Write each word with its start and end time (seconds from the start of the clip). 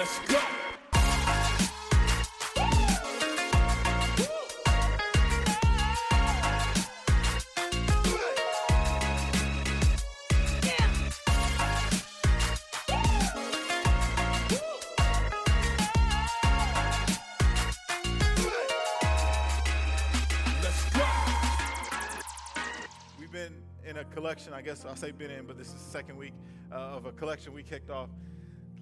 Let's 0.00 0.18
go. 0.20 0.38
We've 23.18 23.30
been 23.30 23.52
in 23.84 23.98
a 23.98 24.04
collection, 24.04 24.54
I 24.54 24.62
guess 24.62 24.86
I'll 24.86 24.96
say 24.96 25.10
been 25.10 25.30
in, 25.30 25.44
but 25.44 25.58
this 25.58 25.66
is 25.66 25.74
the 25.74 25.80
second 25.80 26.16
week 26.16 26.32
uh, 26.72 26.76
of 26.76 27.04
a 27.04 27.12
collection 27.12 27.52
we 27.52 27.62
kicked 27.62 27.90
off 27.90 28.08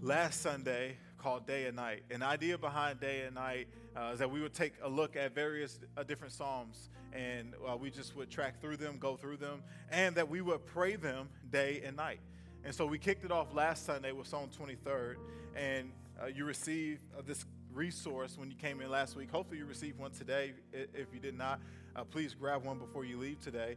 last 0.01 0.43
Sunday 0.43 0.97
called 1.19 1.47
Day 1.47 1.67
and 1.67 1.77
Night. 1.77 2.05
The 2.09 2.25
idea 2.25 2.57
behind 2.57 3.01
Day 3.01 3.23
and 3.23 3.35
Night 3.35 3.69
uh, 3.97 4.11
is 4.13 4.21
that 4.21 4.31
we 4.31 4.41
would 4.41 4.55
take 4.55 4.75
a 4.83 4.89
look 4.89 5.17
at 5.17 5.35
various 5.35 5.81
uh, 5.97 6.03
different 6.05 6.33
Psalms 6.33 6.91
and 7.13 7.55
uh, 7.67 7.77
we 7.77 7.91
just 7.91 8.15
would 8.17 8.31
track 8.31 8.61
through 8.61 8.77
them, 8.77 8.99
go 8.99 9.17
through 9.17 9.39
them, 9.39 9.63
and 9.91 10.15
that 10.17 10.29
we 10.29 10.41
would 10.41 10.65
pray 10.67 10.97
them 10.97 11.29
day 11.51 11.83
and 11.85 11.97
night. 11.97 12.21
And 12.65 12.75
so 12.75 12.87
we 12.87 12.99
kicked 12.99 13.25
it 13.25 13.33
off 13.33 13.55
last 13.55 13.87
Sunday 13.87 14.13
with 14.13 14.27
Psalm 14.27 14.51
23rd, 14.59 15.17
and 15.57 15.91
uh, 16.23 16.27
you 16.27 16.45
received 16.45 17.01
uh, 17.17 17.23
this 17.27 17.45
resource 17.73 18.37
when 18.37 18.51
you 18.51 18.57
came 18.57 18.81
in 18.81 18.91
last 18.91 19.17
week. 19.17 19.31
Hopefully, 19.31 19.59
you 19.59 19.65
received 19.65 19.99
one 19.99 20.11
today. 20.11 20.53
If 20.73 21.15
you 21.15 21.21
did 21.21 21.37
not, 21.37 21.61
uh, 21.97 22.05
please 22.05 22.35
grab 22.35 22.65
one 22.65 22.79
before 22.79 23.05
you 23.05 23.19
leave 23.19 23.41
today. 23.41 23.77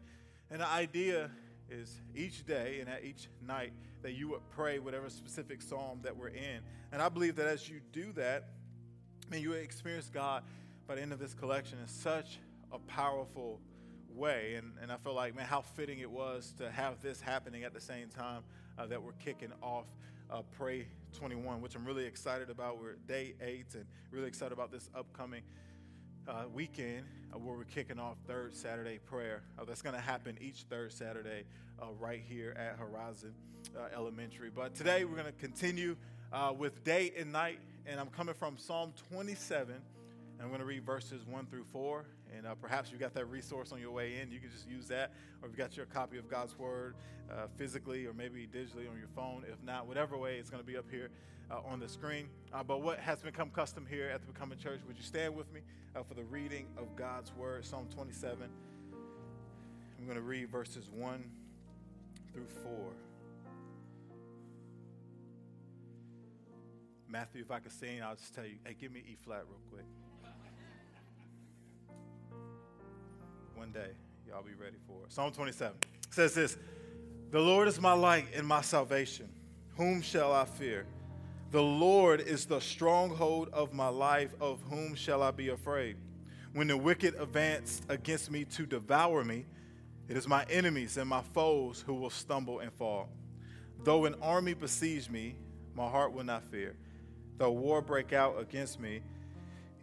And 0.50 0.62
the 0.62 0.68
idea 0.68 1.32
is 1.72 2.02
each 2.16 2.46
day 2.46 2.80
and 2.80 2.90
at 2.90 3.04
each 3.04 3.30
night 3.46 3.72
that 4.02 4.14
you 4.14 4.28
would 4.30 4.42
pray 4.50 4.80
whatever 4.80 5.10
specific 5.10 5.62
psalm 5.62 6.00
that 6.04 6.16
we're 6.16 6.28
in. 6.28 6.60
And 6.92 7.02
I 7.02 7.10
believe 7.10 7.36
that 7.38 7.48
as 7.48 7.70
you 7.70 7.80
do 7.92 8.12
that, 8.14 8.50
man, 9.30 9.42
you 9.42 9.54
experience 9.54 10.10
God 10.14 10.44
by 10.88 10.96
the 10.96 11.02
end 11.02 11.14
of 11.14 11.20
this 11.20 11.34
collection 11.34 11.78
in 11.80 11.88
such 11.88 12.40
a 12.72 12.80
powerful 12.80 13.60
way. 14.16 14.56
And, 14.56 14.74
and 14.82 14.92
I 14.92 14.98
feel 14.98 15.14
like, 15.14 15.36
man, 15.36 15.46
how 15.46 15.62
fitting 15.62 16.00
it 16.00 16.10
was 16.10 16.54
to 16.58 16.70
have 16.70 17.02
this 17.02 17.22
happening 17.22 17.64
at 17.64 17.74
the 17.74 17.82
same 17.82 18.10
time 18.10 18.44
uh, 18.78 18.86
that 18.88 19.02
we're 19.02 19.14
kicking 19.14 19.52
off 19.62 19.86
uh, 20.30 20.42
Pray 20.58 20.88
21, 21.18 21.62
which 21.62 21.76
I'm 21.76 21.86
really 21.86 22.06
excited 22.06 22.50
about. 22.50 22.80
We're 22.80 22.96
day 23.08 23.34
eight 23.42 23.74
and 23.76 23.86
really 24.12 24.28
excited 24.28 24.54
about 24.54 24.72
this 24.72 24.90
upcoming 24.96 25.44
uh, 26.28 26.44
weekend 26.54 27.06
where 27.40 27.56
we're 27.58 27.64
kicking 27.64 28.00
off 28.00 28.18
third 28.28 28.56
Saturday 28.56 29.00
prayer. 29.00 29.42
Uh, 29.58 29.64
that's 29.66 29.82
going 29.82 29.96
to 29.96 30.02
happen 30.02 30.38
each 30.42 30.64
third 30.70 30.92
Saturday 30.92 31.44
uh, 31.82 31.86
right 32.00 32.22
here 32.28 32.54
at 32.58 32.78
Horizon 32.78 33.34
uh, 33.78 33.96
Elementary. 33.96 34.50
But 34.50 34.76
today 34.76 35.06
we're 35.06 35.16
going 35.16 35.26
to 35.26 35.40
continue 35.40 35.96
uh, 36.34 36.54
with 36.58 36.84
day 36.84 37.14
and 37.18 37.32
night, 37.32 37.60
and 37.86 38.00
I'm 38.00 38.10
coming 38.10 38.36
from 38.36 38.58
Psalm 38.58 38.94
27. 39.12 39.76
I'm 40.42 40.48
going 40.48 40.60
to 40.60 40.66
read 40.66 40.84
verses 40.84 41.26
1 41.28 41.46
through 41.46 41.66
4. 41.66 42.04
And 42.36 42.48
uh, 42.48 42.56
perhaps 42.56 42.92
you 42.92 42.98
got 42.98 43.14
that 43.14 43.26
resource 43.26 43.72
on 43.72 43.80
your 43.80 43.92
way 43.92 44.20
in. 44.20 44.32
You 44.32 44.40
can 44.40 44.50
just 44.50 44.68
use 44.68 44.88
that. 44.88 45.12
Or 45.42 45.48
if 45.48 45.52
you 45.52 45.58
got 45.58 45.78
your 45.78 45.86
copy 45.86 46.18
of 46.18 46.28
God's 46.28 46.58
Word 46.58 46.96
uh, 47.30 47.48
physically 47.58 48.08
or 48.08 48.14
maybe 48.14 48.48
digitally 48.48 48.90
on 48.90 48.98
your 48.98 49.10
phone. 49.16 49.44
If 49.48 49.64
not, 49.64 49.86
whatever 49.88 50.18
way, 50.18 50.38
it's 50.38 50.50
going 50.50 50.64
to 50.64 50.68
be 50.68 50.78
up 50.78 50.90
here 50.90 51.10
uh, 51.52 51.60
on 51.66 51.80
the 51.80 51.88
screen. 51.88 52.28
Uh, 52.52 52.64
but 52.64 52.82
what 52.82 53.00
has 53.00 53.22
become 53.22 53.52
custom 53.52 53.86
here 53.88 54.10
at 54.10 54.22
the 54.22 54.32
Becoming 54.32 54.58
Church, 54.58 54.80
would 54.88 54.98
you 54.98 55.04
stand 55.04 55.36
with 55.36 55.52
me 55.54 55.62
uh, 55.96 56.02
for 56.04 56.16
the 56.16 56.24
reading 56.24 56.66
of 56.78 56.96
God's 56.96 57.32
Word, 57.36 57.64
Psalm 57.64 57.88
27? 57.94 58.50
I'm 60.00 60.06
going 60.06 60.18
to 60.18 60.24
read 60.24 60.50
verses 60.50 60.90
1 60.90 61.24
through 62.34 62.48
4. 62.64 62.74
Matthew, 67.08 67.42
if 67.42 67.52
I 67.52 67.60
could 67.60 67.74
sing, 67.74 68.02
I'll 68.02 68.16
just 68.16 68.34
tell 68.34 68.46
you, 68.46 68.56
hey, 68.64 68.76
give 68.80 68.92
me 68.92 69.02
E 69.06 69.18
flat 69.24 69.44
real 69.48 69.60
quick. 69.70 69.86
One 73.62 73.72
day, 73.72 73.92
y'all 74.28 74.42
be 74.42 74.56
ready 74.60 74.78
for 74.88 75.06
it. 75.06 75.14
Psalm 75.14 75.32
27 75.32 75.78
says 76.10 76.34
this 76.34 76.58
The 77.30 77.40
Lord 77.40 77.68
is 77.68 77.80
my 77.80 77.94
light 77.94 78.26
and 78.36 78.48
my 78.48 78.62
salvation. 78.62 79.30
Whom 79.78 80.02
shall 80.02 80.34
I 80.34 80.46
fear? 80.46 80.88
The 81.52 81.62
Lord 81.62 82.22
is 82.22 82.46
the 82.46 82.60
stronghold 82.60 83.50
of 83.54 83.72
my 83.72 83.90
life. 83.90 84.34
Of 84.42 84.62
whom 84.68 84.96
shall 84.96 85.22
I 85.22 85.30
be 85.30 85.50
afraid? 85.50 85.98
When 86.54 86.66
the 86.66 86.76
wicked 86.76 87.14
advance 87.20 87.84
against 87.88 88.32
me 88.32 88.46
to 88.46 88.66
devour 88.66 89.24
me, 89.24 89.46
it 90.10 90.18
is 90.18 90.28
my 90.28 90.44
enemies 90.50 90.98
and 90.98 91.08
my 91.08 91.22
foes 91.22 91.84
who 91.86 91.94
will 91.94 92.10
stumble 92.10 92.62
and 92.62 92.74
fall. 92.74 93.10
Though 93.84 94.06
an 94.06 94.16
army 94.24 94.56
besiege 94.56 95.08
me, 95.08 95.36
my 95.76 95.88
heart 95.88 96.14
will 96.14 96.24
not 96.24 96.44
fear. 96.46 96.76
Though 97.38 97.52
war 97.52 97.84
break 97.84 98.12
out 98.12 98.42
against 98.42 98.80
me, 98.80 99.02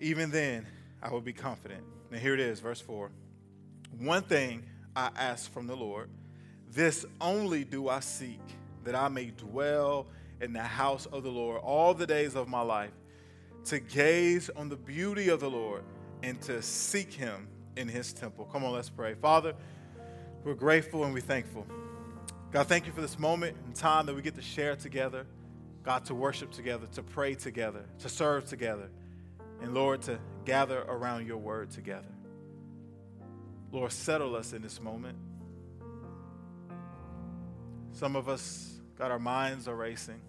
even 0.00 0.32
then 0.32 0.66
I 1.00 1.12
will 1.12 1.20
be 1.20 1.32
confident. 1.32 1.84
Now 2.10 2.18
here 2.18 2.34
it 2.34 2.40
is, 2.40 2.58
verse 2.58 2.80
4. 2.80 3.12
One 3.96 4.22
thing 4.22 4.64
I 4.94 5.10
ask 5.16 5.50
from 5.52 5.66
the 5.66 5.76
Lord, 5.76 6.08
this 6.70 7.06
only 7.20 7.64
do 7.64 7.88
I 7.88 8.00
seek, 8.00 8.40
that 8.84 8.94
I 8.94 9.08
may 9.08 9.26
dwell 9.26 10.06
in 10.40 10.52
the 10.52 10.62
house 10.62 11.06
of 11.06 11.22
the 11.22 11.30
Lord 11.30 11.60
all 11.62 11.94
the 11.94 12.06
days 12.06 12.36
of 12.36 12.48
my 12.48 12.60
life, 12.60 12.92
to 13.66 13.80
gaze 13.80 14.50
on 14.50 14.68
the 14.68 14.76
beauty 14.76 15.28
of 15.28 15.40
the 15.40 15.50
Lord 15.50 15.82
and 16.22 16.40
to 16.42 16.62
seek 16.62 17.12
him 17.12 17.48
in 17.76 17.88
his 17.88 18.12
temple. 18.12 18.48
Come 18.52 18.64
on, 18.64 18.72
let's 18.72 18.90
pray. 18.90 19.14
Father, 19.14 19.54
we're 20.44 20.54
grateful 20.54 21.04
and 21.04 21.12
we're 21.12 21.20
thankful. 21.20 21.66
God, 22.50 22.66
thank 22.66 22.86
you 22.86 22.92
for 22.92 23.00
this 23.00 23.18
moment 23.18 23.56
and 23.66 23.74
time 23.74 24.06
that 24.06 24.14
we 24.14 24.22
get 24.22 24.34
to 24.36 24.42
share 24.42 24.74
together. 24.74 25.26
God, 25.84 26.04
to 26.06 26.14
worship 26.14 26.50
together, 26.50 26.86
to 26.92 27.02
pray 27.02 27.34
together, 27.34 27.84
to 28.00 28.08
serve 28.08 28.46
together, 28.46 28.90
and 29.62 29.74
Lord, 29.74 30.02
to 30.02 30.18
gather 30.44 30.80
around 30.82 31.26
your 31.26 31.38
word 31.38 31.70
together. 31.70 32.08
Lord, 33.70 33.92
settle 33.92 34.34
us 34.34 34.52
in 34.52 34.62
this 34.62 34.80
moment. 34.80 35.18
Some 37.92 38.16
of 38.16 38.28
us, 38.28 38.80
got 38.96 39.10
our 39.10 39.18
minds 39.18 39.68
are 39.68 39.76
racing. 39.76 40.20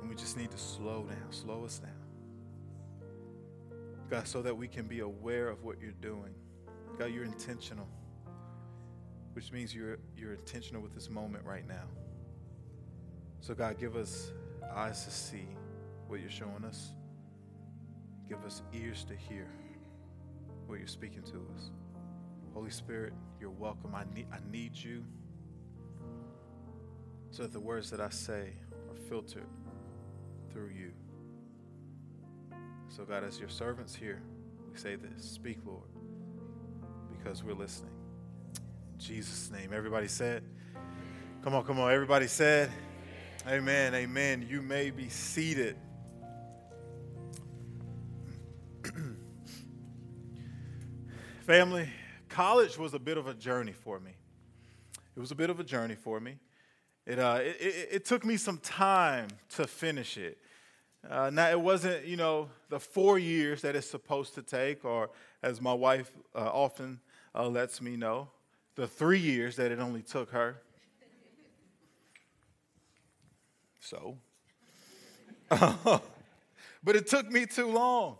And 0.00 0.08
we 0.08 0.14
just 0.14 0.36
need 0.36 0.50
to 0.50 0.58
slow 0.58 1.04
down, 1.04 1.30
slow 1.30 1.64
us 1.64 1.78
down. 1.78 1.90
God, 4.08 4.28
so 4.28 4.42
that 4.42 4.56
we 4.56 4.68
can 4.68 4.86
be 4.86 5.00
aware 5.00 5.48
of 5.48 5.64
what 5.64 5.80
you're 5.80 5.92
doing. 5.92 6.34
God, 6.98 7.06
you're 7.06 7.24
intentional, 7.24 7.88
which 9.32 9.50
means 9.50 9.74
you're, 9.74 9.98
you're 10.16 10.34
intentional 10.34 10.82
with 10.82 10.94
this 10.94 11.08
moment 11.08 11.44
right 11.44 11.66
now. 11.66 11.88
So, 13.40 13.54
God, 13.54 13.80
give 13.80 13.96
us 13.96 14.32
eyes 14.72 15.04
to 15.04 15.10
see 15.10 15.48
what 16.06 16.20
you're 16.20 16.30
showing 16.30 16.64
us, 16.64 16.90
give 18.28 18.44
us 18.44 18.62
ears 18.72 19.04
to 19.04 19.16
hear 19.16 19.48
what 20.72 20.78
you're 20.78 20.88
speaking 20.88 21.20
to 21.20 21.46
us. 21.54 21.70
Holy 22.54 22.70
Spirit, 22.70 23.12
you're 23.38 23.50
welcome. 23.50 23.94
I 23.94 24.04
need, 24.14 24.26
I 24.32 24.38
need 24.50 24.74
you 24.74 25.04
so 27.30 27.42
that 27.42 27.52
the 27.52 27.60
words 27.60 27.90
that 27.90 28.00
I 28.00 28.08
say 28.08 28.54
are 28.88 28.96
filtered 29.10 29.44
through 30.50 30.70
you. 30.70 30.92
So, 32.88 33.04
God, 33.04 33.22
as 33.22 33.38
your 33.38 33.50
servants 33.50 33.94
here, 33.94 34.22
we 34.72 34.78
say 34.78 34.96
this 34.96 35.22
Speak, 35.22 35.58
Lord, 35.66 35.90
because 37.18 37.44
we're 37.44 37.52
listening. 37.52 37.92
In 38.94 38.98
Jesus' 38.98 39.50
name. 39.50 39.74
Everybody 39.74 40.08
said, 40.08 40.42
Come 41.44 41.54
on, 41.54 41.64
come 41.64 41.80
on. 41.80 41.92
Everybody 41.92 42.28
said, 42.28 42.70
Amen, 43.46 43.94
amen. 43.94 44.46
You 44.48 44.62
may 44.62 44.88
be 44.88 45.10
seated. 45.10 45.76
Family, 51.52 51.86
college 52.30 52.78
was 52.78 52.94
a 52.94 52.98
bit 52.98 53.18
of 53.18 53.26
a 53.26 53.34
journey 53.34 53.72
for 53.72 54.00
me. 54.00 54.12
It 55.14 55.20
was 55.20 55.32
a 55.32 55.34
bit 55.34 55.50
of 55.50 55.60
a 55.60 55.64
journey 55.64 55.96
for 55.96 56.18
me. 56.18 56.38
It, 57.04 57.18
uh, 57.18 57.40
it, 57.42 57.56
it, 57.60 57.88
it 57.92 58.04
took 58.06 58.24
me 58.24 58.38
some 58.38 58.56
time 58.56 59.28
to 59.56 59.66
finish 59.66 60.16
it. 60.16 60.38
Uh, 61.06 61.28
now, 61.30 61.50
it 61.50 61.60
wasn't, 61.60 62.06
you 62.06 62.16
know, 62.16 62.48
the 62.70 62.80
four 62.80 63.18
years 63.18 63.60
that 63.60 63.76
it's 63.76 63.86
supposed 63.86 64.34
to 64.36 64.42
take, 64.42 64.82
or 64.82 65.10
as 65.42 65.60
my 65.60 65.74
wife 65.74 66.10
uh, 66.34 66.38
often 66.38 66.98
uh, 67.34 67.46
lets 67.46 67.82
me 67.82 67.96
know, 67.96 68.30
the 68.74 68.86
three 68.86 69.20
years 69.20 69.56
that 69.56 69.70
it 69.70 69.78
only 69.78 70.00
took 70.00 70.30
her. 70.30 70.56
So, 73.78 74.16
but 75.50 76.00
it 76.86 77.06
took 77.08 77.30
me 77.30 77.44
too 77.44 77.70
long. 77.70 78.16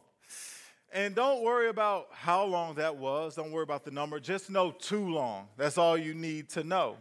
And 0.93 1.15
don't 1.15 1.43
worry 1.43 1.69
about 1.69 2.09
how 2.13 2.45
long 2.45 2.75
that 2.75 2.97
was. 2.97 3.37
Don't 3.37 3.51
worry 3.51 3.63
about 3.63 3.85
the 3.85 3.91
number. 3.91 4.21
Just 4.21 4.51
know 4.51 4.73
too 4.73 5.09
long. 5.09 5.49
That's 5.57 5.79
all 5.79 5.97
you 5.97 6.13
need 6.13 6.51
to 6.51 6.65
know. 6.65 6.99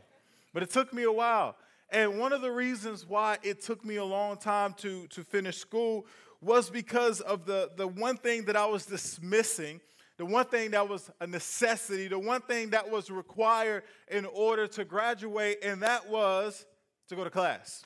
But 0.53 0.63
it 0.63 0.69
took 0.69 0.93
me 0.93 1.03
a 1.03 1.11
while. 1.11 1.57
And 1.89 2.17
one 2.17 2.31
of 2.31 2.41
the 2.41 2.51
reasons 2.51 3.05
why 3.05 3.37
it 3.43 3.61
took 3.61 3.83
me 3.83 3.97
a 3.97 4.05
long 4.05 4.37
time 4.37 4.73
to, 4.75 5.07
to 5.07 5.25
finish 5.25 5.57
school 5.57 6.05
was 6.39 6.69
because 6.69 7.19
of 7.19 7.45
the, 7.45 7.69
the 7.75 7.85
one 7.85 8.15
thing 8.15 8.45
that 8.45 8.55
I 8.55 8.65
was 8.65 8.85
dismissing, 8.85 9.81
the 10.17 10.25
one 10.25 10.45
thing 10.45 10.71
that 10.71 10.87
was 10.87 11.11
a 11.19 11.27
necessity, 11.27 12.07
the 12.07 12.17
one 12.17 12.41
thing 12.41 12.69
that 12.69 12.89
was 12.89 13.11
required 13.11 13.83
in 14.09 14.25
order 14.25 14.67
to 14.67 14.85
graduate, 14.85 15.57
and 15.63 15.83
that 15.83 16.09
was 16.09 16.65
to 17.09 17.15
go 17.17 17.25
to 17.25 17.29
class. 17.29 17.83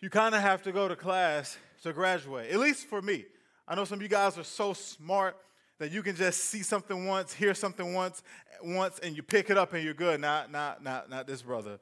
you 0.00 0.10
kind 0.10 0.34
of 0.34 0.42
have 0.42 0.62
to 0.64 0.72
go 0.72 0.86
to 0.86 0.96
class 0.96 1.56
to 1.82 1.94
graduate, 1.94 2.50
at 2.50 2.58
least 2.58 2.86
for 2.86 3.00
me. 3.00 3.24
I 3.70 3.76
know 3.76 3.84
some 3.84 4.00
of 4.00 4.02
you 4.02 4.08
guys 4.08 4.36
are 4.36 4.42
so 4.42 4.72
smart 4.72 5.36
that 5.78 5.92
you 5.92 6.02
can 6.02 6.16
just 6.16 6.46
see 6.46 6.64
something 6.64 7.06
once, 7.06 7.32
hear 7.32 7.54
something 7.54 7.94
once, 7.94 8.20
once, 8.64 8.98
and 8.98 9.16
you 9.16 9.22
pick 9.22 9.48
it 9.48 9.56
up 9.56 9.72
and 9.74 9.84
you're 9.84 9.94
good. 9.94 10.20
Not, 10.20 10.50
not, 10.50 10.82
not, 10.82 11.08
not 11.08 11.28
this 11.28 11.40
brother. 11.40 11.78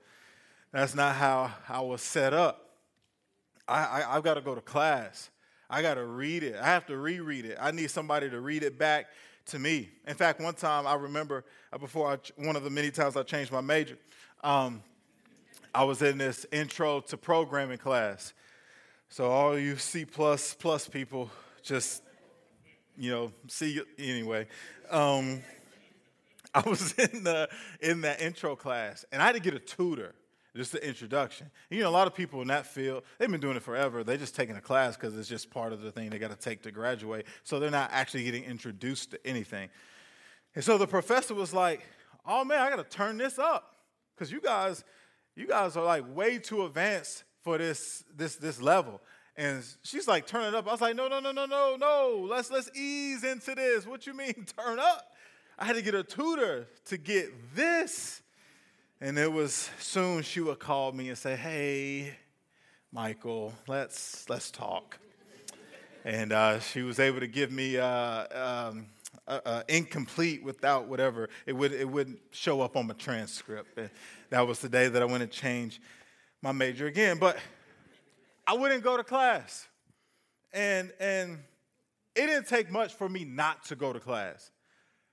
That's 0.71 0.95
not 0.95 1.15
how 1.15 1.51
I 1.67 1.81
was 1.81 2.03
set 2.03 2.35
up. 2.35 2.75
I, 3.67 4.03
I, 4.03 4.17
I've 4.17 4.23
got 4.23 4.35
to 4.35 4.43
go 4.43 4.55
to 4.55 4.61
class. 4.61 5.31
I 5.71 5.81
got 5.81 5.95
to 5.95 6.05
read 6.05 6.43
it. 6.43 6.57
I 6.57 6.67
have 6.67 6.85
to 6.89 6.97
reread 6.99 7.47
it. 7.47 7.57
I 7.59 7.71
need 7.71 7.91
somebody 7.91 8.29
to 8.29 8.39
read 8.39 8.65
it 8.65 8.79
back 8.79 9.07
to 9.47 9.59
me. 9.59 9.89
In 10.07 10.15
fact, 10.15 10.43
one 10.43 10.55
time 10.55 10.87
I 10.87 10.95
remember 10.95 11.43
uh, 11.73 11.79
before 11.79 12.13
I, 12.13 12.19
one 12.37 12.55
of 12.55 12.65
the 12.65 12.71
many 12.71 12.91
times 12.91 13.17
I 13.17 13.23
changed 13.23 13.51
my 13.51 13.63
major, 13.63 13.97
um, 14.45 14.83
I 15.75 15.85
was 15.85 16.03
in 16.03 16.19
this 16.19 16.45
intro 16.53 17.01
to 17.01 17.17
programming 17.17 17.79
class. 17.79 18.35
So 19.09 19.31
all 19.31 19.59
you 19.59 19.77
C 19.77 20.05
plus 20.05 20.53
plus 20.53 20.87
people, 20.87 21.31
just 21.69 22.03
you 22.97 23.11
know, 23.13 23.33
see 23.47 23.75
you 23.75 23.87
anyway. 23.99 24.47
Um, 24.91 25.43
I 26.55 26.69
was 26.69 26.93
in 26.99 27.23
the 27.23 27.49
in 27.81 28.01
that 28.01 28.21
intro 28.21 28.57
class, 28.57 29.05
and 29.13 29.23
I 29.23 29.27
had 29.27 29.35
to 29.35 29.41
get 29.41 29.55
a 29.55 29.61
tutor 29.61 30.15
just 30.57 30.73
the 30.73 30.85
introduction. 30.85 31.49
You 31.71 31.83
know, 31.83 31.89
a 31.89 31.91
lot 31.91 32.09
of 32.09 32.15
people 32.15 32.43
in 32.43 32.49
that 32.49 32.67
field, 32.67 33.05
they've 33.19 33.31
been 33.31 33.41
doing 33.41 33.57
it 33.57 33.63
forever. 33.63 34.03
They're 34.03 34.17
just 34.17 34.35
taking 34.35 34.57
a 34.57 34.61
class 34.61 34.97
because 34.97 35.17
it's 35.17 35.29
just 35.29 35.51
part 35.51 35.73
of 35.73 35.83
the 35.83 35.93
thing 35.93 36.11
they 36.11 36.19
got 36.19 36.31
to 36.31 36.37
take 36.37 36.63
to 36.63 36.73
graduate. 36.73 37.27
So 37.45 37.61
they're 37.61 37.71
not 37.71 37.91
actually 37.93 38.25
getting 38.25 38.43
introduced 38.43 39.13
to 39.13 39.25
anything. 39.25 39.69
And 40.57 40.65
so 40.65 40.77
the 40.77 40.87
professor 40.89 41.35
was 41.35 41.55
like, 41.55 41.87
"Oh 42.27 42.45
man, 42.45 42.61
I 42.61 42.71
got 42.71 42.77
to 42.77 42.97
turn 42.97 43.19
this 43.19 43.39
up 43.39 43.77
because 44.17 44.33
you 44.33 44.41
guys, 44.41 44.83
you 45.37 45.47
guys 45.47 45.77
are 45.77 45.85
like 45.85 46.05
way 46.17 46.39
too 46.39 46.65
advanced 46.65 47.23
for 47.45 47.59
this 47.59 48.03
this 48.17 48.35
this 48.35 48.61
level." 48.61 49.01
And 49.39 49.65
she's 49.83 50.07
like, 50.07 50.27
"Turn 50.27 50.45
it 50.45 50.55
up." 50.55 50.69
I 50.69 50.73
was 50.73 50.83
like, 50.83 50.95
"No, 50.95 51.09
no, 51.09 51.21
no, 51.21 51.33
no, 51.33 51.47
no, 51.47 51.77
no. 51.79 52.27
Let's 52.29 52.51
let's 52.51 52.71
ease 52.77 53.25
into 53.25 53.55
this. 53.55 53.87
What 53.87 54.07
you 54.07 54.13
mean, 54.13 54.35
turn 54.59 54.79
up?" 54.79 55.15
I 55.61 55.65
had 55.65 55.75
to 55.75 55.83
get 55.83 55.95
a 55.95 56.05
tutor 56.05 56.69
to 56.85 56.97
get 56.97 57.33
this. 57.57 58.23
And 59.01 59.19
it 59.19 59.33
was 59.33 59.71
soon 59.81 60.23
she 60.23 60.41
would 60.41 60.61
call 60.61 60.93
me 60.93 61.09
and 61.09 61.19
say, 61.19 61.35
Hey, 61.35 62.15
Michael, 62.93 63.53
let's, 63.67 64.29
let's 64.29 64.53
talk. 64.53 64.99
And 66.05 66.33
uh, 66.33 66.61
she 66.61 66.83
was 66.83 67.01
able 67.01 67.19
to 67.21 67.27
give 67.27 67.51
me 67.51 67.77
uh, 67.77 68.69
um, 68.69 68.87
uh, 69.27 69.63
incomplete 69.67 70.45
without 70.45 70.87
whatever. 70.87 71.29
It, 71.45 71.55
would, 71.55 71.73
it 71.73 71.89
wouldn't 71.89 72.21
show 72.31 72.61
up 72.61 72.77
on 72.77 72.87
my 72.87 72.95
transcript. 72.95 73.77
And 73.79 73.91
that 74.31 74.47
was 74.47 74.61
the 74.61 74.69
day 74.69 74.89
that 74.89 75.03
I 75.03 75.05
went 75.07 75.29
to 75.29 75.39
change 75.39 75.81
my 76.41 76.53
major 76.53 76.87
again. 76.87 77.19
But 77.19 77.37
I 78.49 78.55
wouldn't 78.55 78.83
go 78.83 78.97
to 78.97 79.05
class. 79.05 79.67
And, 80.55 80.91
and 80.99 81.39
it 82.17 82.27
didn't 82.27 82.49
take 82.49 82.71
much 82.71 82.95
for 82.95 83.07
me 83.07 83.27
not 83.27 83.63
to 83.67 83.77
go 83.77 83.93
to 83.93 84.01
class. 84.01 84.51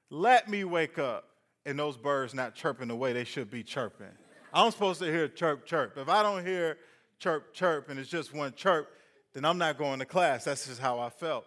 Let 0.10 0.50
me 0.50 0.64
wake 0.64 0.98
up 0.98 1.26
and 1.66 1.78
those 1.78 1.98
birds 1.98 2.34
not 2.34 2.56
chirping 2.56 2.88
the 2.88 2.96
way 2.96 3.12
they 3.12 3.26
should 3.26 3.52
be 3.52 3.62
chirping. 3.62 4.08
I'm 4.54 4.72
supposed 4.72 5.02
to 5.02 5.12
hear 5.12 5.28
chirp, 5.28 5.66
chirp. 5.66 5.98
If 5.98 6.08
I 6.08 6.24
don't 6.24 6.46
hear 6.46 6.78
chirp, 7.20 7.54
chirp, 7.54 7.90
and 7.90 8.00
it's 8.00 8.10
just 8.10 8.34
one 8.34 8.54
chirp, 8.54 8.88
then 9.34 9.44
I'm 9.44 9.58
not 9.58 9.78
going 9.78 10.00
to 10.00 10.06
class. 10.06 10.46
That's 10.46 10.68
just 10.68 10.80
how 10.80 11.00
I 11.00 11.10
felt. 11.10 11.44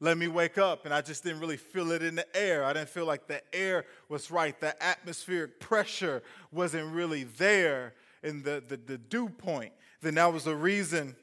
Let 0.00 0.18
me 0.18 0.26
wake 0.26 0.58
up, 0.58 0.86
and 0.86 0.94
I 0.94 1.02
just 1.02 1.22
didn't 1.22 1.38
really 1.40 1.56
feel 1.56 1.92
it 1.92 2.02
in 2.02 2.16
the 2.16 2.36
air. 2.36 2.64
I 2.64 2.72
didn't 2.72 2.88
feel 2.88 3.06
like 3.06 3.28
the 3.28 3.42
air 3.54 3.84
was 4.08 4.28
right. 4.32 4.58
The 4.60 4.80
atmospheric 4.82 5.60
pressure 5.60 6.22
wasn't 6.50 6.92
really 6.92 7.24
there 7.24 7.94
in 8.24 8.42
the, 8.42 8.60
the, 8.66 8.76
the 8.76 8.98
dew 8.98 9.28
point. 9.28 9.72
Then 10.00 10.14
that 10.14 10.32
was 10.32 10.44
the 10.44 10.56
reason 10.56 11.14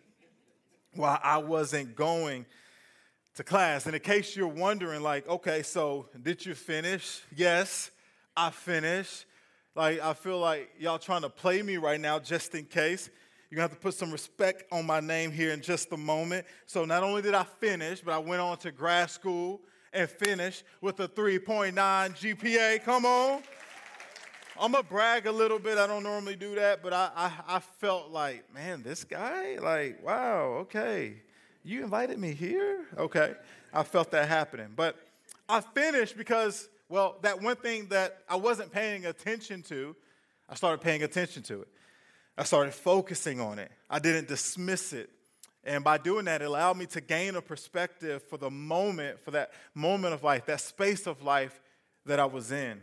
why 0.96 1.20
I 1.24 1.38
wasn't 1.38 1.96
going 1.96 2.46
to 3.36 3.44
class. 3.44 3.86
And 3.86 3.96
in 3.96 4.02
case 4.02 4.36
you're 4.36 4.48
wondering, 4.48 5.02
like, 5.02 5.28
okay, 5.28 5.62
so 5.62 6.08
did 6.22 6.46
you 6.46 6.56
finish? 6.56 7.22
Yes. 7.36 7.92
I 8.36 8.50
finished. 8.50 9.26
Like, 9.76 10.00
I 10.02 10.14
feel 10.14 10.40
like 10.40 10.70
y'all 10.80 11.00
trying 11.00 11.22
to 11.22 11.30
play 11.30 11.62
me 11.62 11.78
right 11.78 12.00
now 12.00 12.20
just 12.20 12.56
in 12.56 12.66
case. 12.66 13.10
You're 13.50 13.58
gonna 13.58 13.70
have 13.70 13.78
to 13.78 13.82
put 13.82 13.94
some 13.94 14.12
respect 14.12 14.64
on 14.72 14.86
my 14.86 15.00
name 15.00 15.32
here 15.32 15.52
in 15.52 15.62
just 15.62 15.92
a 15.92 15.98
moment. 15.98 16.46
So, 16.66 16.84
not 16.84 17.04
only 17.04 17.22
did 17.22 17.34
I 17.34 17.44
finish, 17.44 18.02
but 18.02 18.14
I 18.14 18.18
went 18.18 18.42
on 18.42 18.58
to 18.60 18.72
grad 18.72 19.10
school 19.10 19.62
and 19.94 20.10
finished 20.10 20.64
with 20.82 21.00
a 21.00 21.08
3.9 21.08 21.74
GPA. 21.74 22.84
Come 22.84 23.06
on. 23.06 23.42
I'm 24.60 24.72
gonna 24.72 24.84
brag 24.84 25.26
a 25.28 25.32
little 25.32 25.60
bit. 25.60 25.78
I 25.78 25.88
don't 25.88 26.04
normally 26.04 26.36
do 26.36 26.56
that, 26.56 26.82
but 26.82 26.94
I, 26.94 27.10
I, 27.16 27.56
I 27.56 27.60
felt 27.60 28.12
like, 28.12 28.54
man, 28.54 28.84
this 28.84 29.04
guy, 29.04 29.58
like, 29.62 30.04
wow, 30.04 30.60
okay. 30.62 31.16
You 31.64 31.84
invited 31.84 32.20
me 32.20 32.34
here? 32.34 32.86
Okay. 32.98 33.34
I 33.74 33.84
felt 33.84 34.12
that 34.12 34.30
happening. 34.30 34.70
But 34.76 34.96
I 35.50 35.62
finished 35.62 36.16
because 36.16 36.70
well, 36.88 37.18
that 37.22 37.42
one 37.42 37.56
thing 37.56 37.88
that 37.88 38.20
I 38.30 38.36
wasn't 38.36 38.72
paying 38.72 39.06
attention 39.06 39.64
to, 39.64 39.96
I 40.48 40.56
started 40.56 40.82
paying 40.82 41.04
attention 41.04 41.42
to 41.44 41.62
it. 41.62 41.68
I 42.38 42.44
started 42.44 42.74
focusing 42.74 43.40
on 43.40 43.60
it. 43.60 43.72
I 43.90 44.00
didn't 44.00 44.28
dismiss 44.28 44.94
it. 44.94 45.10
And 45.64 45.84
by 45.84 45.98
doing 45.98 46.26
that, 46.26 46.44
it 46.44 46.46
allowed 46.46 46.78
me 46.78 46.86
to 46.88 47.02
gain 47.02 47.36
a 47.36 47.42
perspective 47.42 48.22
for 48.24 48.38
the 48.38 48.52
moment, 48.52 49.20
for 49.20 49.32
that 49.32 49.52
moment 49.74 50.14
of 50.14 50.24
life, 50.24 50.46
that 50.46 50.62
space 50.62 51.08
of 51.08 51.24
life 51.24 51.60
that 52.06 52.20
I 52.20 52.26
was 52.26 52.52
in. 52.52 52.80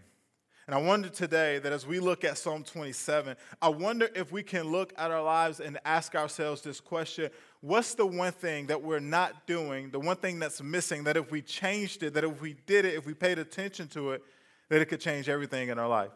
And 0.67 0.76
I 0.76 0.79
wonder 0.79 1.09
today 1.09 1.59
that 1.59 1.73
as 1.73 1.87
we 1.87 1.99
look 1.99 2.23
at 2.23 2.38
Psalm 2.38 2.62
27, 2.62 3.37
I 3.61 3.69
wonder 3.69 4.09
if 4.14 4.31
we 4.31 4.44
can 4.44 4.70
look 4.70 4.93
at 4.97 5.11
our 5.11 5.23
lives 5.23 5.59
and 5.59 5.76
ask 5.85 6.14
ourselves 6.14 6.62
this 6.62 6.81
question 6.81 7.31
what's 7.61 7.94
the 7.94 8.06
one 8.06 8.32
thing 8.32 8.67
that 8.69 8.81
we're 8.81 9.00
not 9.00 9.47
doing, 9.47 9.91
the 9.91 9.99
one 9.99 10.17
thing 10.17 10.38
that's 10.38 10.62
missing, 10.62 11.05
that 11.05 11.17
if 11.17 11.32
we 11.32 11.43
changed 11.43 12.05
it, 12.05 12.14
that 12.14 12.23
if 12.23 12.41
we 12.41 12.55
did 12.67 12.85
it, 12.85 12.94
if 12.94 13.06
we 13.06 13.14
paid 13.14 13.38
attention 13.38 13.88
to 13.88 14.12
it, 14.12 14.23
that 14.69 14.81
it 14.81 14.87
could 14.87 15.00
change 15.00 15.29
everything 15.29 15.69
in 15.69 15.79
our 15.79 15.88
life? 15.88 16.11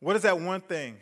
What 0.00 0.14
is 0.14 0.22
that 0.22 0.40
one 0.40 0.60
thing 0.60 0.96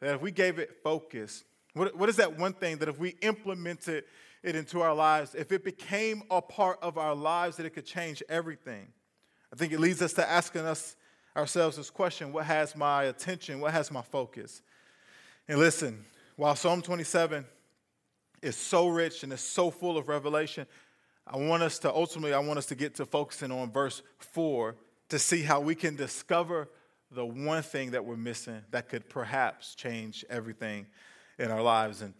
that 0.00 0.14
if 0.14 0.22
we 0.22 0.30
gave 0.30 0.60
it 0.60 0.76
focus, 0.84 1.42
what, 1.74 1.96
what 1.96 2.08
is 2.08 2.16
that 2.16 2.38
one 2.38 2.52
thing 2.52 2.78
that 2.78 2.88
if 2.88 2.98
we 2.98 3.16
implemented 3.20 4.04
it 4.44 4.54
into 4.54 4.80
our 4.80 4.94
lives, 4.94 5.34
if 5.34 5.50
it 5.50 5.64
became 5.64 6.22
a 6.30 6.40
part 6.40 6.78
of 6.82 6.98
our 6.98 7.16
lives, 7.16 7.56
that 7.56 7.66
it 7.66 7.70
could 7.70 7.86
change 7.86 8.22
everything? 8.28 8.86
I 9.52 9.56
think 9.56 9.72
it 9.72 9.80
leads 9.80 10.02
us 10.02 10.12
to 10.14 10.28
asking 10.28 10.62
us 10.62 10.96
ourselves 11.36 11.76
this 11.76 11.90
question 11.90 12.32
what 12.32 12.46
has 12.46 12.74
my 12.74 13.04
attention? 13.04 13.60
What 13.60 13.72
has 13.72 13.90
my 13.90 14.02
focus? 14.02 14.62
And 15.48 15.58
listen, 15.58 16.04
while 16.36 16.56
Psalm 16.56 16.82
27 16.82 17.44
is 18.42 18.56
so 18.56 18.88
rich 18.88 19.22
and 19.22 19.32
is 19.32 19.40
so 19.40 19.70
full 19.70 19.98
of 19.98 20.08
revelation. 20.08 20.66
I 21.26 21.36
want 21.36 21.62
us 21.62 21.78
to 21.80 21.92
ultimately, 21.92 22.32
I 22.32 22.38
want 22.38 22.58
us 22.58 22.66
to 22.66 22.74
get 22.74 22.94
to 22.96 23.06
focusing 23.06 23.50
on 23.50 23.72
verse 23.72 24.02
4 24.18 24.76
to 25.08 25.18
see 25.18 25.42
how 25.42 25.60
we 25.60 25.74
can 25.74 25.96
discover 25.96 26.68
the 27.10 27.24
one 27.24 27.62
thing 27.62 27.92
that 27.92 28.04
we're 28.04 28.16
missing 28.16 28.62
that 28.70 28.88
could 28.88 29.08
perhaps 29.08 29.74
change 29.74 30.24
everything 30.28 30.86
in 31.38 31.50
our 31.50 31.62
lives. 31.62 32.02
And 32.02 32.14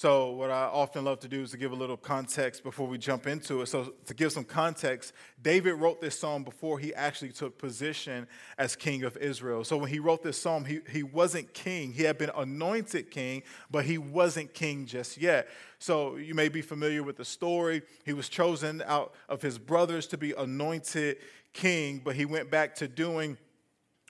so, 0.00 0.30
what 0.30 0.52
I 0.52 0.66
often 0.66 1.04
love 1.04 1.18
to 1.20 1.28
do 1.28 1.42
is 1.42 1.50
to 1.50 1.56
give 1.56 1.72
a 1.72 1.74
little 1.74 1.96
context 1.96 2.62
before 2.62 2.86
we 2.86 2.98
jump 2.98 3.26
into 3.26 3.62
it. 3.62 3.66
So, 3.66 3.94
to 4.06 4.14
give 4.14 4.30
some 4.30 4.44
context, 4.44 5.12
David 5.42 5.72
wrote 5.72 6.00
this 6.00 6.16
psalm 6.16 6.44
before 6.44 6.78
he 6.78 6.94
actually 6.94 7.32
took 7.32 7.58
position 7.58 8.28
as 8.58 8.76
king 8.76 9.02
of 9.02 9.16
Israel. 9.16 9.64
So, 9.64 9.76
when 9.76 9.90
he 9.90 9.98
wrote 9.98 10.22
this 10.22 10.40
psalm, 10.40 10.64
he, 10.64 10.78
he 10.88 11.02
wasn't 11.02 11.52
king. 11.52 11.92
He 11.92 12.04
had 12.04 12.16
been 12.16 12.30
anointed 12.36 13.10
king, 13.10 13.42
but 13.72 13.86
he 13.86 13.98
wasn't 13.98 14.54
king 14.54 14.86
just 14.86 15.18
yet. 15.18 15.48
So, 15.80 16.14
you 16.14 16.32
may 16.32 16.48
be 16.48 16.62
familiar 16.62 17.02
with 17.02 17.16
the 17.16 17.24
story. 17.24 17.82
He 18.04 18.12
was 18.12 18.28
chosen 18.28 18.84
out 18.86 19.14
of 19.28 19.42
his 19.42 19.58
brothers 19.58 20.06
to 20.08 20.16
be 20.16 20.30
anointed 20.30 21.16
king, 21.52 22.02
but 22.04 22.14
he 22.14 22.24
went 22.24 22.52
back 22.52 22.76
to 22.76 22.86
doing 22.86 23.36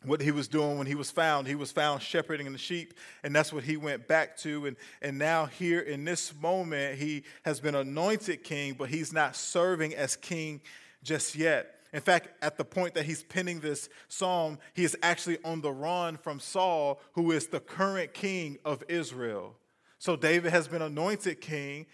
what 0.04 0.20
he 0.20 0.30
was 0.30 0.46
doing 0.46 0.78
when 0.78 0.86
he 0.86 0.94
was 0.94 1.10
found. 1.10 1.46
He 1.46 1.54
was 1.54 1.72
found 1.72 2.02
shepherding 2.02 2.50
the 2.52 2.58
sheep, 2.58 2.94
and 3.22 3.34
that's 3.34 3.52
what 3.52 3.64
he 3.64 3.76
went 3.76 4.06
back 4.06 4.36
to. 4.38 4.66
And, 4.66 4.76
and 5.02 5.18
now, 5.18 5.46
here 5.46 5.80
in 5.80 6.04
this 6.04 6.32
moment, 6.40 6.98
he 6.98 7.24
has 7.44 7.60
been 7.60 7.74
anointed 7.74 8.44
king, 8.44 8.74
but 8.74 8.88
he's 8.88 9.12
not 9.12 9.34
serving 9.34 9.94
as 9.94 10.16
king 10.16 10.60
just 11.02 11.34
yet. 11.34 11.74
In 11.92 12.00
fact, 12.00 12.28
at 12.42 12.58
the 12.58 12.64
point 12.64 12.94
that 12.94 13.06
he's 13.06 13.22
penning 13.22 13.60
this 13.60 13.88
psalm, 14.08 14.58
he 14.74 14.84
is 14.84 14.96
actually 15.02 15.38
on 15.44 15.62
the 15.62 15.72
run 15.72 16.16
from 16.16 16.38
Saul, 16.38 17.00
who 17.12 17.32
is 17.32 17.46
the 17.46 17.60
current 17.60 18.12
king 18.14 18.58
of 18.64 18.84
Israel. 18.88 19.56
So 19.98 20.14
David 20.14 20.52
has 20.52 20.68
been 20.68 20.82
anointed 20.82 21.40
king, 21.40 21.86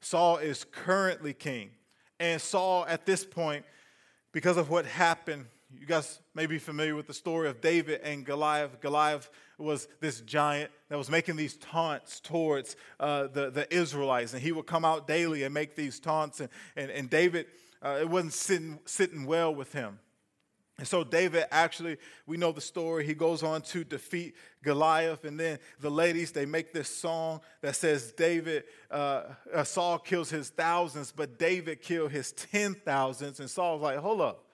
Saul 0.00 0.36
is 0.38 0.64
currently 0.64 1.32
king. 1.32 1.70
And 2.18 2.40
Saul, 2.40 2.84
at 2.86 3.06
this 3.06 3.24
point, 3.24 3.64
because 4.32 4.56
of 4.56 4.68
what 4.68 4.84
happened 4.84 5.46
you 5.80 5.86
guys 5.86 6.20
may 6.34 6.46
be 6.46 6.58
familiar 6.58 6.94
with 6.94 7.06
the 7.06 7.14
story 7.14 7.48
of 7.48 7.60
David 7.60 8.00
and 8.02 8.24
Goliath. 8.24 8.80
Goliath 8.80 9.30
was 9.58 9.88
this 10.00 10.20
giant 10.20 10.70
that 10.88 10.98
was 10.98 11.10
making 11.10 11.36
these 11.36 11.56
taunts 11.56 12.20
towards 12.20 12.76
uh, 13.00 13.28
the, 13.28 13.50
the 13.50 13.74
Israelites, 13.74 14.32
and 14.32 14.42
he 14.42 14.52
would 14.52 14.66
come 14.66 14.84
out 14.84 15.06
daily 15.06 15.44
and 15.44 15.54
make 15.54 15.76
these 15.76 15.98
taunts. 16.00 16.40
And, 16.40 16.48
and, 16.76 16.90
and 16.90 17.10
David, 17.10 17.46
uh, 17.82 17.98
it 18.00 18.08
wasn't 18.08 18.32
sitting, 18.32 18.78
sitting 18.84 19.26
well 19.26 19.54
with 19.54 19.72
him. 19.72 19.98
And 20.78 20.86
so 20.86 21.04
David 21.04 21.44
actually, 21.50 21.96
we 22.26 22.36
know 22.36 22.52
the 22.52 22.60
story. 22.60 23.06
He 23.06 23.14
goes 23.14 23.42
on 23.42 23.62
to 23.62 23.82
defeat 23.82 24.34
Goliath, 24.62 25.24
and 25.24 25.40
then 25.40 25.58
the 25.80 25.90
ladies 25.90 26.32
they 26.32 26.44
make 26.44 26.74
this 26.74 26.88
song 26.88 27.40
that 27.62 27.76
says 27.76 28.12
David, 28.12 28.64
uh, 28.90 29.22
uh, 29.54 29.64
Saul 29.64 29.98
kills 29.98 30.28
his 30.28 30.50
thousands, 30.50 31.12
but 31.12 31.38
David 31.38 31.80
killed 31.80 32.10
his 32.10 32.32
ten 32.32 32.74
thousands. 32.74 33.40
And 33.40 33.48
Saul's 33.48 33.80
like, 33.80 33.96
hold 33.96 34.20
up, 34.20 34.44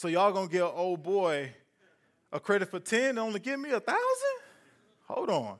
so 0.00 0.08
y'all 0.08 0.32
gonna 0.32 0.48
give 0.48 0.62
old 0.62 1.02
boy 1.02 1.52
a 2.32 2.40
credit 2.40 2.70
for 2.70 2.80
ten, 2.80 3.10
and 3.10 3.18
only 3.18 3.38
give 3.38 3.60
me 3.60 3.68
a 3.68 3.80
thousand? 3.80 4.00
Hold 5.06 5.28
on. 5.28 5.58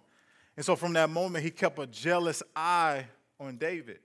And 0.57 0.65
so 0.65 0.77
from 0.77 0.95
that 0.95 1.11
moment, 1.11 1.45
he 1.45 1.51
kept 1.51 1.79
a 1.79 1.87
jealous 1.87 2.43
eye 2.57 3.05
on 3.39 3.59
David. 3.59 3.99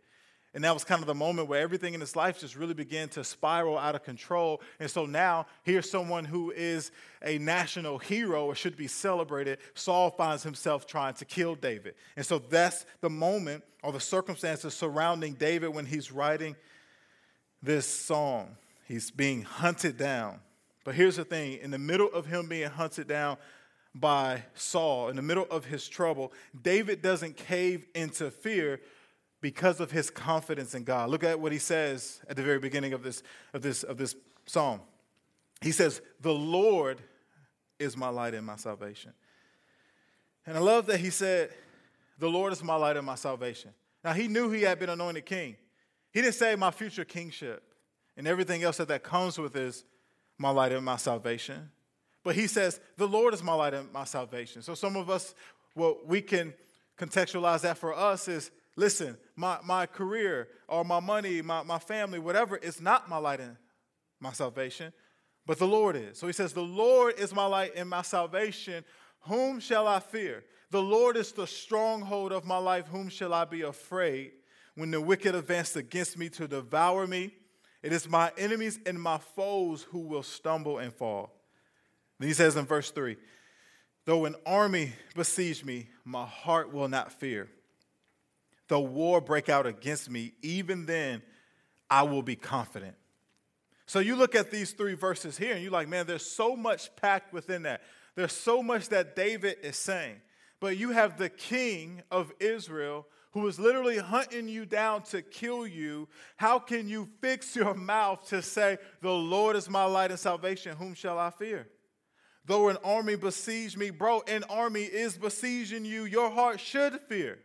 And 0.54 0.62
that 0.66 0.74
was 0.74 0.84
kind 0.84 1.00
of 1.00 1.08
the 1.08 1.16
moment 1.16 1.48
where 1.48 1.62
everything 1.62 1.94
in 1.94 2.02
his 2.02 2.18
life 2.18 2.38
just 2.38 2.58
really 2.58 2.74
began 2.74 3.08
to 3.10 3.24
spiral 3.24 3.78
out 3.78 3.96
of 3.96 4.04
control. 4.04 4.62
And 4.78 4.92
so 4.92 5.06
now, 5.06 5.46
here's 5.64 5.90
someone 5.90 6.26
who 6.26 6.52
is 6.52 6.92
a 7.24 7.38
national 7.38 7.98
hero 7.98 8.44
or 8.46 8.56
should 8.56 8.76
be 8.76 8.88
celebrated. 8.88 9.60
Saul 9.74 10.10
finds 10.10 10.44
himself 10.44 10.86
trying 10.86 11.14
to 11.14 11.24
kill 11.24 11.56
David. 11.56 11.96
And 12.18 12.26
so 12.26 12.40
that's 12.40 12.86
the 13.00 13.10
moment 13.10 13.64
or 13.84 13.94
the 13.94 14.02
circumstances 14.02 14.74
surrounding 14.74 15.36
David 15.36 15.70
when 15.70 15.86
he's 15.86 16.12
writing 16.12 16.58
this 17.64 17.88
song. 17.88 18.58
He's 18.86 19.12
being 19.12 19.44
hunted 19.44 19.98
down. 19.98 20.40
But 20.84 20.96
here's 20.96 21.18
the 21.18 21.26
thing 21.26 21.60
in 21.62 21.72
the 21.72 21.80
middle 21.80 22.12
of 22.14 22.26
him 22.28 22.48
being 22.48 22.70
hunted 22.70 23.08
down, 23.08 23.38
by 23.98 24.44
Saul, 24.56 25.08
in 25.08 25.16
the 25.16 25.22
middle 25.22 25.46
of 25.50 25.64
his 25.64 25.88
trouble, 25.88 26.34
David 26.62 27.02
doesn't 27.02 27.38
cave 27.38 27.86
into 27.96 28.30
fear, 28.30 28.82
because 29.46 29.80
of 29.80 29.92
his 29.92 30.10
confidence 30.10 30.74
in 30.74 30.84
God. 30.84 31.08
Look 31.12 31.24
at 31.24 31.40
what 31.40 31.52
he 31.52 31.60
says 31.60 32.20
at 32.28 32.36
the 32.36 32.42
very 32.42 32.58
beginning 32.58 32.94
of 32.94 33.04
this, 33.04 33.22
of 33.54 33.62
this, 33.62 33.84
of 33.84 33.96
this 33.96 34.16
psalm. 34.48 34.82
He 35.62 35.72
says, 35.72 36.02
The 36.22 36.34
Lord 36.34 37.00
is 37.78 37.96
my 37.96 38.10
light 38.10 38.34
and 38.34 38.44
my 38.44 38.56
salvation. 38.56 39.14
And 40.48 40.58
I 40.58 40.62
love 40.62 40.88
that 40.88 41.00
he 41.00 41.12
said, 41.12 41.52
The 42.18 42.28
Lord 42.28 42.54
is 42.54 42.64
my 42.64 42.76
light 42.76 42.98
and 42.98 43.06
my 43.06 43.14
salvation. 43.14 43.70
Now, 44.04 44.14
he 44.14 44.28
knew 44.28 44.50
he 44.50 44.64
had 44.64 44.80
been 44.80 44.90
anointed 44.90 45.28
king. 45.28 45.58
He 46.12 46.24
didn't 46.24 46.34
say 46.34 46.56
my 46.56 46.72
future 46.72 47.06
kingship 47.06 47.62
and 48.18 48.28
everything 48.28 48.64
else 48.64 48.78
that 48.78 48.88
that 48.88 49.04
comes 49.04 49.38
with 49.38 49.56
is 49.56 49.84
my 50.38 50.50
light 50.50 50.72
and 50.72 50.86
my 50.86 50.98
salvation. 50.98 51.72
But 52.24 52.36
he 52.36 52.48
says, 52.48 52.80
The 52.98 53.08
Lord 53.08 53.34
is 53.34 53.44
my 53.44 53.54
light 53.54 53.74
and 53.74 53.92
my 53.92 54.04
salvation. 54.04 54.62
So 54.62 54.76
some 54.76 54.96
of 54.96 55.10
us, 55.10 55.36
what 55.74 56.08
we 56.08 56.22
can 56.22 56.54
contextualize 56.98 57.62
that 57.62 57.78
for 57.78 57.94
us 57.94 58.28
is 58.28 58.52
Listen, 58.76 59.18
my, 59.36 59.58
my 59.64 59.86
career 59.86 60.50
or 60.68 60.84
my 60.84 61.00
money, 61.00 61.42
my, 61.42 61.64
my 61.64 61.80
family, 61.80 62.20
whatever, 62.20 62.58
is 62.58 62.82
not 62.82 63.10
my 63.10 63.18
light 63.18 63.40
and 63.40 63.56
my 64.20 64.34
salvation, 64.34 64.92
but 65.46 65.60
the 65.60 65.68
Lord 65.68 65.96
is. 65.96 66.18
So 66.18 66.28
he 66.28 66.34
says, 66.34 66.52
The 66.54 66.62
Lord 66.62 67.18
is 67.18 67.34
my 67.34 67.46
light 67.46 67.74
and 67.76 67.90
my 67.90 68.02
salvation. 68.02 68.84
Whom 69.22 69.60
shall 69.60 69.88
I 69.88 70.00
fear? 70.00 70.44
The 70.72 70.82
Lord 70.82 71.16
is 71.16 71.32
the 71.32 71.48
stronghold 71.48 72.32
of 72.32 72.46
my 72.46 72.58
life. 72.58 72.88
Whom 72.88 73.10
shall 73.10 73.34
I 73.34 73.46
be 73.46 73.62
afraid? 73.62 74.32
When 74.76 74.92
the 74.92 75.00
wicked 75.00 75.36
advance 75.36 75.76
against 75.78 76.18
me 76.18 76.28
to 76.30 76.48
devour 76.48 77.08
me, 77.08 77.34
it 77.86 77.94
is 77.94 78.10
my 78.10 78.32
enemies 78.38 78.80
and 78.86 79.02
my 79.02 79.20
foes 79.20 79.84
who 79.84 80.00
will 80.00 80.24
stumble 80.24 80.80
and 80.80 80.92
fall. 80.92 81.32
Then 82.20 82.28
he 82.28 82.34
says 82.34 82.56
in 82.56 82.66
verse 82.66 82.92
3 82.92 83.16
Though 84.06 84.26
an 84.26 84.36
army 84.46 84.94
besiege 85.16 85.64
me, 85.64 85.88
my 86.04 86.26
heart 86.26 86.74
will 86.74 86.88
not 86.88 87.12
fear 87.14 87.48
Though 88.68 88.82
war 88.82 89.22
break 89.22 89.50
out 89.50 89.68
against 89.68 90.10
me, 90.10 90.34
even 90.42 90.86
then 90.86 91.22
I 91.90 92.04
will 92.04 92.24
be 92.24 92.36
confident. 92.36 92.96
So 93.86 94.00
you 94.00 94.16
look 94.16 94.34
at 94.34 94.50
these 94.50 94.72
three 94.72 94.96
verses 94.96 95.38
here 95.38 95.54
and 95.54 95.62
you're 95.62 95.72
like, 95.72 95.88
man, 95.88 96.08
there's 96.08 96.26
so 96.26 96.56
much 96.56 96.96
packed 96.96 97.32
within 97.32 97.64
that. 97.64 97.82
There's 98.16 98.34
so 98.34 98.64
much 98.64 98.90
that 98.90 99.16
David 99.16 99.58
is 99.62 99.78
saying. 99.78 100.16
But 100.60 100.78
you 100.78 100.92
have 100.92 101.18
the 101.18 101.30
king 101.30 102.02
of 102.10 102.34
Israel 102.40 103.06
who 103.36 103.46
is 103.48 103.60
literally 103.60 103.98
hunting 103.98 104.48
you 104.48 104.66
down 104.66 105.02
to 105.02 105.22
kill 105.22 105.68
you. 105.68 106.08
How 106.38 106.58
can 106.58 106.88
you 106.88 107.10
fix 107.20 107.54
your 107.54 107.74
mouth 107.74 108.30
to 108.30 108.42
say, 108.42 108.78
The 109.02 109.12
Lord 109.12 109.58
is 109.58 109.70
my 109.70 109.84
light 109.84 110.10
and 110.10 110.20
salvation? 110.20 110.78
Whom 110.78 110.94
shall 110.94 111.20
I 111.20 111.32
fear? 111.32 111.68
Though 112.46 112.70
an 112.70 112.78
army 112.82 113.18
besiege 113.18 113.76
me, 113.76 113.90
bro, 113.90 114.22
an 114.26 114.46
army 114.50 114.84
is 114.84 115.18
besieging 115.18 115.84
you. 115.84 116.06
Your 116.06 116.32
heart 116.32 116.62
should 116.62 116.98
fear. 117.10 117.40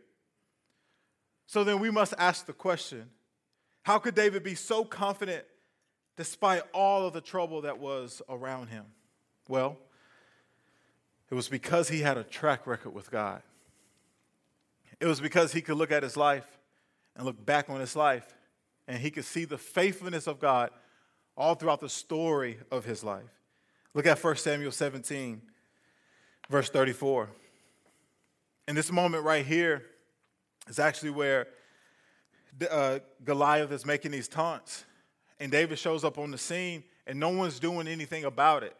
So 1.45 1.65
then 1.65 1.81
we 1.81 1.91
must 1.91 2.13
ask 2.17 2.45
the 2.45 2.53
question 2.53 3.09
how 3.83 3.99
could 3.99 4.15
David 4.15 4.43
be 4.43 4.55
so 4.55 4.85
confident 4.85 5.43
despite 6.15 6.63
all 6.73 7.05
of 7.05 7.11
the 7.11 7.19
trouble 7.19 7.63
that 7.63 7.79
was 7.79 8.21
around 8.29 8.67
him? 8.67 8.85
Well, 9.49 9.77
it 11.29 11.35
was 11.35 11.49
because 11.49 11.89
he 11.89 11.99
had 11.99 12.17
a 12.17 12.23
track 12.23 12.65
record 12.65 12.93
with 12.93 13.11
God. 13.11 13.43
It 15.01 15.07
was 15.07 15.19
because 15.19 15.51
he 15.51 15.61
could 15.61 15.77
look 15.77 15.91
at 15.91 16.03
his 16.03 16.15
life 16.15 16.45
and 17.15 17.25
look 17.25 17.43
back 17.43 17.71
on 17.71 17.79
his 17.79 17.95
life 17.95 18.35
and 18.87 18.99
he 18.99 19.09
could 19.09 19.25
see 19.25 19.45
the 19.45 19.57
faithfulness 19.57 20.27
of 20.27 20.39
God 20.39 20.69
all 21.35 21.55
throughout 21.55 21.79
the 21.79 21.89
story 21.89 22.59
of 22.71 22.85
his 22.85 23.03
life. 23.03 23.39
Look 23.95 24.05
at 24.05 24.23
1 24.23 24.35
Samuel 24.35 24.71
17, 24.71 25.41
verse 26.49 26.69
34. 26.69 27.29
In 28.67 28.75
this 28.75 28.91
moment 28.91 29.23
right 29.23 29.43
here 29.43 29.83
is 30.67 30.77
actually 30.77 31.09
where 31.09 31.47
uh, 32.69 32.99
Goliath 33.23 33.71
is 33.71 33.85
making 33.85 34.11
these 34.11 34.27
taunts, 34.27 34.85
and 35.39 35.51
David 35.51 35.79
shows 35.79 36.03
up 36.03 36.19
on 36.19 36.29
the 36.29 36.37
scene, 36.37 36.83
and 37.07 37.19
no 37.19 37.29
one's 37.29 37.59
doing 37.59 37.87
anything 37.87 38.23
about 38.23 38.61
it. 38.61 38.75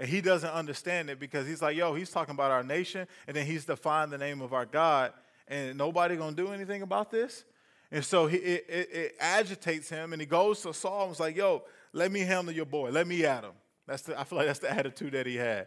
And 0.00 0.08
he 0.08 0.20
doesn't 0.20 0.50
understand 0.50 1.10
it 1.10 1.20
because 1.20 1.46
he's 1.46 1.62
like, 1.62 1.76
yo, 1.76 1.94
he's 1.94 2.10
talking 2.10 2.34
about 2.34 2.50
our 2.50 2.64
nation, 2.64 3.06
and 3.28 3.36
then 3.36 3.46
he's 3.46 3.66
defined 3.66 4.10
the 4.10 4.18
name 4.18 4.40
of 4.40 4.52
our 4.52 4.66
God, 4.66 5.12
and 5.50 5.76
nobody 5.76 6.16
gonna 6.16 6.34
do 6.34 6.52
anything 6.52 6.80
about 6.80 7.10
this. 7.10 7.44
And 7.92 8.04
so 8.04 8.28
he, 8.28 8.36
it, 8.36 8.66
it, 8.68 8.88
it 8.92 9.16
agitates 9.18 9.90
him, 9.90 10.12
and 10.12 10.22
he 10.22 10.26
goes 10.26 10.62
to 10.62 10.72
Saul 10.72 11.02
and 11.02 11.10
was 11.10 11.20
like, 11.20 11.36
yo, 11.36 11.64
let 11.92 12.12
me 12.12 12.20
handle 12.20 12.54
your 12.54 12.64
boy, 12.64 12.90
let 12.90 13.06
me 13.06 13.24
at 13.24 13.42
him. 13.42 13.52
That's 13.86 14.02
the, 14.02 14.18
I 14.18 14.24
feel 14.24 14.38
like 14.38 14.46
that's 14.46 14.60
the 14.60 14.70
attitude 14.78 15.12
that 15.12 15.26
he 15.26 15.36
had. 15.36 15.66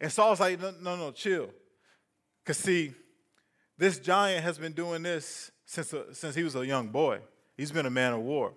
And 0.00 0.12
Saul's 0.12 0.40
like, 0.40 0.60
no, 0.60 0.72
no, 0.80 0.96
no 0.96 1.10
chill. 1.10 1.48
Because 2.44 2.58
see, 2.58 2.92
this 3.78 3.98
giant 3.98 4.44
has 4.44 4.58
been 4.58 4.72
doing 4.72 5.02
this 5.02 5.50
since, 5.64 5.92
a, 5.92 6.14
since 6.14 6.34
he 6.34 6.44
was 6.44 6.54
a 6.54 6.66
young 6.66 6.88
boy. 6.88 7.20
He's 7.56 7.72
been 7.72 7.86
a 7.86 7.90
man 7.90 8.12
of 8.12 8.20
war. 8.20 8.52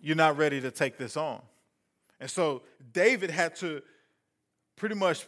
You're 0.00 0.16
not 0.16 0.36
ready 0.36 0.60
to 0.60 0.70
take 0.70 0.98
this 0.98 1.16
on. 1.16 1.40
And 2.20 2.30
so 2.30 2.62
David 2.92 3.30
had 3.30 3.56
to 3.56 3.82
pretty 4.76 4.94
much 4.94 5.26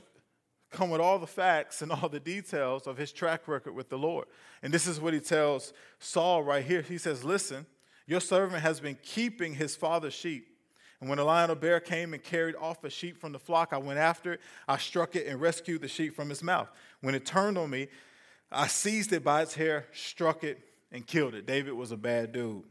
come 0.70 0.90
with 0.90 1.00
all 1.00 1.18
the 1.18 1.26
facts 1.26 1.82
and 1.82 1.92
all 1.92 2.08
the 2.08 2.20
details 2.20 2.86
of 2.86 2.96
his 2.96 3.12
track 3.12 3.48
record 3.48 3.74
with 3.74 3.88
the 3.88 3.98
Lord. 3.98 4.26
And 4.62 4.72
this 4.72 4.86
is 4.86 5.00
what 5.00 5.14
he 5.14 5.20
tells 5.20 5.72
Saul 5.98 6.42
right 6.42 6.64
here. 6.64 6.82
He 6.82 6.98
says, 6.98 7.24
Listen, 7.24 7.66
your 8.06 8.20
servant 8.20 8.62
has 8.62 8.80
been 8.80 8.98
keeping 9.02 9.54
his 9.54 9.76
father's 9.76 10.14
sheep. 10.14 10.48
And 11.00 11.10
when 11.10 11.18
a 11.18 11.24
lion 11.24 11.50
or 11.50 11.54
bear 11.56 11.78
came 11.78 12.14
and 12.14 12.22
carried 12.22 12.56
off 12.56 12.82
a 12.82 12.90
sheep 12.90 13.20
from 13.20 13.32
the 13.32 13.38
flock, 13.38 13.72
I 13.72 13.78
went 13.78 13.98
after 13.98 14.32
it. 14.34 14.40
I 14.66 14.78
struck 14.78 15.14
it 15.14 15.26
and 15.26 15.40
rescued 15.40 15.82
the 15.82 15.88
sheep 15.88 16.16
from 16.16 16.30
its 16.30 16.42
mouth. 16.42 16.70
When 17.02 17.14
it 17.14 17.26
turned 17.26 17.58
on 17.58 17.68
me, 17.68 17.88
I 18.50 18.66
seized 18.66 19.12
it 19.12 19.22
by 19.22 19.42
its 19.42 19.54
hair, 19.54 19.86
struck 19.92 20.42
it, 20.42 20.58
and 20.90 21.06
killed 21.06 21.34
it. 21.34 21.46
David 21.46 21.74
was 21.74 21.92
a 21.92 21.96
bad 21.96 22.32
dude. 22.32 22.62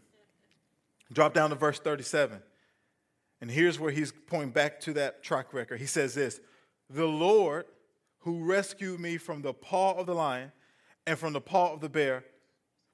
Drop 1.14 1.34
down 1.34 1.52
to 1.52 1.56
verse 1.56 1.80
37. 1.80 2.42
And 3.42 3.52
here's 3.52 3.80
where 3.80 3.92
he's 3.92 4.12
pointing 4.12 4.52
back 4.52 4.80
to 4.82 4.94
that 4.94 5.22
track 5.22 5.54
record. 5.54 5.80
He 5.80 5.86
says 5.86 6.16
this 6.16 6.40
The 6.90 7.06
Lord 7.06 7.66
who 8.26 8.44
rescued 8.44 9.00
me 9.00 9.18
from 9.18 9.44
the 9.44 9.54
paw 9.54 9.94
of 9.94 10.08
the 10.08 10.16
lion 10.16 10.52
and 11.06 11.18
from 11.18 11.32
the 11.32 11.40
paw 11.40 11.72
of 11.72 11.80
the 11.80 11.88
bear 11.88 12.26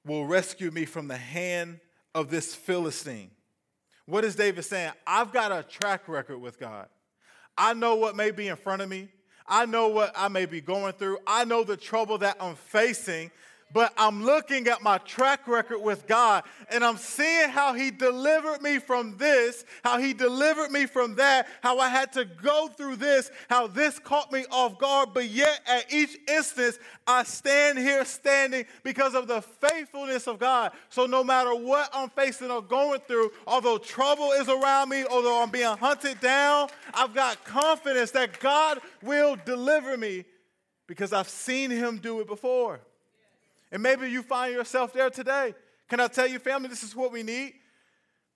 will 0.04 0.26
rescue 0.26 0.70
me 0.70 0.84
from 0.84 1.08
the 1.08 1.16
hand 1.16 1.80
of 2.14 2.28
this 2.28 2.54
Philistine. 2.54 3.30
What 4.04 4.24
is 4.24 4.36
David 4.36 4.62
saying? 4.62 4.92
I've 5.06 5.32
got 5.32 5.50
a 5.50 5.62
track 5.62 6.06
record 6.06 6.38
with 6.38 6.60
God. 6.60 6.86
I 7.56 7.72
know 7.72 7.94
what 7.94 8.14
may 8.14 8.30
be 8.30 8.48
in 8.48 8.56
front 8.56 8.82
of 8.82 8.90
me. 8.90 9.08
I 9.46 9.64
know 9.64 9.88
what 9.88 10.12
I 10.14 10.28
may 10.28 10.44
be 10.44 10.60
going 10.60 10.92
through. 10.92 11.18
I 11.26 11.44
know 11.46 11.64
the 11.64 11.78
trouble 11.78 12.18
that 12.18 12.36
I'm 12.38 12.54
facing 12.54 13.30
but 13.72 13.92
I'm 13.96 14.24
looking 14.24 14.66
at 14.68 14.82
my 14.82 14.98
track 14.98 15.48
record 15.48 15.78
with 15.78 16.06
God 16.06 16.44
and 16.70 16.84
I'm 16.84 16.96
seeing 16.96 17.48
how 17.48 17.74
He 17.74 17.90
delivered 17.90 18.60
me 18.62 18.78
from 18.78 19.16
this, 19.16 19.64
how 19.82 19.98
He 19.98 20.12
delivered 20.12 20.70
me 20.70 20.86
from 20.86 21.14
that, 21.16 21.48
how 21.62 21.78
I 21.78 21.88
had 21.88 22.12
to 22.14 22.24
go 22.24 22.68
through 22.68 22.96
this, 22.96 23.30
how 23.48 23.66
this 23.66 23.98
caught 23.98 24.32
me 24.32 24.44
off 24.50 24.78
guard, 24.78 25.10
but 25.14 25.28
yet 25.28 25.60
at 25.66 25.92
each 25.92 26.18
instance, 26.28 26.78
I 27.06 27.24
stand 27.24 27.78
here 27.78 28.04
standing 28.04 28.64
because 28.82 29.14
of 29.14 29.26
the 29.26 29.42
faithfulness 29.42 30.26
of 30.26 30.38
God. 30.38 30.72
So 30.90 31.06
no 31.06 31.24
matter 31.24 31.54
what 31.54 31.88
I'm 31.92 32.10
facing 32.10 32.50
or 32.50 32.62
going 32.62 33.00
through, 33.00 33.32
although 33.46 33.78
trouble 33.78 34.32
is 34.32 34.48
around 34.48 34.88
me, 34.88 35.04
although 35.04 35.42
I'm 35.42 35.50
being 35.50 35.76
hunted 35.76 36.20
down, 36.20 36.68
I've 36.94 37.14
got 37.14 37.44
confidence 37.44 38.10
that 38.12 38.38
God 38.40 38.80
will 39.02 39.36
deliver 39.44 39.96
me 39.96 40.24
because 40.86 41.12
I've 41.12 41.28
seen 41.28 41.70
Him 41.70 41.98
do 41.98 42.20
it 42.20 42.26
before. 42.26 42.80
And 43.72 43.82
maybe 43.82 44.08
you 44.08 44.22
find 44.22 44.54
yourself 44.54 44.92
there 44.92 45.10
today. 45.10 45.54
Can 45.88 45.98
I 45.98 46.06
tell 46.06 46.26
you, 46.26 46.38
family, 46.38 46.68
this 46.68 46.84
is 46.84 46.94
what 46.94 47.10
we 47.10 47.22
need? 47.22 47.54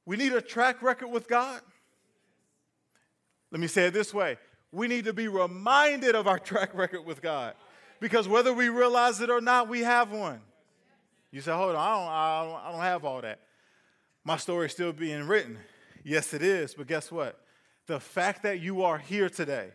We 0.07 0.17
need 0.17 0.33
a 0.33 0.41
track 0.41 0.83
record 0.83 1.09
with 1.09 1.29
God. 1.29 1.61
Let 3.53 3.61
me 3.61 3.69
say 3.69 3.87
it 3.87 3.95
this 3.95 4.13
way 4.13 4.39
we 4.73 4.89
need 4.89 5.05
to 5.05 5.13
be 5.13 5.29
reminded 5.29 6.15
of 6.15 6.27
our 6.27 6.39
track 6.51 6.75
record 6.75 7.05
with 7.07 7.23
God 7.23 7.55
because 8.01 8.29
whether 8.29 8.53
we 8.53 8.69
realize 8.69 9.21
it 9.21 9.31
or 9.31 9.41
not, 9.41 9.69
we 9.69 9.81
have 9.81 10.11
one. 10.11 10.41
You 11.31 11.41
say, 11.41 11.53
hold 11.53 11.75
on, 11.75 11.77
I 11.77 11.95
don't, 11.95 12.09
I 12.09 12.45
don't, 12.45 12.67
I 12.67 12.73
don't 12.73 12.81
have 12.93 13.05
all 13.05 13.21
that. 13.21 13.41
My 14.25 14.37
story 14.37 14.67
is 14.67 14.73
still 14.73 14.93
being 14.93 15.27
written. 15.27 15.59
Yes, 16.05 16.35
it 16.35 16.43
is, 16.43 16.75
but 16.75 16.87
guess 16.87 17.11
what? 17.13 17.41
The 17.87 18.01
fact 18.01 18.43
that 18.43 18.61
you 18.61 18.83
are 18.83 18.99
here 18.99 19.29
today, 19.29 19.71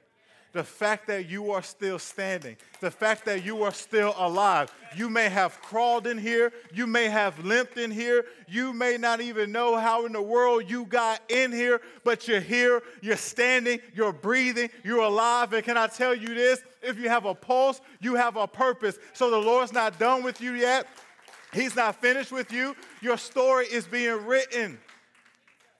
the 0.53 0.63
fact 0.63 1.07
that 1.07 1.29
you 1.29 1.51
are 1.51 1.61
still 1.61 1.97
standing, 1.97 2.57
the 2.81 2.91
fact 2.91 3.25
that 3.25 3.45
you 3.45 3.63
are 3.63 3.71
still 3.71 4.13
alive. 4.17 4.73
You 4.95 5.09
may 5.09 5.29
have 5.29 5.61
crawled 5.61 6.07
in 6.07 6.17
here, 6.17 6.51
you 6.73 6.87
may 6.87 7.07
have 7.07 7.43
limped 7.43 7.77
in 7.77 7.89
here, 7.89 8.25
you 8.47 8.73
may 8.73 8.97
not 8.97 9.21
even 9.21 9.51
know 9.51 9.77
how 9.77 10.05
in 10.05 10.11
the 10.11 10.21
world 10.21 10.69
you 10.69 10.85
got 10.85 11.21
in 11.29 11.51
here, 11.51 11.79
but 12.03 12.27
you're 12.27 12.41
here, 12.41 12.81
you're 13.01 13.15
standing, 13.15 13.79
you're 13.93 14.11
breathing, 14.11 14.69
you're 14.83 15.03
alive. 15.03 15.53
And 15.53 15.63
can 15.63 15.77
I 15.77 15.87
tell 15.87 16.13
you 16.13 16.33
this? 16.33 16.59
If 16.81 16.97
you 16.97 17.07
have 17.07 17.25
a 17.25 17.33
pulse, 17.33 17.79
you 18.01 18.15
have 18.15 18.35
a 18.35 18.47
purpose. 18.47 18.97
So 19.13 19.29
the 19.29 19.37
Lord's 19.37 19.71
not 19.71 19.99
done 19.99 20.23
with 20.23 20.41
you 20.41 20.53
yet. 20.53 20.85
He's 21.53 21.75
not 21.75 22.01
finished 22.01 22.31
with 22.31 22.51
you. 22.51 22.75
Your 23.01 23.17
story 23.17 23.65
is 23.65 23.85
being 23.85 24.25
written. 24.25 24.79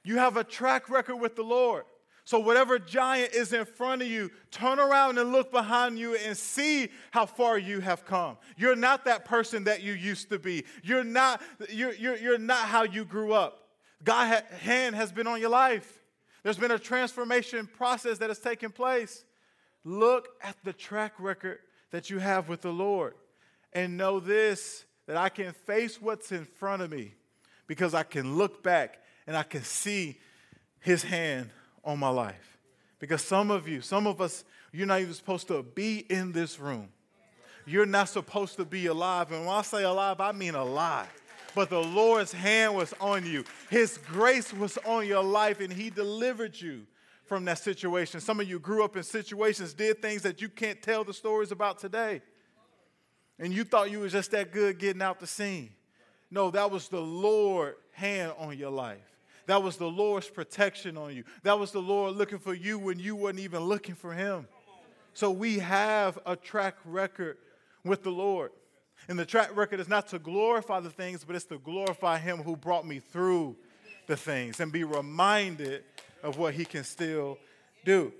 You 0.04 0.18
have 0.18 0.36
a 0.36 0.44
track 0.44 0.88
record 0.88 1.16
with 1.16 1.36
the 1.36 1.42
Lord. 1.42 1.84
So, 2.24 2.38
whatever 2.38 2.78
giant 2.78 3.32
is 3.34 3.52
in 3.52 3.64
front 3.64 4.00
of 4.02 4.08
you, 4.08 4.30
turn 4.52 4.78
around 4.78 5.18
and 5.18 5.32
look 5.32 5.50
behind 5.50 5.98
you 5.98 6.14
and 6.14 6.36
see 6.36 6.88
how 7.10 7.26
far 7.26 7.58
you 7.58 7.80
have 7.80 8.04
come. 8.04 8.38
You're 8.56 8.76
not 8.76 9.04
that 9.06 9.24
person 9.24 9.64
that 9.64 9.82
you 9.82 9.92
used 9.92 10.28
to 10.30 10.38
be. 10.38 10.64
You're 10.84 11.02
not, 11.02 11.42
you're, 11.68 11.94
you're, 11.94 12.16
you're 12.16 12.38
not 12.38 12.68
how 12.68 12.84
you 12.84 13.04
grew 13.04 13.32
up. 13.32 13.58
God's 14.04 14.42
hand 14.60 14.94
has 14.94 15.10
been 15.10 15.26
on 15.26 15.40
your 15.40 15.50
life. 15.50 16.00
There's 16.44 16.58
been 16.58 16.70
a 16.70 16.78
transformation 16.78 17.66
process 17.66 18.18
that 18.18 18.30
has 18.30 18.38
taken 18.38 18.70
place. 18.70 19.24
Look 19.84 20.28
at 20.42 20.56
the 20.62 20.72
track 20.72 21.14
record 21.18 21.58
that 21.90 22.08
you 22.08 22.18
have 22.18 22.48
with 22.48 22.62
the 22.62 22.72
Lord 22.72 23.14
and 23.72 23.96
know 23.96 24.20
this 24.20 24.84
that 25.06 25.16
I 25.16 25.28
can 25.28 25.52
face 25.52 26.00
what's 26.00 26.30
in 26.30 26.44
front 26.44 26.82
of 26.82 26.90
me 26.90 27.14
because 27.66 27.94
I 27.94 28.04
can 28.04 28.36
look 28.36 28.62
back 28.62 29.00
and 29.26 29.36
I 29.36 29.42
can 29.42 29.62
see 29.62 30.18
His 30.80 31.02
hand 31.02 31.50
on 31.84 31.98
my 31.98 32.08
life. 32.08 32.58
Because 32.98 33.22
some 33.22 33.50
of 33.50 33.66
you, 33.66 33.80
some 33.80 34.06
of 34.06 34.20
us, 34.20 34.44
you're 34.72 34.86
not 34.86 35.00
even 35.00 35.14
supposed 35.14 35.48
to 35.48 35.62
be 35.62 36.06
in 36.08 36.32
this 36.32 36.60
room. 36.60 36.88
You're 37.66 37.86
not 37.86 38.08
supposed 38.08 38.56
to 38.56 38.64
be 38.64 38.86
alive. 38.86 39.30
And 39.32 39.46
when 39.46 39.54
I 39.54 39.62
say 39.62 39.82
alive, 39.82 40.20
I 40.20 40.32
mean 40.32 40.54
alive. 40.54 41.08
But 41.54 41.70
the 41.70 41.82
Lord's 41.82 42.32
hand 42.32 42.74
was 42.74 42.94
on 43.00 43.26
you, 43.26 43.44
His 43.70 43.98
grace 43.98 44.52
was 44.52 44.78
on 44.86 45.06
your 45.06 45.22
life, 45.22 45.60
and 45.60 45.72
He 45.72 45.90
delivered 45.90 46.58
you 46.58 46.86
from 47.26 47.44
that 47.44 47.58
situation. 47.58 48.20
Some 48.20 48.40
of 48.40 48.48
you 48.48 48.58
grew 48.58 48.84
up 48.84 48.96
in 48.96 49.02
situations, 49.02 49.74
did 49.74 50.00
things 50.00 50.22
that 50.22 50.40
you 50.40 50.48
can't 50.48 50.80
tell 50.82 51.04
the 51.04 51.12
stories 51.12 51.52
about 51.52 51.78
today. 51.78 52.22
And 53.38 53.52
you 53.52 53.64
thought 53.64 53.90
you 53.90 54.00
was 54.00 54.12
just 54.12 54.30
that 54.30 54.52
good 54.52 54.78
getting 54.78 55.02
out 55.02 55.20
the 55.20 55.26
scene. 55.26 55.70
No, 56.30 56.50
that 56.50 56.70
was 56.70 56.88
the 56.88 57.00
Lord 57.00 57.74
hand 57.92 58.32
on 58.38 58.56
your 58.56 58.70
life. 58.70 59.11
That 59.46 59.62
was 59.62 59.76
the 59.76 59.88
Lord's 59.88 60.28
protection 60.28 60.96
on 60.96 61.14
you. 61.14 61.24
That 61.42 61.58
was 61.58 61.72
the 61.72 61.82
Lord 61.82 62.16
looking 62.16 62.38
for 62.38 62.54
you 62.54 62.78
when 62.78 62.98
you 62.98 63.16
weren't 63.16 63.38
even 63.38 63.60
looking 63.60 63.94
for 63.94 64.12
Him. 64.12 64.46
So 65.14 65.30
we 65.30 65.58
have 65.58 66.18
a 66.24 66.36
track 66.36 66.76
record 66.84 67.38
with 67.84 68.02
the 68.02 68.10
Lord. 68.10 68.50
And 69.08 69.18
the 69.18 69.26
track 69.26 69.54
record 69.56 69.80
is 69.80 69.88
not 69.88 70.06
to 70.08 70.18
glorify 70.18 70.80
the 70.80 70.90
things, 70.90 71.24
but 71.24 71.34
it's 71.34 71.44
to 71.46 71.58
glorify 71.58 72.18
Him 72.18 72.38
who 72.38 72.56
brought 72.56 72.86
me 72.86 73.00
through 73.00 73.56
the 74.06 74.16
things 74.16 74.60
and 74.60 74.72
be 74.72 74.84
reminded 74.84 75.84
of 76.22 76.38
what 76.38 76.54
He 76.54 76.64
can 76.64 76.84
still 76.84 77.38
do. 77.84 78.12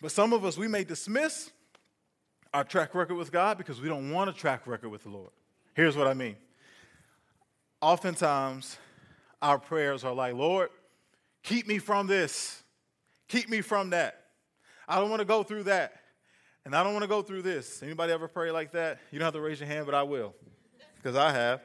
But 0.00 0.12
some 0.12 0.32
of 0.32 0.44
us, 0.44 0.56
we 0.56 0.68
may 0.68 0.84
dismiss 0.84 1.50
our 2.54 2.64
track 2.64 2.94
record 2.94 3.16
with 3.16 3.30
God 3.30 3.58
because 3.58 3.80
we 3.80 3.88
don't 3.88 4.10
want 4.10 4.30
a 4.30 4.32
track 4.32 4.66
record 4.66 4.88
with 4.88 5.02
the 5.02 5.10
Lord. 5.10 5.30
Here's 5.74 5.96
what 5.96 6.06
I 6.06 6.14
mean. 6.14 6.36
Oftentimes, 7.80 8.78
our 9.42 9.58
prayers 9.58 10.04
are 10.04 10.12
like, 10.12 10.34
Lord, 10.34 10.70
keep 11.42 11.66
me 11.66 11.78
from 11.78 12.06
this, 12.06 12.62
keep 13.28 13.48
me 13.48 13.60
from 13.60 13.90
that. 13.90 14.24
I 14.86 14.96
don't 14.96 15.10
want 15.10 15.20
to 15.20 15.26
go 15.26 15.42
through 15.42 15.64
that. 15.64 15.94
And 16.64 16.74
I 16.74 16.82
don't 16.82 16.92
want 16.92 17.04
to 17.04 17.08
go 17.08 17.22
through 17.22 17.42
this. 17.42 17.82
Anybody 17.82 18.12
ever 18.12 18.28
pray 18.28 18.50
like 18.50 18.72
that? 18.72 18.98
You 19.10 19.18
don't 19.18 19.26
have 19.26 19.34
to 19.34 19.40
raise 19.40 19.60
your 19.60 19.68
hand, 19.68 19.86
but 19.86 19.94
I 19.94 20.02
will. 20.02 20.34
Because 20.96 21.16
I 21.16 21.32
have. 21.32 21.62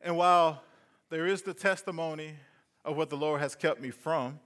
And 0.00 0.16
while 0.16 0.62
there 1.10 1.26
is 1.26 1.42
the 1.42 1.54
testimony 1.54 2.34
of 2.84 2.96
what 2.96 3.10
the 3.10 3.16
Lord 3.16 3.40
has 3.40 3.54
kept 3.54 3.80
me 3.80 3.90
from, 3.90 4.40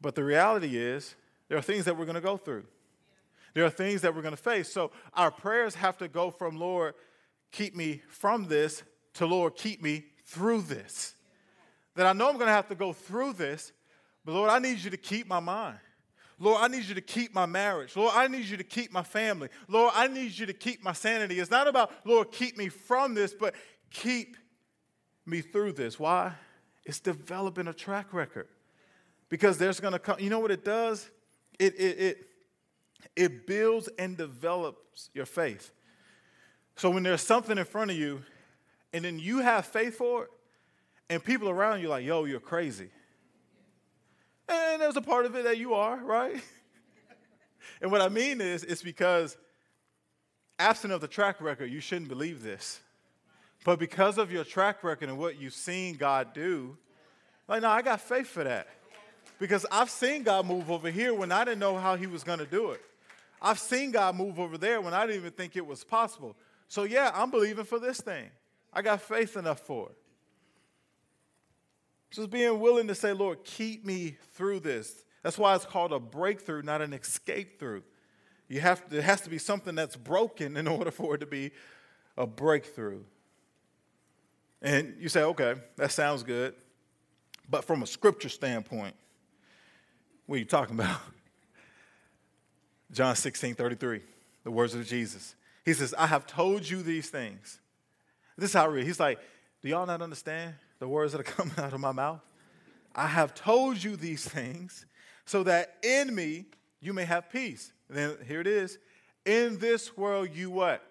but 0.00 0.14
the 0.14 0.24
reality 0.24 0.76
is 0.76 1.14
there 1.48 1.56
are 1.56 1.62
things 1.62 1.84
that 1.84 1.96
we're 1.96 2.04
going 2.04 2.16
to 2.16 2.20
go 2.20 2.36
through. 2.36 2.64
There 3.54 3.64
are 3.64 3.70
things 3.70 4.02
that 4.02 4.14
we're 4.14 4.22
going 4.22 4.36
to 4.36 4.42
face. 4.42 4.70
So 4.70 4.90
our 5.14 5.30
prayers 5.30 5.76
have 5.76 5.96
to 5.98 6.08
go 6.08 6.30
from 6.30 6.56
Lord, 6.56 6.94
keep 7.52 7.74
me 7.74 8.02
from 8.08 8.48
this 8.48 8.82
to 9.14 9.26
Lord, 9.26 9.56
keep 9.56 9.82
me 9.82 10.04
through 10.26 10.62
this. 10.62 11.14
That 11.94 12.06
I 12.06 12.12
know 12.12 12.28
I'm 12.28 12.34
going 12.34 12.46
to 12.46 12.52
have 12.52 12.68
to 12.68 12.74
go 12.74 12.92
through 12.92 13.34
this, 13.34 13.72
but 14.24 14.32
Lord, 14.32 14.50
I 14.50 14.58
need 14.58 14.78
you 14.78 14.90
to 14.90 14.96
keep 14.96 15.26
my 15.26 15.40
mind. 15.40 15.78
Lord, 16.38 16.60
I 16.60 16.68
need 16.68 16.84
you 16.84 16.94
to 16.94 17.00
keep 17.00 17.34
my 17.34 17.46
marriage. 17.46 17.96
Lord, 17.96 18.12
I 18.14 18.28
need 18.28 18.44
you 18.44 18.58
to 18.58 18.64
keep 18.64 18.92
my 18.92 19.02
family. 19.02 19.48
Lord, 19.68 19.92
I 19.94 20.06
need 20.06 20.36
you 20.38 20.44
to 20.46 20.52
keep 20.52 20.84
my 20.84 20.92
sanity. 20.92 21.40
It's 21.40 21.50
not 21.50 21.66
about, 21.66 21.90
Lord, 22.04 22.30
keep 22.30 22.58
me 22.58 22.68
from 22.68 23.14
this, 23.14 23.32
but 23.32 23.54
keep 23.90 24.36
me 25.24 25.40
through 25.40 25.72
this. 25.72 25.98
Why? 25.98 26.32
It's 26.84 27.00
developing 27.00 27.68
a 27.68 27.72
track 27.72 28.12
record. 28.12 28.48
Because 29.30 29.56
there's 29.56 29.80
going 29.80 29.92
to 29.92 29.98
come, 29.98 30.20
you 30.20 30.28
know 30.28 30.38
what 30.38 30.50
it 30.50 30.64
does? 30.64 31.08
It, 31.58 31.74
it, 31.80 31.98
it, 31.98 32.26
it 33.16 33.46
builds 33.46 33.88
and 33.98 34.16
develops 34.16 35.08
your 35.14 35.26
faith. 35.26 35.72
So 36.76 36.90
when 36.90 37.02
there's 37.02 37.22
something 37.22 37.56
in 37.56 37.64
front 37.64 37.90
of 37.90 37.96
you 37.96 38.22
and 38.96 39.04
then 39.04 39.18
you 39.18 39.40
have 39.40 39.66
faith 39.66 39.98
for 39.98 40.24
it, 40.24 40.30
and 41.10 41.22
people 41.22 41.50
around 41.50 41.82
you 41.82 41.88
like, 41.88 42.02
yo, 42.02 42.24
you're 42.24 42.40
crazy. 42.40 42.88
And 44.48 44.80
there's 44.80 44.96
a 44.96 45.02
part 45.02 45.26
of 45.26 45.36
it 45.36 45.44
that 45.44 45.58
you 45.58 45.74
are, 45.74 45.98
right? 45.98 46.42
and 47.82 47.92
what 47.92 48.00
I 48.00 48.08
mean 48.08 48.40
is, 48.40 48.64
it's 48.64 48.82
because 48.82 49.36
absent 50.58 50.94
of 50.94 51.02
the 51.02 51.08
track 51.08 51.42
record, 51.42 51.70
you 51.70 51.80
shouldn't 51.80 52.08
believe 52.08 52.42
this. 52.42 52.80
But 53.66 53.78
because 53.78 54.16
of 54.16 54.32
your 54.32 54.44
track 54.44 54.82
record 54.82 55.10
and 55.10 55.18
what 55.18 55.38
you've 55.38 55.52
seen 55.52 55.96
God 55.96 56.32
do, 56.32 56.78
like, 57.48 57.60
no, 57.60 57.68
I 57.68 57.82
got 57.82 58.00
faith 58.00 58.28
for 58.28 58.44
that. 58.44 58.66
Because 59.38 59.66
I've 59.70 59.90
seen 59.90 60.22
God 60.22 60.46
move 60.46 60.70
over 60.70 60.90
here 60.90 61.12
when 61.12 61.30
I 61.32 61.44
didn't 61.44 61.58
know 61.58 61.76
how 61.76 61.96
He 61.96 62.06
was 62.06 62.24
going 62.24 62.38
to 62.38 62.46
do 62.46 62.70
it. 62.70 62.80
I've 63.42 63.58
seen 63.58 63.90
God 63.90 64.16
move 64.16 64.40
over 64.40 64.56
there 64.56 64.80
when 64.80 64.94
I 64.94 65.04
didn't 65.04 65.20
even 65.20 65.32
think 65.32 65.54
it 65.54 65.66
was 65.66 65.84
possible. 65.84 66.34
So, 66.66 66.84
yeah, 66.84 67.10
I'm 67.12 67.30
believing 67.30 67.66
for 67.66 67.78
this 67.78 68.00
thing. 68.00 68.30
I 68.72 68.82
got 68.82 69.00
faith 69.00 69.36
enough 69.36 69.60
for 69.60 69.90
it. 69.90 69.96
Just 72.10 72.30
being 72.30 72.60
willing 72.60 72.88
to 72.88 72.94
say, 72.94 73.12
Lord, 73.12 73.44
keep 73.44 73.84
me 73.84 74.16
through 74.34 74.60
this. 74.60 75.04
That's 75.22 75.38
why 75.38 75.54
it's 75.54 75.64
called 75.64 75.92
a 75.92 75.98
breakthrough, 75.98 76.62
not 76.62 76.80
an 76.80 76.92
escape 76.92 77.58
through. 77.58 77.82
You 78.48 78.60
have 78.60 78.88
to, 78.88 78.98
it 78.98 79.04
has 79.04 79.22
to 79.22 79.30
be 79.30 79.38
something 79.38 79.74
that's 79.74 79.96
broken 79.96 80.56
in 80.56 80.68
order 80.68 80.90
for 80.90 81.16
it 81.16 81.18
to 81.18 81.26
be 81.26 81.50
a 82.16 82.26
breakthrough. 82.26 83.02
And 84.62 84.96
you 84.98 85.08
say, 85.08 85.22
okay, 85.22 85.54
that 85.76 85.92
sounds 85.92 86.22
good. 86.22 86.54
But 87.48 87.64
from 87.64 87.82
a 87.82 87.86
scripture 87.86 88.28
standpoint, 88.28 88.94
what 90.26 90.36
are 90.36 90.38
you 90.38 90.44
talking 90.44 90.74
about? 90.80 91.00
John 92.92 93.16
16, 93.16 93.54
33, 93.56 94.00
the 94.44 94.50
words 94.50 94.74
of 94.74 94.86
Jesus. 94.86 95.34
He 95.64 95.72
says, 95.72 95.92
I 95.98 96.06
have 96.06 96.26
told 96.26 96.68
you 96.68 96.82
these 96.82 97.10
things 97.10 97.58
this 98.36 98.50
is 98.50 98.54
how 98.54 98.68
real. 98.68 98.84
He's 98.84 99.00
like, 99.00 99.18
Do 99.62 99.68
y'all 99.68 99.86
not 99.86 100.02
understand 100.02 100.54
the 100.78 100.88
words 100.88 101.12
that 101.12 101.20
are 101.20 101.24
coming 101.36 101.54
out 101.58 101.72
of 101.72 101.80
my 101.80 101.92
mouth? 101.92 102.20
I 102.94 103.06
have 103.06 103.34
told 103.34 103.82
you 103.82 103.96
these 103.96 104.26
things 104.26 104.86
so 105.26 105.42
that 105.42 105.76
in 105.82 106.14
me 106.14 106.46
you 106.80 106.92
may 106.92 107.04
have 107.04 107.30
peace. 107.30 107.72
And 107.88 107.98
then 107.98 108.16
here 108.26 108.40
it 108.40 108.46
is. 108.46 108.78
In 109.24 109.58
this 109.58 109.96
world, 109.96 110.30
you 110.32 110.50
what? 110.50 110.82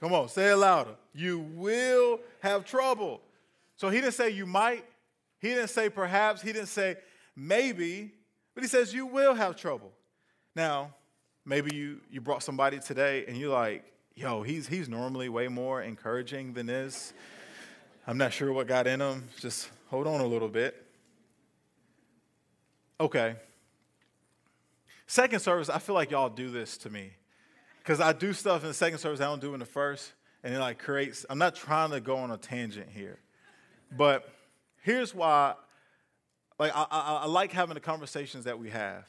Come 0.00 0.14
on, 0.14 0.28
say 0.28 0.50
it 0.50 0.56
louder. 0.56 0.94
You 1.12 1.40
will 1.40 2.20
have 2.40 2.64
trouble. 2.64 3.20
So 3.76 3.90
he 3.90 4.00
didn't 4.00 4.14
say 4.14 4.30
you 4.30 4.46
might. 4.46 4.84
He 5.40 5.48
didn't 5.48 5.68
say 5.68 5.90
perhaps. 5.90 6.40
He 6.40 6.52
didn't 6.52 6.68
say 6.68 6.96
maybe. 7.36 8.12
But 8.54 8.64
he 8.64 8.68
says 8.68 8.94
you 8.94 9.06
will 9.06 9.34
have 9.34 9.56
trouble. 9.56 9.92
Now, 10.56 10.94
maybe 11.44 11.74
you, 11.74 12.00
you 12.10 12.20
brought 12.20 12.42
somebody 12.42 12.78
today 12.78 13.24
and 13.26 13.36
you're 13.36 13.52
like, 13.52 13.84
yo, 14.14 14.42
he's, 14.42 14.68
he's 14.68 14.88
normally 14.88 15.28
way 15.28 15.48
more 15.48 15.82
encouraging 15.82 16.52
than 16.52 16.66
this. 16.66 17.12
I'm 18.06 18.18
not 18.18 18.32
sure 18.32 18.52
what 18.52 18.66
got 18.66 18.86
in 18.86 19.00
him. 19.00 19.28
Just 19.38 19.68
hold 19.88 20.06
on 20.06 20.20
a 20.20 20.26
little 20.26 20.48
bit. 20.48 20.86
Okay. 22.98 23.36
Second 25.06 25.40
service, 25.40 25.68
I 25.68 25.78
feel 25.78 25.94
like 25.94 26.10
y'all 26.10 26.28
do 26.28 26.50
this 26.50 26.76
to 26.78 26.90
me. 26.90 27.10
Because 27.78 28.00
I 28.00 28.12
do 28.12 28.32
stuff 28.32 28.62
in 28.62 28.68
the 28.68 28.74
second 28.74 28.98
service 28.98 29.20
I 29.20 29.24
don't 29.24 29.40
do 29.40 29.54
in 29.54 29.60
the 29.60 29.66
first. 29.66 30.12
And 30.42 30.54
it 30.54 30.58
like 30.58 30.78
creates, 30.78 31.26
I'm 31.28 31.38
not 31.38 31.54
trying 31.54 31.90
to 31.90 32.00
go 32.00 32.16
on 32.16 32.30
a 32.30 32.36
tangent 32.36 32.88
here. 32.90 33.18
But 33.96 34.28
here's 34.82 35.14
why 35.14 35.54
like 36.60 36.76
I, 36.76 36.86
I, 36.90 37.20
I 37.22 37.26
like 37.26 37.52
having 37.52 37.74
the 37.74 37.80
conversations 37.80 38.44
that 38.44 38.58
we 38.58 38.68
have 38.68 39.04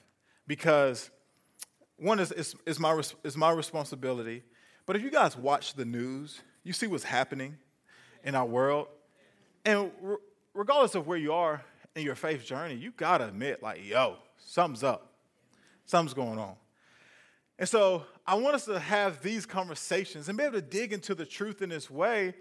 because 0.47 1.11
one 1.97 2.19
is, 2.19 2.31
is, 2.31 2.55
is, 2.65 2.79
my, 2.79 2.99
is 3.25 3.35
my 3.35 3.51
responsibility. 3.51 4.43
But 4.85 4.95
if 4.95 5.01
you 5.01 5.11
guys 5.11 5.37
watch 5.37 5.73
the 5.73 5.85
news, 5.85 6.41
you 6.63 6.73
see 6.73 6.87
what's 6.87 7.03
happening 7.03 7.57
in 8.23 8.35
our 8.35 8.45
world. 8.45 8.87
And 9.65 9.91
re- 10.01 10.17
regardless 10.53 10.95
of 10.95 11.07
where 11.07 11.17
you 11.17 11.33
are 11.33 11.63
in 11.95 12.03
your 12.03 12.15
faith 12.15 12.45
journey, 12.45 12.75
you 12.75 12.91
gotta 12.91 13.27
admit, 13.27 13.61
like, 13.61 13.85
yo, 13.85 14.17
something's 14.37 14.83
up, 14.83 15.13
something's 15.85 16.13
going 16.13 16.39
on. 16.39 16.55
And 17.59 17.69
so 17.69 18.05
I 18.25 18.35
want 18.35 18.55
us 18.55 18.65
to 18.65 18.79
have 18.79 19.21
these 19.21 19.45
conversations 19.45 20.29
and 20.29 20.37
be 20.37 20.43
able 20.43 20.55
to 20.55 20.61
dig 20.61 20.93
into 20.93 21.13
the 21.13 21.25
truth 21.25 21.61
in 21.61 21.69
this 21.69 21.91
way 21.91 22.33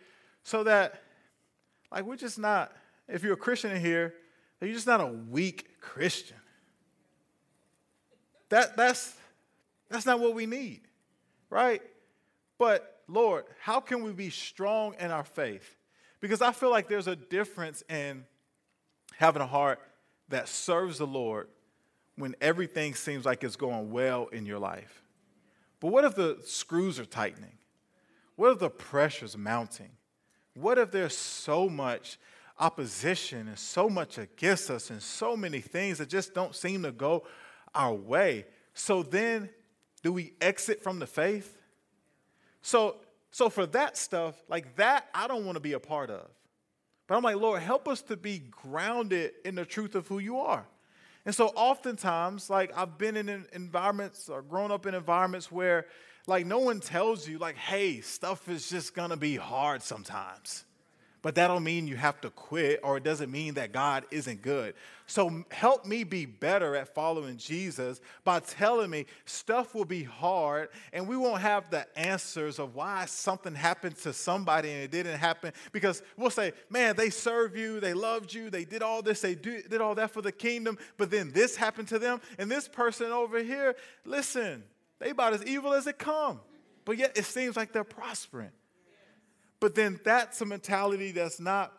so 0.43 0.65
that, 0.65 1.03
like, 1.93 2.05
we're 2.05 2.17
just 2.17 2.39
not, 2.39 2.73
if 3.09 3.23
you're 3.23 3.35
a 3.35 3.37
Christian 3.37 3.71
in 3.71 3.81
here, 3.81 4.15
you're 4.61 4.73
just 4.73 4.87
not 4.87 5.01
a 5.01 5.07
weak 5.07 5.81
Christian. 5.81 6.37
That, 8.49 8.77
that's, 8.77 9.15
that's 9.89 10.07
not 10.07 10.21
what 10.21 10.35
we 10.35 10.47
need, 10.47 10.83
right? 11.51 11.83
But 12.61 13.01
Lord, 13.09 13.47
how 13.63 13.81
can 13.81 14.05
we 14.05 14.13
be 14.13 14.29
strong 14.29 14.95
in 15.01 15.11
our 15.11 15.25
faith? 15.25 15.79
Because 16.21 16.43
I 16.43 16.53
feel 16.53 16.69
like 16.69 16.89
there's 16.89 17.07
a 17.07 17.17
difference 17.17 17.83
in 17.89 18.27
having 19.17 19.41
a 19.41 19.47
heart 19.47 19.81
that 20.29 20.47
serves 20.47 20.99
the 20.99 21.07
Lord 21.07 21.49
when 22.17 22.37
everything 22.39 22.95
seems 22.95 23.25
like 23.25 23.43
it's 23.45 23.57
going 23.57 23.91
well 23.91 24.27
in 24.27 24.45
your 24.45 24.59
life. 24.59 25.03
But 25.81 25.87
what 25.87 26.05
if 26.05 26.15
the 26.15 26.37
screws 26.45 27.01
are 27.01 27.07
tightening? 27.07 27.57
What 28.37 28.53
if 28.53 28.59
the 28.59 28.69
pressure's 28.69 29.39
mounting? 29.39 29.93
What 30.53 30.77
if 30.77 30.91
there's 30.91 31.17
so 31.17 31.67
much 31.67 32.19
opposition 32.59 33.49
and 33.49 33.59
so 33.59 33.89
much 33.89 34.19
against 34.19 34.69
us 34.69 34.91
and 34.91 35.03
so 35.03 35.35
many 35.35 35.61
things 35.61 35.97
that 35.97 36.11
just 36.11 36.35
don't 36.35 36.55
seem 36.55 36.83
to 36.83 36.93
go 36.93 37.25
our 37.75 37.95
way? 37.95 38.45
So 38.75 39.03
then, 39.03 39.49
do 40.03 40.13
we 40.13 40.35
exit 40.43 40.83
from 40.83 40.99
the 40.99 41.07
faith? 41.07 41.57
So, 42.63 42.97
so 43.31 43.49
for 43.49 43.67
that 43.67 43.97
stuff, 43.97 44.35
like 44.49 44.77
that, 44.77 45.09
I 45.15 45.27
don't 45.27 45.45
want 45.45 45.57
to 45.57 45.61
be 45.61 45.73
a 45.73 45.81
part 45.81 46.11
of. 46.11 46.27
But 47.07 47.17
I'm 47.17 47.23
like, 47.23 47.37
Lord, 47.37 47.63
help 47.63 47.89
us 47.89 48.03
to 48.03 48.17
be 48.17 48.39
grounded 48.51 49.33
in 49.45 49.55
the 49.55 49.65
truth 49.65 49.95
of 49.95 50.07
who 50.07 50.19
you 50.19 50.39
are. 50.39 50.67
And 51.27 51.35
so 51.35 51.49
oftentimes, 51.49 52.49
like 52.49 52.77
I've 52.77 52.99
been 52.99 53.17
in 53.17 53.47
environments 53.53 54.29
or 54.29 54.43
grown 54.43 54.71
up 54.71 54.87
in 54.87 54.95
environments 54.95 55.51
where 55.51 55.87
like 56.27 56.47
no 56.47 56.59
one 56.61 56.81
tells 56.81 57.27
you, 57.29 57.39
like, 57.39 57.57
hey, 57.57 58.01
stuff 58.01 58.49
is 58.49 58.69
just 58.69 58.95
gonna 58.95 59.17
be 59.17 59.37
hard 59.37 59.83
sometimes. 59.83 60.65
But 61.23 61.35
that 61.35 61.49
don't 61.49 61.65
mean 61.65 61.87
you 61.87 61.97
have 61.97 62.21
to 62.23 62.31
quit, 62.31 62.81
or 62.83 62.97
it 62.97 63.05
doesn't 63.05 63.31
mean 63.31 63.55
that 63.55 63.73
God 63.73 64.05
isn't 64.11 64.41
good. 64.41 64.75
So 65.07 65.45
help 65.51 65.85
me 65.85 66.03
be 66.03 66.25
better 66.25 66.75
at 66.77 66.95
following 66.95 67.37
Jesus 67.37 68.01
by 68.25 68.41
telling 68.41 68.89
me 68.89 69.05
stuff 69.27 69.75
will 69.75 69.85
be 69.85 70.03
hard, 70.03 70.71
and 70.93 71.07
we 71.07 71.19
won't 71.19 71.43
have 71.43 71.69
the 71.69 71.87
answers 71.99 72.59
of 72.59 72.75
why 72.75 73.05
something 73.05 73.55
happened 73.55 73.97
to 73.99 74.15
somebody 74.15 74.71
and 74.71 74.83
it 74.83 74.91
didn't 74.91 75.19
happen. 75.19 75.53
Because 75.73 76.03
we'll 76.17 76.31
say, 76.31 76.53
man, 76.71 76.97
they 76.97 77.11
served 77.11 77.59
you, 77.59 77.81
they 77.81 77.93
loved 77.93 78.33
you, 78.33 78.49
they 78.49 78.65
did 78.65 78.83
all 78.83 79.03
this, 79.03 79.21
they 79.21 79.35
did 79.35 79.81
all 79.81 79.95
that 79.97 80.13
for 80.13 80.23
the 80.23 80.33
kingdom, 80.33 80.79
but 80.97 81.11
then 81.11 81.33
this 81.33 81.55
happened 81.55 81.89
to 81.89 81.99
them, 81.99 82.21
and 82.39 82.51
this 82.51 82.67
person 82.67 83.13
over 83.13 83.43
here, 83.43 83.77
listen, 84.07 84.63
they 85.01 85.11
about 85.11 85.35
as 85.35 85.45
evil 85.45 85.75
as 85.75 85.87
it 85.87 85.99
come, 85.99 86.41
but 86.85 86.97
yet 86.97 87.17
it 87.17 87.25
seems 87.25 87.57
like 87.57 87.73
they're 87.73 87.85
prospering. 87.85 88.53
But 89.61 89.75
then 89.75 90.01
that's 90.03 90.41
a 90.41 90.47
mentality 90.47 91.13
that's 91.13 91.39
not, 91.39 91.73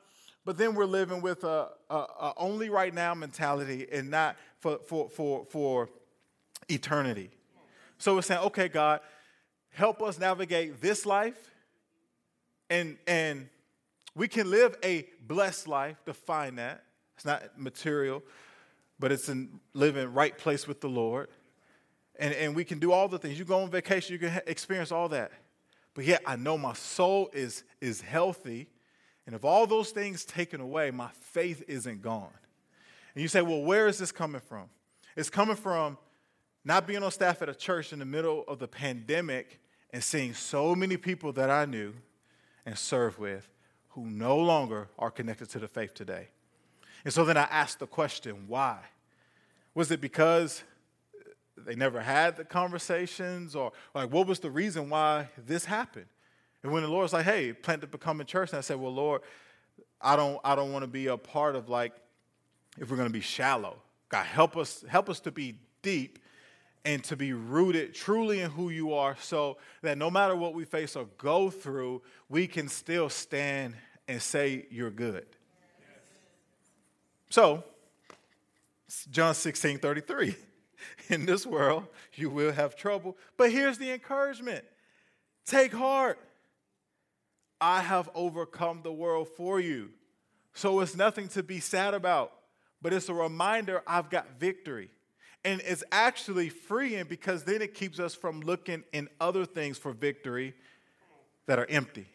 but 0.45 0.57
then 0.57 0.75
we're 0.75 0.85
living 0.85 1.21
with 1.21 1.43
a, 1.43 1.69
a, 1.89 1.95
a 1.95 2.33
only 2.37 2.69
right 2.69 2.93
now 2.93 3.13
mentality 3.15 3.87
and 3.91 4.09
not 4.09 4.37
for, 4.59 4.79
for, 4.87 5.09
for, 5.09 5.45
for 5.45 5.89
eternity. 6.69 7.31
So 7.97 8.15
we're 8.15 8.21
saying, 8.21 8.41
okay, 8.41 8.67
God, 8.67 9.01
help 9.73 10.01
us 10.01 10.19
navigate 10.19 10.79
this 10.81 11.05
life 11.05 11.51
and, 12.69 12.97
and 13.05 13.49
we 14.15 14.27
can 14.27 14.49
live 14.49 14.77
a 14.83 15.07
blessed 15.27 15.67
life, 15.67 15.97
define 16.05 16.55
that. 16.55 16.83
It's 17.15 17.25
not 17.25 17.59
material, 17.59 18.23
but 18.99 19.11
it's 19.11 19.29
in 19.29 19.59
living 19.73 20.13
right 20.13 20.37
place 20.37 20.67
with 20.67 20.81
the 20.81 20.89
Lord. 20.89 21.29
And, 22.19 22.33
and 22.33 22.55
we 22.55 22.63
can 22.63 22.79
do 22.79 22.91
all 22.91 23.07
the 23.07 23.17
things. 23.17 23.39
You 23.39 23.45
go 23.45 23.61
on 23.61 23.69
vacation, 23.69 24.13
you 24.13 24.19
can 24.19 24.41
experience 24.47 24.91
all 24.91 25.09
that. 25.09 25.31
But 25.93 26.05
yet 26.05 26.21
I 26.25 26.35
know 26.35 26.57
my 26.57 26.73
soul 26.73 27.29
is, 27.33 27.63
is 27.79 28.01
healthy. 28.01 28.69
And 29.25 29.35
if 29.35 29.43
all 29.43 29.67
those 29.67 29.91
things 29.91 30.25
taken 30.25 30.61
away, 30.61 30.91
my 30.91 31.09
faith 31.09 31.63
isn't 31.67 32.01
gone. 32.01 32.33
And 33.13 33.21
you 33.21 33.27
say, 33.27 33.41
well, 33.41 33.61
where 33.61 33.87
is 33.87 33.97
this 33.97 34.11
coming 34.11 34.41
from? 34.41 34.69
It's 35.15 35.29
coming 35.29 35.57
from 35.57 35.97
not 36.63 36.87
being 36.87 37.03
on 37.03 37.11
staff 37.11 37.41
at 37.41 37.49
a 37.49 37.55
church 37.55 37.91
in 37.91 37.99
the 37.99 38.05
middle 38.05 38.45
of 38.47 38.59
the 38.59 38.67
pandemic 38.67 39.59
and 39.91 40.03
seeing 40.03 40.33
so 40.33 40.75
many 40.75 40.95
people 40.95 41.33
that 41.33 41.49
I 41.49 41.65
knew 41.65 41.93
and 42.65 42.77
served 42.77 43.17
with 43.19 43.49
who 43.89 44.05
no 44.05 44.37
longer 44.37 44.87
are 44.97 45.11
connected 45.11 45.49
to 45.49 45.59
the 45.59 45.67
faith 45.67 45.93
today. 45.93 46.29
And 47.03 47.13
so 47.13 47.25
then 47.25 47.35
I 47.35 47.43
asked 47.43 47.79
the 47.79 47.87
question, 47.87 48.45
why? 48.47 48.79
Was 49.73 49.91
it 49.91 49.99
because 49.99 50.63
they 51.65 51.75
never 51.75 52.01
had 52.01 52.37
the 52.37 52.45
conversations 52.45 53.55
or 53.55 53.71
like 53.93 54.11
what 54.11 54.27
was 54.27 54.39
the 54.39 54.51
reason 54.51 54.89
why 54.89 55.29
this 55.37 55.65
happened? 55.65 56.07
And 56.63 56.71
when 56.71 56.83
the 56.83 56.89
lord's 56.89 57.13
like 57.13 57.25
hey 57.25 57.53
plan 57.53 57.79
to 57.79 57.87
become 57.87 58.21
a 58.21 58.23
church 58.23 58.49
and 58.51 58.57
i 58.59 58.61
said 58.61 58.79
well 58.79 58.93
lord 58.93 59.21
i 59.99 60.15
don't 60.15 60.39
i 60.43 60.53
don't 60.53 60.71
want 60.71 60.83
to 60.83 60.87
be 60.87 61.07
a 61.07 61.17
part 61.17 61.55
of 61.55 61.69
like 61.69 61.93
if 62.79 62.89
we're 62.89 62.97
going 62.97 63.09
to 63.09 63.13
be 63.13 63.21
shallow. 63.21 63.77
God 64.09 64.25
help 64.25 64.57
us 64.57 64.83
help 64.87 65.09
us 65.09 65.19
to 65.21 65.31
be 65.31 65.55
deep 65.81 66.19
and 66.83 67.03
to 67.05 67.15
be 67.15 67.33
rooted 67.33 67.93
truly 67.93 68.39
in 68.39 68.49
who 68.49 68.69
you 68.69 68.93
are 68.93 69.15
so 69.19 69.57
that 69.83 69.97
no 69.97 70.09
matter 70.09 70.35
what 70.35 70.53
we 70.53 70.65
face 70.65 70.95
or 70.95 71.05
go 71.17 71.49
through 71.49 72.01
we 72.27 72.47
can 72.47 72.67
still 72.67 73.09
stand 73.09 73.75
and 74.07 74.21
say 74.21 74.65
you're 74.69 74.91
good. 74.91 75.25
So 77.29 77.63
john 79.09 79.33
16 79.33 79.79
33 79.79 80.35
in 81.09 81.25
this 81.25 81.45
world, 81.45 81.87
you 82.15 82.29
will 82.29 82.51
have 82.51 82.75
trouble. 82.75 83.17
But 83.37 83.51
here's 83.51 83.77
the 83.77 83.91
encouragement 83.91 84.65
take 85.45 85.73
heart. 85.73 86.19
I 87.59 87.81
have 87.81 88.09
overcome 88.15 88.81
the 88.83 88.91
world 88.91 89.27
for 89.37 89.59
you. 89.59 89.89
So 90.53 90.79
it's 90.79 90.95
nothing 90.95 91.27
to 91.29 91.43
be 91.43 91.59
sad 91.59 91.93
about, 91.93 92.33
but 92.81 92.91
it's 92.91 93.07
a 93.07 93.13
reminder 93.13 93.83
I've 93.85 94.09
got 94.09 94.39
victory. 94.39 94.89
And 95.43 95.61
it's 95.65 95.83
actually 95.91 96.49
freeing 96.49 97.05
because 97.05 97.43
then 97.43 97.61
it 97.61 97.73
keeps 97.73 97.99
us 97.99 98.13
from 98.13 98.41
looking 98.41 98.83
in 98.93 99.09
other 99.19 99.45
things 99.45 99.77
for 99.77 99.91
victory 99.91 100.53
that 101.47 101.57
are 101.57 101.65
empty. 101.67 102.05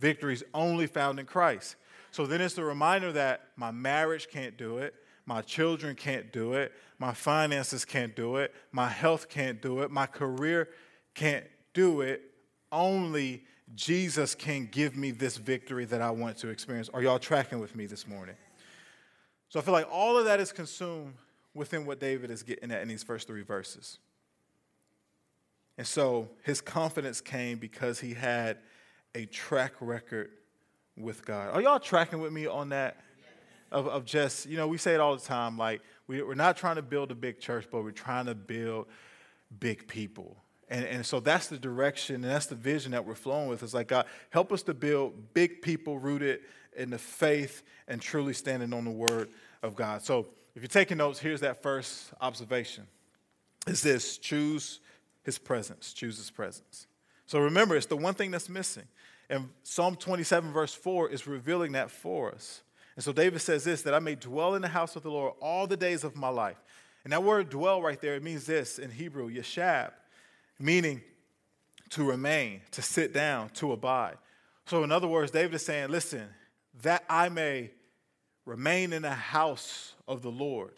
Victory 0.00 0.34
is 0.34 0.44
only 0.52 0.86
found 0.86 1.18
in 1.18 1.26
Christ. 1.26 1.76
So 2.10 2.26
then 2.26 2.40
it's 2.40 2.58
a 2.58 2.64
reminder 2.64 3.12
that 3.12 3.48
my 3.56 3.70
marriage 3.70 4.28
can't 4.30 4.56
do 4.56 4.78
it, 4.78 4.94
my 5.26 5.40
children 5.40 5.96
can't 5.96 6.32
do 6.32 6.52
it. 6.52 6.72
My 7.04 7.12
finances 7.12 7.84
can't 7.84 8.16
do 8.16 8.36
it. 8.36 8.54
My 8.72 8.88
health 8.88 9.28
can't 9.28 9.60
do 9.60 9.80
it. 9.80 9.90
My 9.90 10.06
career 10.06 10.70
can't 11.14 11.44
do 11.74 12.00
it. 12.00 12.22
Only 12.72 13.44
Jesus 13.74 14.34
can 14.34 14.70
give 14.72 14.96
me 14.96 15.10
this 15.10 15.36
victory 15.36 15.84
that 15.84 16.00
I 16.00 16.10
want 16.10 16.38
to 16.38 16.48
experience. 16.48 16.88
Are 16.94 17.02
y'all 17.02 17.18
tracking 17.18 17.60
with 17.60 17.76
me 17.76 17.84
this 17.84 18.06
morning? 18.08 18.36
So 19.50 19.60
I 19.60 19.62
feel 19.62 19.74
like 19.74 19.86
all 19.92 20.16
of 20.16 20.24
that 20.24 20.40
is 20.40 20.50
consumed 20.50 21.12
within 21.52 21.84
what 21.84 22.00
David 22.00 22.30
is 22.30 22.42
getting 22.42 22.72
at 22.72 22.80
in 22.80 22.88
these 22.88 23.02
first 23.02 23.26
three 23.26 23.42
verses. 23.42 23.98
And 25.76 25.86
so 25.86 26.30
his 26.42 26.62
confidence 26.62 27.20
came 27.20 27.58
because 27.58 28.00
he 28.00 28.14
had 28.14 28.56
a 29.14 29.26
track 29.26 29.74
record 29.82 30.30
with 30.96 31.22
God. 31.26 31.54
Are 31.54 31.60
y'all 31.60 31.78
tracking 31.78 32.20
with 32.20 32.32
me 32.32 32.46
on 32.46 32.70
that? 32.70 32.96
of, 33.74 33.88
of 33.88 34.04
just, 34.04 34.46
you 34.46 34.56
know, 34.56 34.68
we 34.68 34.78
say 34.78 34.94
it 34.94 35.00
all 35.00 35.16
the 35.16 35.22
time 35.22 35.58
like, 35.58 35.82
we, 36.06 36.22
we're 36.22 36.34
not 36.34 36.56
trying 36.56 36.76
to 36.76 36.82
build 36.82 37.10
a 37.10 37.14
big 37.14 37.40
church, 37.40 37.66
but 37.70 37.82
we're 37.82 37.90
trying 37.90 38.26
to 38.26 38.34
build 38.34 38.86
big 39.58 39.88
people. 39.88 40.36
And, 40.68 40.84
and 40.84 41.06
so 41.06 41.20
that's 41.20 41.48
the 41.48 41.58
direction 41.58 42.16
and 42.16 42.24
that's 42.24 42.46
the 42.46 42.54
vision 42.54 42.92
that 42.92 43.04
we're 43.04 43.14
flowing 43.14 43.48
with. 43.48 43.62
It's 43.62 43.74
like, 43.74 43.88
God, 43.88 44.06
help 44.30 44.52
us 44.52 44.62
to 44.62 44.74
build 44.74 45.34
big 45.34 45.62
people 45.62 45.98
rooted 45.98 46.40
in 46.76 46.90
the 46.90 46.98
faith 46.98 47.62
and 47.86 48.00
truly 48.00 48.32
standing 48.32 48.72
on 48.72 48.84
the 48.84 48.90
word 48.90 49.28
of 49.62 49.76
God. 49.76 50.02
So 50.02 50.26
if 50.54 50.62
you're 50.62 50.68
taking 50.68 50.98
notes, 50.98 51.18
here's 51.18 51.40
that 51.40 51.62
first 51.62 52.12
observation. 52.20 52.86
Is 53.66 53.82
this 53.82 54.18
choose 54.18 54.80
his 55.22 55.38
presence, 55.38 55.92
choose 55.92 56.16
his 56.18 56.30
presence. 56.30 56.86
So 57.26 57.38
remember, 57.40 57.76
it's 57.76 57.86
the 57.86 57.96
one 57.96 58.14
thing 58.14 58.30
that's 58.30 58.48
missing. 58.48 58.84
And 59.30 59.48
Psalm 59.62 59.96
27, 59.96 60.52
verse 60.52 60.74
4 60.74 61.08
is 61.10 61.26
revealing 61.26 61.72
that 61.72 61.90
for 61.90 62.32
us. 62.32 62.62
And 62.96 63.04
so 63.04 63.12
David 63.12 63.40
says 63.40 63.64
this 63.64 63.82
that 63.82 63.94
I 63.94 63.98
may 63.98 64.14
dwell 64.14 64.54
in 64.54 64.62
the 64.62 64.68
house 64.68 64.96
of 64.96 65.02
the 65.02 65.10
Lord 65.10 65.34
all 65.40 65.66
the 65.66 65.76
days 65.76 66.04
of 66.04 66.16
my 66.16 66.28
life. 66.28 66.56
And 67.04 67.12
that 67.12 67.22
word 67.22 67.50
dwell 67.50 67.82
right 67.82 68.00
there, 68.00 68.14
it 68.14 68.22
means 68.22 68.46
this 68.46 68.78
in 68.78 68.90
Hebrew, 68.90 69.30
yeshab, 69.30 69.92
meaning 70.58 71.02
to 71.90 72.04
remain, 72.04 72.62
to 72.72 72.82
sit 72.82 73.12
down, 73.12 73.50
to 73.50 73.72
abide. 73.72 74.16
So, 74.66 74.82
in 74.82 74.90
other 74.90 75.06
words, 75.06 75.30
David 75.30 75.54
is 75.54 75.64
saying, 75.64 75.90
listen, 75.90 76.26
that 76.82 77.04
I 77.08 77.28
may 77.28 77.70
remain 78.46 78.92
in 78.92 79.02
the 79.02 79.10
house 79.10 79.94
of 80.08 80.22
the 80.22 80.30
Lord, 80.30 80.72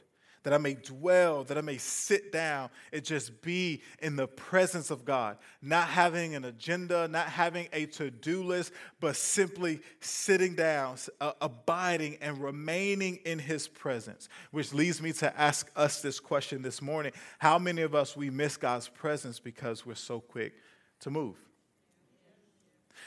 that 0.47 0.55
I 0.55 0.59
may 0.59 0.75
dwell, 0.75 1.43
that 1.43 1.59
I 1.59 1.61
may 1.61 1.77
sit 1.77 2.31
down 2.31 2.71
and 2.93 3.03
just 3.03 3.43
be 3.43 3.83
in 4.01 4.15
the 4.15 4.29
presence 4.29 4.93
of 4.93 5.05
God, 5.05 5.39
not 5.61 5.89
having 5.89 6.37
an 6.37 6.45
agenda, 6.45 7.09
not 7.09 7.27
having 7.27 7.67
a 7.73 7.87
to 7.87 8.13
do 8.13 8.45
list, 8.45 8.71
but 9.01 9.17
simply 9.17 9.81
sitting 9.99 10.55
down, 10.55 10.99
uh, 11.21 11.33
abiding, 11.41 12.19
and 12.21 12.41
remaining 12.41 13.17
in 13.25 13.41
His 13.41 13.67
presence. 13.67 14.29
Which 14.53 14.73
leads 14.73 15.03
me 15.03 15.13
to 15.15 15.37
ask 15.37 15.69
us 15.75 16.01
this 16.01 16.21
question 16.21 16.63
this 16.63 16.81
morning 16.81 17.11
How 17.41 17.59
many 17.59 17.83
of 17.83 17.97
us 17.97 18.17
we 18.17 18.31
miss 18.31 18.57
God's 18.57 18.87
presence 18.87 19.41
because 19.41 19.85
we're 19.85 19.97
so 19.97 20.21
quick 20.21 20.53
to 21.01 21.11
move? 21.11 21.35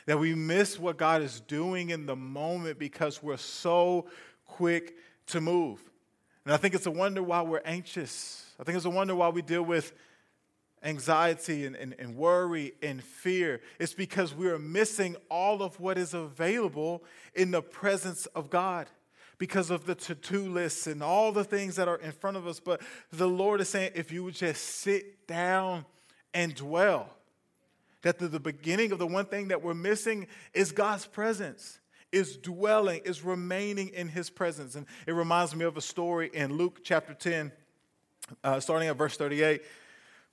That 0.08 0.20
we 0.20 0.36
miss 0.36 0.78
what 0.78 0.98
God 0.98 1.22
is 1.22 1.40
doing 1.40 1.92
in 1.92 2.06
the 2.06 2.18
moment 2.18 2.80
because 2.80 3.24
we're 3.24 3.38
so 3.38 4.10
quick 4.46 4.98
to 5.28 5.40
move. 5.40 5.89
And 6.46 6.54
I 6.54 6.58
think 6.58 6.74
it's 6.74 6.86
a 6.86 6.92
wonder 6.92 7.22
why 7.22 7.42
we're 7.42 7.62
anxious. 7.66 8.54
I 8.60 8.64
think 8.64 8.76
it's 8.76 8.86
a 8.86 8.90
wonder 8.90 9.16
why 9.16 9.30
we 9.30 9.42
deal 9.42 9.64
with 9.64 9.94
anxiety 10.84 11.66
and, 11.66 11.76
and, 11.76 11.96
and, 12.00 12.16
worry 12.16 12.74
and 12.82 13.04
fear. 13.04 13.62
It's 13.80 13.94
because 13.94 14.34
we 14.34 14.48
are 14.48 14.60
missing 14.60 15.18
all 15.30 15.62
of 15.62 15.80
what 15.80 15.98
is 15.98 16.14
available 16.14 17.04
in 17.36 17.52
the 17.52 17.62
presence 17.62 18.26
of 18.28 18.50
God 18.50 18.88
because 19.38 19.70
of 19.70 19.86
the 19.86 19.96
to 19.96 20.16
do 20.16 20.50
lists 20.50 20.88
and 20.88 21.04
all 21.04 21.32
the 21.32 21.44
things 21.44 21.76
that 21.76 21.88
are 21.88 21.98
in 21.98 22.12
front 22.12 22.38
of 22.38 22.48
us. 22.48 22.60
But 22.60 22.82
the 23.12 23.28
Lord 23.28 23.62
is 23.62 23.70
saying, 23.70 23.92
if 23.96 24.12
you 24.12 24.24
would 24.24 24.36
just 24.36 24.64
sit 24.64 25.28
down 25.28 25.86
and 26.34 26.56
dwell, 26.56 27.10
that 28.02 28.18
the, 28.18 28.28
the 28.28 28.40
beginning 28.40 28.92
of 28.92 29.00
the 29.00 29.08
one 29.08 29.26
thing 29.26 29.50
that 29.50 29.62
we're 29.62 29.74
missing 29.74 30.28
is 30.54 30.72
God's 30.72 31.06
presence 31.06 31.80
is 32.12 32.38
dwelling, 32.38 33.02
is 33.06 33.24
remaining 33.24 33.90
in 33.90 34.08
his 34.08 34.30
presence. 34.30 34.76
And 34.76 34.86
it 35.06 35.14
reminds 35.14 35.56
me 35.56 35.66
of 35.66 35.78
a 35.78 35.82
story 35.82 36.30
in 36.34 36.54
Luke 36.54 36.82
chapter 36.84 37.14
10, 37.14 37.52
uh, 38.44 38.60
starting 38.60 38.88
at 38.88 38.98
verse 38.98 39.18
38, 39.18 39.62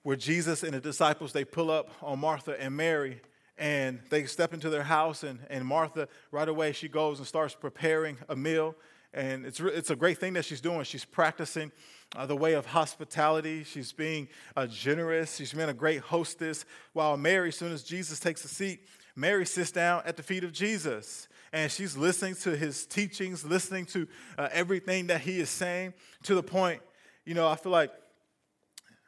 where 0.02 0.16
Jesus 0.16 0.62
and 0.62 0.74
the 0.74 0.80
disciples, 0.80 1.32
they 1.32 1.44
pull 1.44 1.70
up 1.70 1.90
on 2.02 2.18
Martha 2.18 2.60
and 2.60 2.76
Mary, 2.76 3.20
and 3.58 4.00
they 4.10 4.24
step 4.24 4.52
into 4.52 4.68
their 4.68 4.82
house, 4.82 5.22
and, 5.22 5.40
and 5.48 5.66
Martha, 5.66 6.08
right 6.30 6.48
away, 6.48 6.72
she 6.72 6.88
goes 6.88 7.18
and 7.18 7.26
starts 7.26 7.54
preparing 7.54 8.18
a 8.28 8.36
meal. 8.36 8.74
And 9.14 9.46
it's, 9.46 9.60
it's 9.60 9.88
a 9.88 9.96
great 9.96 10.18
thing 10.18 10.34
that 10.34 10.44
she's 10.44 10.60
doing. 10.60 10.84
She's 10.84 11.06
practicing 11.06 11.72
uh, 12.14 12.26
the 12.26 12.36
way 12.36 12.52
of 12.52 12.66
hospitality. 12.66 13.64
She's 13.64 13.90
being 13.92 14.28
uh, 14.54 14.66
generous. 14.66 15.36
She's 15.36 15.54
being 15.54 15.70
a 15.70 15.74
great 15.74 16.00
hostess. 16.00 16.66
While 16.92 17.16
Mary, 17.16 17.48
as 17.48 17.56
soon 17.56 17.72
as 17.72 17.82
Jesus 17.82 18.20
takes 18.20 18.44
a 18.44 18.48
seat, 18.48 18.80
Mary 19.14 19.46
sits 19.46 19.70
down 19.70 20.02
at 20.04 20.18
the 20.18 20.22
feet 20.22 20.44
of 20.44 20.52
Jesus 20.52 21.28
and 21.52 21.70
she's 21.70 21.96
listening 21.96 22.34
to 22.36 22.56
his 22.56 22.86
teachings, 22.86 23.44
listening 23.44 23.86
to 23.86 24.06
uh, 24.36 24.48
everything 24.52 25.08
that 25.08 25.20
he 25.20 25.40
is 25.40 25.50
saying 25.50 25.94
to 26.24 26.34
the 26.34 26.42
point, 26.42 26.80
you 27.24 27.34
know, 27.34 27.48
I 27.48 27.56
feel 27.56 27.72
like 27.72 27.90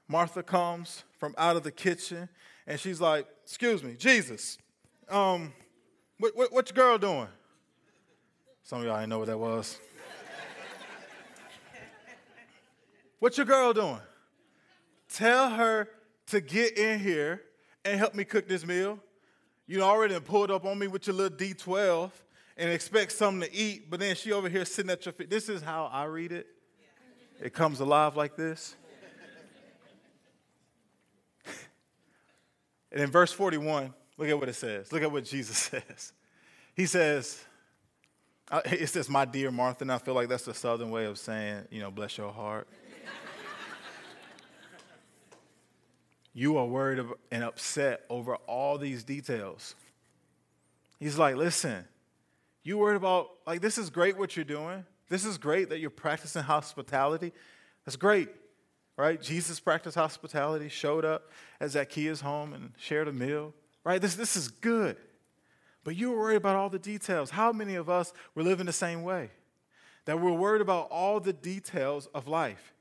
Martha 0.08 0.42
comes 0.42 1.04
from 1.18 1.34
out 1.36 1.56
of 1.56 1.62
the 1.62 1.70
kitchen 1.70 2.28
and 2.66 2.78
she's 2.78 3.00
like, 3.00 3.26
Excuse 3.44 3.82
me, 3.82 3.94
Jesus, 3.94 4.58
um, 5.08 5.52
what, 6.18 6.36
what, 6.36 6.52
what 6.52 6.68
your 6.68 6.74
girl 6.74 6.98
doing? 6.98 7.28
Some 8.62 8.80
of 8.80 8.84
y'all 8.84 8.96
didn't 8.96 9.08
know 9.08 9.20
what 9.20 9.28
that 9.28 9.38
was. 9.38 9.78
what 13.18 13.36
your 13.36 13.46
girl 13.46 13.72
doing? 13.72 14.00
Tell 15.08 15.50
her 15.50 15.88
to 16.26 16.40
get 16.40 16.76
in 16.76 17.00
here 17.00 17.42
and 17.84 17.98
help 17.98 18.14
me 18.14 18.24
cook 18.24 18.46
this 18.46 18.66
meal. 18.66 18.98
You 19.66 19.82
already 19.82 20.18
pulled 20.20 20.50
up 20.50 20.66
on 20.66 20.78
me 20.78 20.86
with 20.86 21.06
your 21.06 21.16
little 21.16 21.36
D12 21.36 22.10
and 22.58 22.70
expect 22.70 23.12
something 23.12 23.48
to 23.48 23.56
eat, 23.56 23.88
but 23.88 24.00
then 24.00 24.16
she 24.16 24.32
over 24.32 24.48
here 24.48 24.64
sitting 24.64 24.90
at 24.90 25.06
your 25.06 25.12
feet. 25.12 25.30
This 25.30 25.48
is 25.48 25.62
how 25.62 25.88
I 25.92 26.04
read 26.04 26.32
it. 26.32 26.48
It 27.40 27.54
comes 27.54 27.78
alive 27.78 28.16
like 28.16 28.34
this. 28.34 28.74
and 32.90 33.00
in 33.00 33.12
verse 33.12 33.30
41, 33.30 33.94
look 34.16 34.28
at 34.28 34.38
what 34.38 34.48
it 34.48 34.54
says. 34.54 34.92
Look 34.92 35.02
at 35.02 35.12
what 35.12 35.24
Jesus 35.24 35.56
says. 35.70 36.12
He 36.74 36.86
says, 36.86 37.44
it 38.64 38.88
says, 38.88 39.08
my 39.08 39.24
dear 39.24 39.52
Martha, 39.52 39.84
and 39.84 39.92
I 39.92 39.98
feel 39.98 40.14
like 40.14 40.28
that's 40.28 40.44
the 40.44 40.54
southern 40.54 40.90
way 40.90 41.04
of 41.04 41.16
saying, 41.16 41.62
you 41.70 41.80
know, 41.80 41.92
bless 41.92 42.18
your 42.18 42.32
heart. 42.32 42.66
you 46.34 46.58
are 46.58 46.66
worried 46.66 47.06
and 47.30 47.44
upset 47.44 48.04
over 48.10 48.34
all 48.34 48.78
these 48.78 49.04
details. 49.04 49.76
He's 50.98 51.16
like, 51.16 51.36
listen, 51.36 51.84
you 52.68 52.76
worried 52.76 52.96
about, 52.96 53.30
like, 53.46 53.62
this 53.62 53.78
is 53.78 53.88
great 53.88 54.18
what 54.18 54.36
you're 54.36 54.44
doing. 54.44 54.84
This 55.08 55.24
is 55.24 55.38
great 55.38 55.70
that 55.70 55.78
you're 55.78 55.88
practicing 55.88 56.42
hospitality. 56.42 57.32
That's 57.86 57.96
great, 57.96 58.28
right? 58.98 59.20
Jesus 59.20 59.58
practiced 59.58 59.96
hospitality, 59.96 60.68
showed 60.68 61.06
up 61.06 61.30
at 61.62 61.70
Zacchaeus' 61.70 62.20
home 62.20 62.52
and 62.52 62.72
shared 62.76 63.08
a 63.08 63.12
meal, 63.12 63.54
right? 63.84 64.02
This, 64.02 64.16
this 64.16 64.36
is 64.36 64.48
good. 64.48 64.98
But 65.82 65.96
you 65.96 66.10
were 66.10 66.18
worried 66.18 66.36
about 66.36 66.56
all 66.56 66.68
the 66.68 66.78
details. 66.78 67.30
How 67.30 67.52
many 67.52 67.74
of 67.74 67.88
us 67.88 68.12
were 68.34 68.42
living 68.42 68.66
the 68.66 68.72
same 68.72 69.02
way? 69.02 69.30
That 70.04 70.20
we're 70.20 70.32
worried 70.32 70.60
about 70.60 70.90
all 70.90 71.20
the 71.20 71.32
details 71.32 72.06
of 72.14 72.28
life 72.28 72.74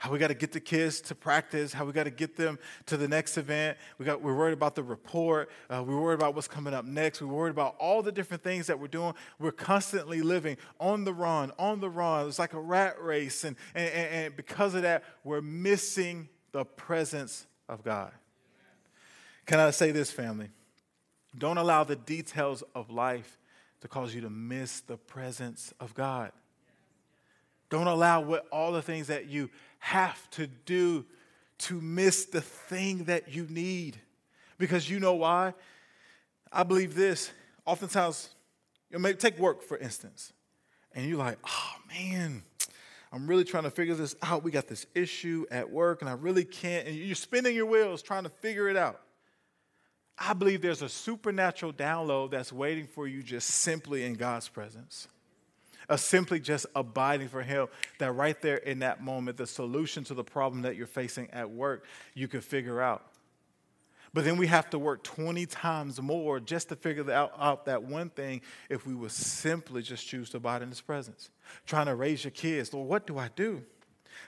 how 0.00 0.10
we 0.10 0.18
got 0.18 0.28
to 0.28 0.34
get 0.34 0.50
the 0.50 0.60
kids 0.60 1.02
to 1.02 1.14
practice, 1.14 1.74
how 1.74 1.84
we 1.84 1.92
got 1.92 2.04
to 2.04 2.10
get 2.10 2.34
them 2.34 2.58
to 2.86 2.96
the 2.96 3.06
next 3.06 3.36
event. 3.36 3.76
We 3.98 4.06
got, 4.06 4.22
we're 4.22 4.34
worried 4.34 4.54
about 4.54 4.74
the 4.74 4.82
report. 4.82 5.50
Uh, 5.68 5.84
we're 5.86 6.00
worried 6.00 6.14
about 6.14 6.34
what's 6.34 6.48
coming 6.48 6.72
up 6.72 6.86
next. 6.86 7.20
We're 7.20 7.28
worried 7.28 7.50
about 7.50 7.76
all 7.78 8.00
the 8.00 8.10
different 8.10 8.42
things 8.42 8.66
that 8.68 8.80
we're 8.80 8.88
doing. 8.88 9.12
We're 9.38 9.52
constantly 9.52 10.22
living 10.22 10.56
on 10.80 11.04
the 11.04 11.12
run, 11.12 11.52
on 11.58 11.80
the 11.80 11.90
run. 11.90 12.26
It's 12.28 12.38
like 12.38 12.54
a 12.54 12.60
rat 12.60 12.96
race. 12.98 13.44
And, 13.44 13.56
and, 13.74 13.92
and 13.92 14.36
because 14.36 14.74
of 14.74 14.80
that, 14.82 15.04
we're 15.22 15.42
missing 15.42 16.30
the 16.52 16.64
presence 16.64 17.46
of 17.68 17.84
God. 17.84 18.12
Can 19.44 19.60
I 19.60 19.70
say 19.70 19.90
this, 19.90 20.10
family? 20.10 20.48
Don't 21.36 21.58
allow 21.58 21.84
the 21.84 21.96
details 21.96 22.64
of 22.74 22.88
life 22.90 23.38
to 23.82 23.88
cause 23.88 24.14
you 24.14 24.22
to 24.22 24.30
miss 24.30 24.80
the 24.80 24.96
presence 24.96 25.74
of 25.78 25.92
God. 25.92 26.32
Don't 27.70 27.86
allow 27.86 28.20
what 28.20 28.46
all 28.50 28.72
the 28.72 28.82
things 28.82 29.06
that 29.06 29.28
you 29.28 29.48
have 29.80 30.30
to 30.30 30.46
do 30.46 31.04
to 31.58 31.80
miss 31.80 32.26
the 32.26 32.40
thing 32.40 33.04
that 33.04 33.34
you 33.34 33.46
need. 33.50 33.98
Because 34.58 34.88
you 34.88 35.00
know 35.00 35.14
why? 35.14 35.54
I 36.52 36.62
believe 36.62 36.94
this. 36.94 37.30
Oftentimes, 37.66 38.30
you 38.90 38.98
maybe 38.98 39.18
take 39.18 39.38
work 39.38 39.62
for 39.62 39.76
instance, 39.78 40.32
and 40.94 41.06
you're 41.06 41.18
like, 41.18 41.38
oh 41.46 41.74
man, 41.88 42.42
I'm 43.12 43.26
really 43.26 43.44
trying 43.44 43.64
to 43.64 43.70
figure 43.70 43.94
this 43.94 44.14
out. 44.22 44.42
We 44.42 44.50
got 44.50 44.68
this 44.68 44.86
issue 44.94 45.46
at 45.50 45.70
work, 45.70 46.02
and 46.02 46.08
I 46.08 46.14
really 46.14 46.44
can't. 46.44 46.86
And 46.86 46.96
you're 46.96 47.14
spinning 47.14 47.54
your 47.54 47.66
wheels 47.66 48.02
trying 48.02 48.24
to 48.24 48.28
figure 48.28 48.68
it 48.68 48.76
out. 48.76 49.00
I 50.18 50.34
believe 50.34 50.60
there's 50.60 50.82
a 50.82 50.88
supernatural 50.88 51.72
download 51.72 52.30
that's 52.32 52.52
waiting 52.52 52.86
for 52.86 53.08
you 53.08 53.22
just 53.22 53.48
simply 53.48 54.04
in 54.04 54.14
God's 54.14 54.48
presence 54.48 55.08
of 55.90 56.00
simply 56.00 56.40
just 56.40 56.64
abiding 56.74 57.28
for 57.28 57.42
Him, 57.42 57.66
that 57.98 58.12
right 58.12 58.40
there 58.40 58.56
in 58.56 58.78
that 58.78 59.02
moment, 59.02 59.36
the 59.36 59.46
solution 59.46 60.04
to 60.04 60.14
the 60.14 60.24
problem 60.24 60.62
that 60.62 60.76
you're 60.76 60.86
facing 60.86 61.28
at 61.32 61.50
work, 61.50 61.84
you 62.14 62.28
can 62.28 62.40
figure 62.40 62.80
out. 62.80 63.04
But 64.14 64.24
then 64.24 64.38
we 64.38 64.46
have 64.46 64.70
to 64.70 64.78
work 64.78 65.04
20 65.04 65.46
times 65.46 66.00
more 66.00 66.40
just 66.40 66.68
to 66.70 66.76
figure 66.76 67.10
out, 67.10 67.32
out, 67.38 67.66
that 67.66 67.82
one 67.82 68.08
thing 68.10 68.40
if 68.68 68.86
we 68.86 68.94
would 68.94 69.12
simply 69.12 69.82
just 69.82 70.06
choose 70.06 70.30
to 70.30 70.38
abide 70.38 70.62
in 70.62 70.68
His 70.68 70.80
presence. 70.80 71.30
Trying 71.66 71.86
to 71.86 71.94
raise 71.94 72.24
your 72.24 72.30
kids. 72.32 72.72
Lord, 72.72 72.88
what 72.88 73.06
do 73.06 73.18
I 73.18 73.28
do? 73.34 73.62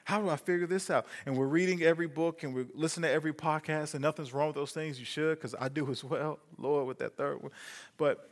How 0.04 0.20
do 0.20 0.28
I 0.28 0.36
figure 0.36 0.66
this 0.66 0.90
out? 0.90 1.06
And 1.26 1.36
we're 1.36 1.46
reading 1.46 1.82
every 1.82 2.08
book 2.08 2.42
and 2.42 2.54
we're 2.54 2.66
listening 2.74 3.08
to 3.08 3.14
every 3.14 3.32
podcast, 3.32 3.94
and 3.94 4.02
nothing's 4.02 4.32
wrong 4.32 4.48
with 4.48 4.56
those 4.56 4.72
things. 4.72 4.98
You 4.98 5.04
should, 5.04 5.38
because 5.38 5.54
I 5.58 5.68
do 5.68 5.88
as 5.90 6.02
well, 6.02 6.38
Lord, 6.58 6.86
with 6.86 6.98
that 6.98 7.16
third 7.16 7.42
one. 7.42 7.52
But 7.98 8.31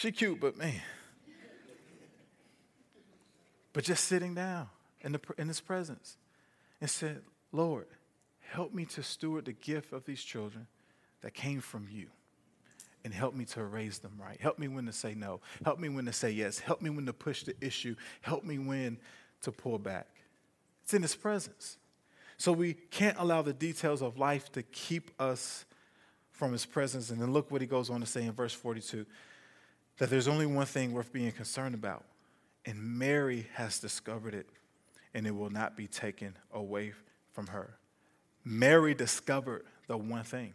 she 0.00 0.12
cute, 0.12 0.40
but 0.40 0.56
man. 0.56 0.80
But 3.74 3.84
just 3.84 4.04
sitting 4.04 4.34
down 4.34 4.68
in, 5.02 5.12
the, 5.12 5.20
in 5.36 5.46
his 5.46 5.60
presence 5.60 6.16
and 6.80 6.88
said, 6.88 7.20
Lord, 7.52 7.86
help 8.40 8.72
me 8.72 8.86
to 8.86 9.02
steward 9.02 9.44
the 9.44 9.52
gift 9.52 9.92
of 9.92 10.06
these 10.06 10.22
children 10.22 10.66
that 11.20 11.34
came 11.34 11.60
from 11.60 11.86
you 11.90 12.06
and 13.04 13.12
help 13.12 13.34
me 13.34 13.44
to 13.44 13.62
raise 13.62 13.98
them 13.98 14.12
right. 14.18 14.40
Help 14.40 14.58
me 14.58 14.68
when 14.68 14.86
to 14.86 14.92
say 14.92 15.14
no. 15.14 15.40
Help 15.64 15.78
me 15.78 15.90
when 15.90 16.06
to 16.06 16.14
say 16.14 16.30
yes. 16.30 16.58
Help 16.58 16.80
me 16.80 16.88
when 16.88 17.04
to 17.04 17.12
push 17.12 17.44
the 17.44 17.54
issue. 17.60 17.94
Help 18.22 18.42
me 18.42 18.58
when 18.58 18.98
to 19.42 19.52
pull 19.52 19.78
back. 19.78 20.08
It's 20.82 20.94
in 20.94 21.02
His 21.02 21.14
presence. 21.14 21.76
So 22.38 22.52
we 22.52 22.72
can't 22.72 23.18
allow 23.18 23.42
the 23.42 23.52
details 23.52 24.00
of 24.00 24.18
life 24.18 24.50
to 24.52 24.62
keep 24.62 25.10
us 25.20 25.66
from 26.30 26.52
His 26.52 26.64
presence. 26.64 27.10
And 27.10 27.20
then 27.20 27.34
look 27.34 27.50
what 27.50 27.60
He 27.60 27.66
goes 27.66 27.90
on 27.90 28.00
to 28.00 28.06
say 28.06 28.24
in 28.24 28.32
verse 28.32 28.54
42 28.54 29.04
that 30.00 30.08
there's 30.08 30.28
only 30.28 30.46
one 30.46 30.64
thing 30.64 30.92
worth 30.92 31.12
being 31.12 31.30
concerned 31.30 31.74
about. 31.74 32.04
And 32.64 32.98
Mary 32.98 33.46
has 33.52 33.78
discovered 33.78 34.34
it, 34.34 34.46
and 35.12 35.26
it 35.26 35.30
will 35.30 35.50
not 35.50 35.76
be 35.76 35.86
taken 35.86 36.36
away 36.52 36.94
from 37.32 37.48
her. 37.48 37.76
Mary 38.42 38.94
discovered 38.94 39.66
the 39.88 39.98
one 39.98 40.24
thing. 40.24 40.54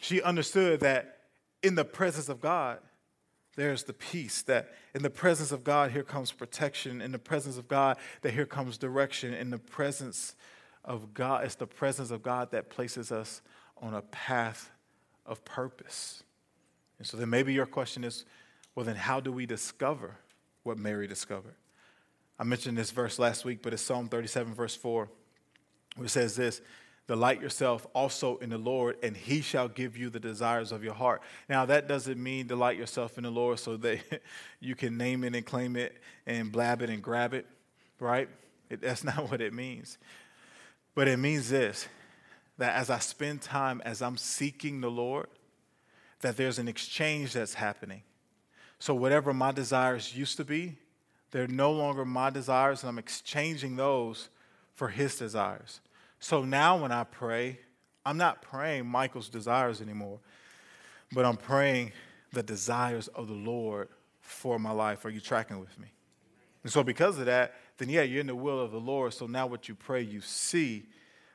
She 0.00 0.22
understood 0.22 0.80
that 0.80 1.18
in 1.64 1.74
the 1.74 1.84
presence 1.84 2.28
of 2.28 2.40
God, 2.40 2.78
there's 3.56 3.82
the 3.82 3.92
peace 3.92 4.42
that 4.42 4.72
in 4.94 5.02
the 5.02 5.10
presence 5.10 5.50
of 5.50 5.64
God, 5.64 5.90
here 5.90 6.04
comes 6.04 6.30
protection. 6.30 7.00
In 7.00 7.10
the 7.10 7.18
presence 7.18 7.58
of 7.58 7.66
God, 7.66 7.96
that 8.22 8.32
here 8.32 8.46
comes 8.46 8.78
direction. 8.78 9.34
In 9.34 9.50
the 9.50 9.58
presence 9.58 10.36
of 10.84 11.12
God, 11.12 11.44
it's 11.44 11.56
the 11.56 11.66
presence 11.66 12.12
of 12.12 12.22
God 12.22 12.52
that 12.52 12.70
places 12.70 13.10
us 13.10 13.42
on 13.82 13.94
a 13.94 14.02
path 14.02 14.70
of 15.26 15.44
purpose. 15.44 16.22
And 16.98 17.06
so 17.06 17.16
then 17.16 17.30
maybe 17.30 17.52
your 17.52 17.66
question 17.66 18.04
is 18.04 18.24
well, 18.74 18.84
then 18.84 18.96
how 18.96 19.20
do 19.20 19.32
we 19.32 19.46
discover 19.46 20.16
what 20.62 20.78
Mary 20.78 21.06
discovered? 21.06 21.54
I 22.38 22.44
mentioned 22.44 22.78
this 22.78 22.90
verse 22.90 23.18
last 23.18 23.44
week, 23.44 23.60
but 23.62 23.72
it's 23.72 23.82
Psalm 23.82 24.08
37, 24.08 24.54
verse 24.54 24.74
4, 24.74 25.08
where 25.96 26.06
it 26.06 26.10
says 26.10 26.36
this 26.36 26.62
Delight 27.06 27.42
yourself 27.42 27.88
also 27.92 28.36
in 28.36 28.50
the 28.50 28.58
Lord, 28.58 28.96
and 29.02 29.16
he 29.16 29.40
shall 29.40 29.66
give 29.66 29.96
you 29.96 30.10
the 30.10 30.20
desires 30.20 30.70
of 30.70 30.84
your 30.84 30.94
heart. 30.94 31.22
Now, 31.48 31.66
that 31.66 31.88
doesn't 31.88 32.22
mean 32.22 32.46
delight 32.46 32.76
yourself 32.76 33.18
in 33.18 33.24
the 33.24 33.30
Lord 33.30 33.58
so 33.58 33.76
that 33.78 33.98
you 34.60 34.76
can 34.76 34.96
name 34.96 35.24
it 35.24 35.34
and 35.34 35.44
claim 35.44 35.74
it 35.74 36.00
and 36.24 36.52
blab 36.52 36.82
it 36.82 36.88
and 36.88 37.02
grab 37.02 37.34
it, 37.34 37.46
right? 37.98 38.28
It, 38.70 38.80
that's 38.80 39.02
not 39.16 39.28
what 39.28 39.40
it 39.40 39.52
means. 39.52 39.98
But 40.94 41.08
it 41.08 41.18
means 41.18 41.50
this 41.50 41.88
that 42.58 42.76
as 42.76 42.90
I 42.90 42.98
spend 42.98 43.42
time, 43.42 43.82
as 43.84 44.02
I'm 44.02 44.16
seeking 44.16 44.80
the 44.80 44.90
Lord, 44.90 45.26
that 46.20 46.36
there's 46.36 46.58
an 46.58 46.68
exchange 46.68 47.32
that's 47.32 47.54
happening. 47.54 48.02
So, 48.80 48.94
whatever 48.94 49.32
my 49.32 49.52
desires 49.52 50.16
used 50.16 50.36
to 50.38 50.44
be, 50.44 50.76
they're 51.30 51.46
no 51.46 51.70
longer 51.70 52.04
my 52.04 52.30
desires, 52.30 52.82
and 52.82 52.88
I'm 52.88 52.98
exchanging 52.98 53.76
those 53.76 54.30
for 54.74 54.88
His 54.88 55.16
desires. 55.16 55.80
So 56.20 56.44
now 56.44 56.76
when 56.76 56.92
I 56.92 57.04
pray, 57.04 57.58
I'm 58.04 58.18
not 58.18 58.42
praying 58.42 58.86
Michael's 58.86 59.28
desires 59.28 59.80
anymore, 59.80 60.20
but 61.12 61.24
I'm 61.24 61.36
praying 61.36 61.92
the 62.32 62.42
desires 62.42 63.08
of 63.08 63.26
the 63.26 63.34
Lord 63.34 63.88
for 64.20 64.58
my 64.58 64.70
life. 64.70 65.04
Are 65.04 65.10
you 65.10 65.20
tracking 65.20 65.58
with 65.58 65.76
me? 65.78 65.88
And 66.62 66.70
so 66.70 66.84
because 66.84 67.18
of 67.18 67.26
that, 67.26 67.54
then 67.78 67.88
yeah, 67.88 68.02
you're 68.02 68.20
in 68.20 68.26
the 68.26 68.34
will 68.34 68.60
of 68.60 68.70
the 68.70 68.80
Lord. 68.80 69.14
So 69.14 69.26
now 69.26 69.46
what 69.46 69.68
you 69.68 69.74
pray, 69.74 70.02
you 70.02 70.20
see, 70.20 70.84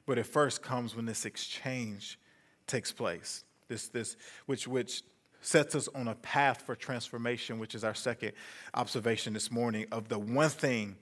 but 0.06 0.20
it 0.20 0.28
first 0.28 0.62
comes 0.62 0.96
when 0.96 1.06
this 1.06 1.26
exchange 1.26 2.20
takes 2.68 2.92
place. 2.92 3.44
This, 3.68 3.88
this, 3.88 4.16
which, 4.46 4.68
which 4.68 5.02
sets 5.46 5.76
us 5.76 5.88
on 5.94 6.08
a 6.08 6.16
path 6.16 6.64
for 6.66 6.76
transformation, 6.76 7.60
which 7.60 7.76
is 7.76 7.84
our 7.84 7.94
second 7.94 8.32
observation 8.74 9.34
this 9.34 9.52
morning 9.52 9.86
of 9.92 10.10
the 10.10 10.18
one 10.18 10.50
thing 10.50 10.96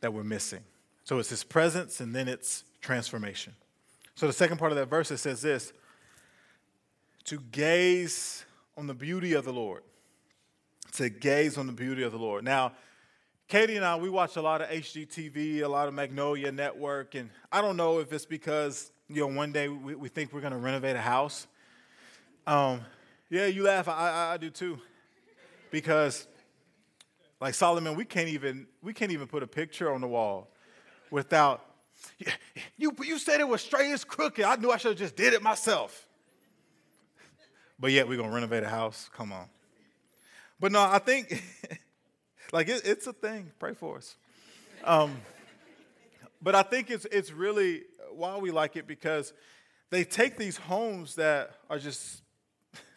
that 0.00 0.12
we're 0.12 0.24
missing. 0.24 0.60
So 1.04 1.18
it's 1.18 1.30
his 1.30 1.44
presence 1.44 2.00
and 2.00 2.14
then 2.14 2.26
it's 2.26 2.64
transformation. 2.80 3.54
So 4.16 4.26
the 4.26 4.32
second 4.32 4.58
part 4.58 4.72
of 4.72 4.76
that 4.76 4.86
verse 4.86 5.10
it 5.10 5.18
says 5.18 5.40
this 5.40 5.72
to 7.24 7.38
gaze 7.52 8.44
on 8.76 8.86
the 8.86 8.94
beauty 8.94 9.34
of 9.34 9.44
the 9.44 9.52
Lord. 9.52 9.82
To 10.94 11.08
gaze 11.08 11.56
on 11.56 11.66
the 11.66 11.72
beauty 11.72 12.02
of 12.02 12.12
the 12.12 12.18
Lord. 12.18 12.44
Now, 12.44 12.72
Katie 13.46 13.76
and 13.76 13.84
I, 13.84 13.96
we 13.96 14.10
watch 14.10 14.36
a 14.36 14.42
lot 14.42 14.62
of 14.62 14.68
HGTV, 14.68 15.62
a 15.62 15.68
lot 15.68 15.86
of 15.86 15.94
Magnolia 15.94 16.50
Network, 16.50 17.14
and 17.14 17.30
I 17.52 17.60
don't 17.60 17.76
know 17.76 17.98
if 18.00 18.12
it's 18.12 18.24
because, 18.24 18.90
you 19.08 19.20
know, 19.20 19.26
one 19.26 19.52
day 19.52 19.68
we, 19.68 19.94
we 19.94 20.08
think 20.08 20.32
we're 20.32 20.40
going 20.40 20.52
to 20.52 20.58
renovate 20.58 20.96
a 20.96 21.00
house. 21.00 21.46
Um, 22.46 22.80
yeah, 23.34 23.46
you 23.46 23.64
laugh. 23.64 23.88
I, 23.88 23.92
I, 23.92 24.34
I 24.34 24.36
do 24.36 24.48
too. 24.48 24.78
Because, 25.72 26.28
like 27.40 27.54
Solomon, 27.54 27.96
we 27.96 28.04
can't 28.04 28.28
even 28.28 28.68
we 28.80 28.92
can't 28.92 29.10
even 29.10 29.26
put 29.26 29.42
a 29.42 29.46
picture 29.48 29.92
on 29.92 30.00
the 30.00 30.06
wall 30.06 30.52
without 31.10 31.66
you, 32.76 32.94
you 33.02 33.18
said 33.18 33.40
it 33.40 33.48
was 33.48 33.60
straight 33.60 33.90
as 33.90 34.04
crooked. 34.04 34.44
I 34.44 34.54
knew 34.54 34.70
I 34.70 34.76
should 34.76 34.92
have 34.92 34.98
just 34.98 35.16
did 35.16 35.32
it 35.32 35.42
myself. 35.42 36.06
But 37.76 37.90
yet 37.90 38.06
we're 38.06 38.22
to 38.22 38.28
renovate 38.28 38.62
a 38.62 38.68
house. 38.68 39.10
Come 39.12 39.32
on. 39.32 39.46
But 40.60 40.70
no, 40.70 40.80
I 40.80 41.00
think, 41.00 41.42
like, 42.52 42.68
it, 42.68 42.82
it's 42.84 43.08
a 43.08 43.12
thing. 43.12 43.50
Pray 43.58 43.74
for 43.74 43.96
us. 43.96 44.14
Um, 44.84 45.20
but 46.40 46.54
I 46.54 46.62
think 46.62 46.88
it's, 46.88 47.04
it's 47.10 47.32
really 47.32 47.82
why 48.12 48.38
we 48.38 48.52
like 48.52 48.76
it 48.76 48.86
because 48.86 49.32
they 49.90 50.04
take 50.04 50.38
these 50.38 50.56
homes 50.56 51.16
that 51.16 51.50
are 51.68 51.80
just 51.80 52.23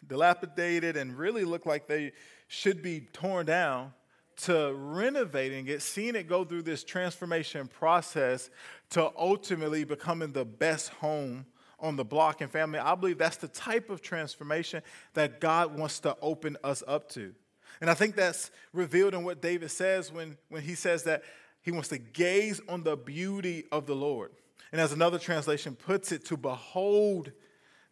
dilapidated 0.08 0.96
and 0.96 1.16
really 1.16 1.44
look 1.44 1.66
like 1.66 1.86
they 1.86 2.12
should 2.48 2.82
be 2.82 3.00
torn 3.12 3.46
down 3.46 3.92
to 4.36 4.72
renovating 4.74 5.66
it, 5.66 5.82
seeing 5.82 6.14
it 6.14 6.28
go 6.28 6.44
through 6.44 6.62
this 6.62 6.84
transformation 6.84 7.66
process 7.66 8.50
to 8.90 9.10
ultimately 9.18 9.84
becoming 9.84 10.32
the 10.32 10.44
best 10.44 10.90
home 10.90 11.44
on 11.80 11.96
the 11.96 12.04
block 12.04 12.40
and 12.40 12.50
family. 12.50 12.78
I 12.78 12.94
believe 12.94 13.18
that's 13.18 13.36
the 13.36 13.48
type 13.48 13.90
of 13.90 14.00
transformation 14.00 14.82
that 15.14 15.40
God 15.40 15.76
wants 15.76 16.00
to 16.00 16.16
open 16.22 16.56
us 16.64 16.82
up 16.86 17.08
to. 17.10 17.34
And 17.80 17.90
I 17.90 17.94
think 17.94 18.16
that's 18.16 18.50
revealed 18.72 19.14
in 19.14 19.24
what 19.24 19.40
David 19.40 19.70
says 19.70 20.12
when, 20.12 20.36
when 20.48 20.62
he 20.62 20.74
says 20.74 21.04
that 21.04 21.22
he 21.62 21.70
wants 21.70 21.88
to 21.88 21.98
gaze 21.98 22.60
on 22.68 22.82
the 22.82 22.96
beauty 22.96 23.64
of 23.70 23.86
the 23.86 23.94
Lord. 23.94 24.32
And 24.72 24.80
as 24.80 24.92
another 24.92 25.18
translation 25.18 25.76
puts 25.76 26.12
it, 26.12 26.24
to 26.26 26.36
behold 26.36 27.32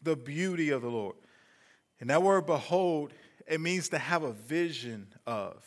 the 0.02 0.16
beauty 0.16 0.70
of 0.70 0.82
the 0.82 0.88
Lord. 0.88 1.16
And 2.00 2.10
that 2.10 2.22
word 2.22 2.46
behold, 2.46 3.12
it 3.46 3.60
means 3.60 3.88
to 3.90 3.98
have 3.98 4.22
a 4.22 4.32
vision 4.32 5.08
of. 5.26 5.64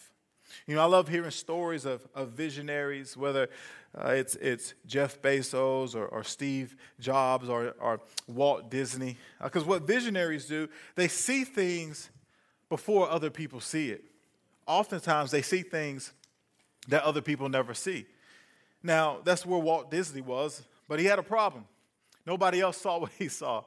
You 0.66 0.76
know, 0.76 0.82
I 0.82 0.86
love 0.86 1.08
hearing 1.08 1.32
stories 1.32 1.86
of, 1.86 2.08
of 2.16 2.30
visionaries, 2.30 3.16
whether 3.16 3.50
uh, 3.98 4.10
it's, 4.10 4.36
it's 4.36 4.74
Jeff 4.86 5.22
Bezos 5.22 5.96
or, 5.96 6.06
or 6.06 6.24
Steve 6.24 6.76
Jobs 7.00 7.50
or, 7.50 7.74
or 7.80 8.02
Walt 8.28 8.70
Disney. 8.70 9.18
Because 9.42 9.64
uh, 9.64 9.68
what 9.68 9.88
visionaries 9.88 10.46
do, 10.46 10.68
they 10.96 11.08
see 11.08 11.44
things 11.44 12.10
before 12.70 13.10
other 13.10 13.30
people 13.30 13.60
see 13.60 13.90
it. 13.90 14.04
Oftentimes, 14.68 15.32
they 15.32 15.42
see 15.42 15.64
things 15.64 16.14
that 16.88 17.04
other 17.04 17.22
people 17.22 17.50
never 17.50 17.74
see. 17.74 18.06
Now, 18.84 19.20
that's 19.24 19.46
where 19.46 19.60
Walt 19.60 19.90
Disney 19.92 20.22
was, 20.22 20.64
but 20.88 21.00
he 21.00 21.06
had 21.06 21.20
a 21.20 21.24
problem. 21.24 21.66
Nobody 22.26 22.62
else 22.62 22.78
saw 22.82 23.00
what 23.00 23.12
he 23.18 23.28
saw. 23.28 23.64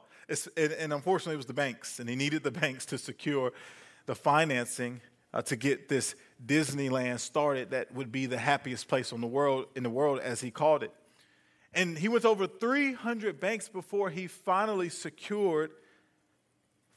And, 0.57 0.71
and, 0.73 0.93
unfortunately, 0.93 1.35
it 1.35 1.37
was 1.37 1.45
the 1.45 1.53
banks, 1.53 1.99
and 1.99 2.09
he 2.09 2.15
needed 2.15 2.43
the 2.43 2.51
banks 2.51 2.85
to 2.87 2.97
secure 2.97 3.51
the 4.05 4.15
financing 4.15 5.01
uh, 5.33 5.41
to 5.43 5.55
get 5.55 5.89
this 5.89 6.15
Disneyland 6.45 7.19
started 7.19 7.71
that 7.71 7.93
would 7.93 8.11
be 8.11 8.25
the 8.25 8.37
happiest 8.37 8.87
place 8.87 9.13
on 9.13 9.21
the 9.21 9.27
world 9.27 9.65
in 9.75 9.83
the 9.83 9.89
world 9.89 10.19
as 10.19 10.41
he 10.41 10.51
called 10.51 10.83
it. 10.83 10.91
And 11.73 11.97
he 11.97 12.07
went 12.07 12.25
over 12.25 12.45
300 12.45 13.39
banks 13.39 13.67
before 13.67 14.09
he 14.09 14.27
finally 14.27 14.89
secured 14.89 15.71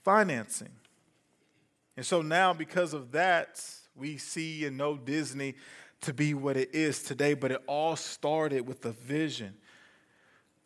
financing. 0.02 0.68
And 1.96 2.04
so 2.04 2.20
now 2.20 2.52
because 2.52 2.92
of 2.92 3.12
that, 3.12 3.62
we 3.94 4.18
see 4.18 4.66
and 4.66 4.76
know 4.76 4.96
Disney 4.96 5.54
to 6.02 6.12
be 6.12 6.34
what 6.34 6.58
it 6.58 6.74
is 6.74 7.02
today, 7.02 7.32
but 7.32 7.50
it 7.50 7.62
all 7.66 7.96
started 7.96 8.66
with 8.66 8.84
a 8.84 8.92
vision. 8.92 9.54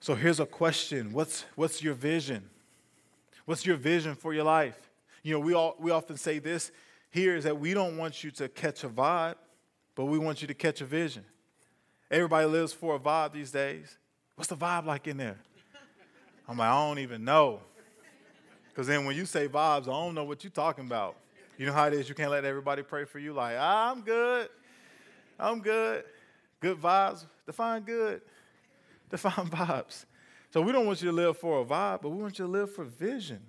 So 0.00 0.14
here's 0.14 0.40
a 0.40 0.46
question. 0.46 1.12
What's 1.12 1.44
what's 1.54 1.82
your 1.82 1.94
vision? 1.94 2.50
What's 3.50 3.66
your 3.66 3.76
vision 3.76 4.14
for 4.14 4.32
your 4.32 4.44
life? 4.44 4.78
You 5.24 5.32
know, 5.32 5.40
we 5.40 5.54
all 5.54 5.74
we 5.80 5.90
often 5.90 6.16
say 6.16 6.38
this 6.38 6.70
here 7.10 7.34
is 7.34 7.42
that 7.42 7.58
we 7.58 7.74
don't 7.74 7.96
want 7.96 8.22
you 8.22 8.30
to 8.30 8.48
catch 8.48 8.84
a 8.84 8.88
vibe, 8.88 9.34
but 9.96 10.04
we 10.04 10.20
want 10.20 10.40
you 10.40 10.46
to 10.46 10.54
catch 10.54 10.80
a 10.80 10.84
vision. 10.84 11.24
Everybody 12.12 12.46
lives 12.46 12.72
for 12.72 12.94
a 12.94 12.98
vibe 13.00 13.32
these 13.32 13.50
days. 13.50 13.98
What's 14.36 14.46
the 14.46 14.56
vibe 14.56 14.86
like 14.86 15.08
in 15.08 15.16
there? 15.16 15.36
I'm 16.46 16.58
like, 16.58 16.68
I 16.68 16.86
don't 16.86 17.00
even 17.00 17.24
know. 17.24 17.58
Because 18.68 18.86
then 18.86 19.04
when 19.04 19.16
you 19.16 19.26
say 19.26 19.48
vibes, 19.48 19.82
I 19.82 19.86
don't 19.86 20.14
know 20.14 20.22
what 20.22 20.44
you're 20.44 20.52
talking 20.52 20.86
about. 20.86 21.16
You 21.58 21.66
know 21.66 21.72
how 21.72 21.88
it 21.88 21.92
is, 21.92 22.08
you 22.08 22.14
can't 22.14 22.30
let 22.30 22.44
everybody 22.44 22.84
pray 22.84 23.04
for 23.04 23.18
you, 23.18 23.32
like, 23.32 23.56
ah, 23.58 23.90
I'm 23.90 24.02
good. 24.02 24.48
I'm 25.40 25.58
good. 25.58 26.04
Good 26.60 26.80
vibes. 26.80 27.26
Define 27.46 27.82
good. 27.82 28.20
Define 29.10 29.46
vibes. 29.48 30.04
So 30.52 30.60
we 30.60 30.72
don't 30.72 30.86
want 30.86 31.00
you 31.00 31.10
to 31.10 31.16
live 31.16 31.38
for 31.38 31.60
a 31.60 31.64
vibe, 31.64 32.02
but 32.02 32.10
we 32.10 32.20
want 32.20 32.38
you 32.38 32.44
to 32.44 32.50
live 32.50 32.74
for 32.74 32.84
vision. 32.84 33.40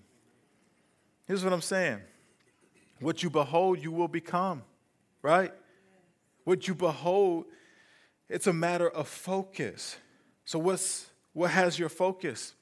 Here's 1.28 1.44
what 1.44 1.54
I'm 1.54 1.62
saying 1.62 2.02
what 3.00 3.24
you 3.24 3.30
behold, 3.30 3.80
you 3.82 3.92
will 3.92 4.08
become, 4.08 4.64
right? 5.22 5.52
What 6.44 6.68
you 6.68 6.76
behold, 6.76 7.46
it's 8.30 8.48
a 8.48 8.54
matter 8.54 8.90
of 8.90 9.08
focus. 9.08 9.98
So, 10.46 10.60
what's, 10.60 11.08
what 11.34 11.52
has 11.52 11.78
your 11.78 11.90
focus? 11.90 12.54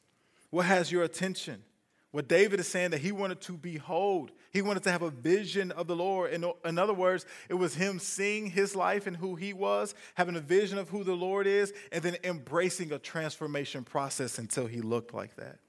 What 0.49 0.66
has 0.66 0.91
your 0.91 1.03
attention? 1.03 1.63
What 2.12 2.28
David 2.28 2.60
is 2.60 2.68
saying 2.68 2.91
that 2.91 3.01
he 3.01 3.12
wanted 3.12 3.39
to 3.41 3.53
behold, 3.53 4.32
he 4.51 4.64
wanted 4.64 4.82
to 4.84 4.91
have 4.91 5.03
a 5.03 5.12
vision 5.12 5.72
of 5.72 5.86
the 5.86 5.95
Lord. 5.95 6.34
In, 6.34 6.43
in 6.66 6.80
other 6.80 6.93
words, 6.93 7.26
it 7.49 7.53
was 7.53 7.76
him 7.76 7.99
seeing 7.99 8.47
his 8.47 8.76
life 8.76 9.05
and 9.05 9.16
who 9.16 9.36
he 9.36 9.53
was, 9.53 9.93
having 10.16 10.36
a 10.36 10.39
vision 10.39 10.80
of 10.80 10.89
who 10.89 11.03
the 11.03 11.14
Lord 11.14 11.45
is, 11.45 11.72
and 11.91 12.01
then 12.01 12.18
embracing 12.24 12.91
a 12.91 12.97
transformation 12.97 13.84
process 13.84 14.39
until 14.39 14.66
he 14.66 14.82
looked 14.82 15.14
like 15.14 15.36
that. 15.36 15.60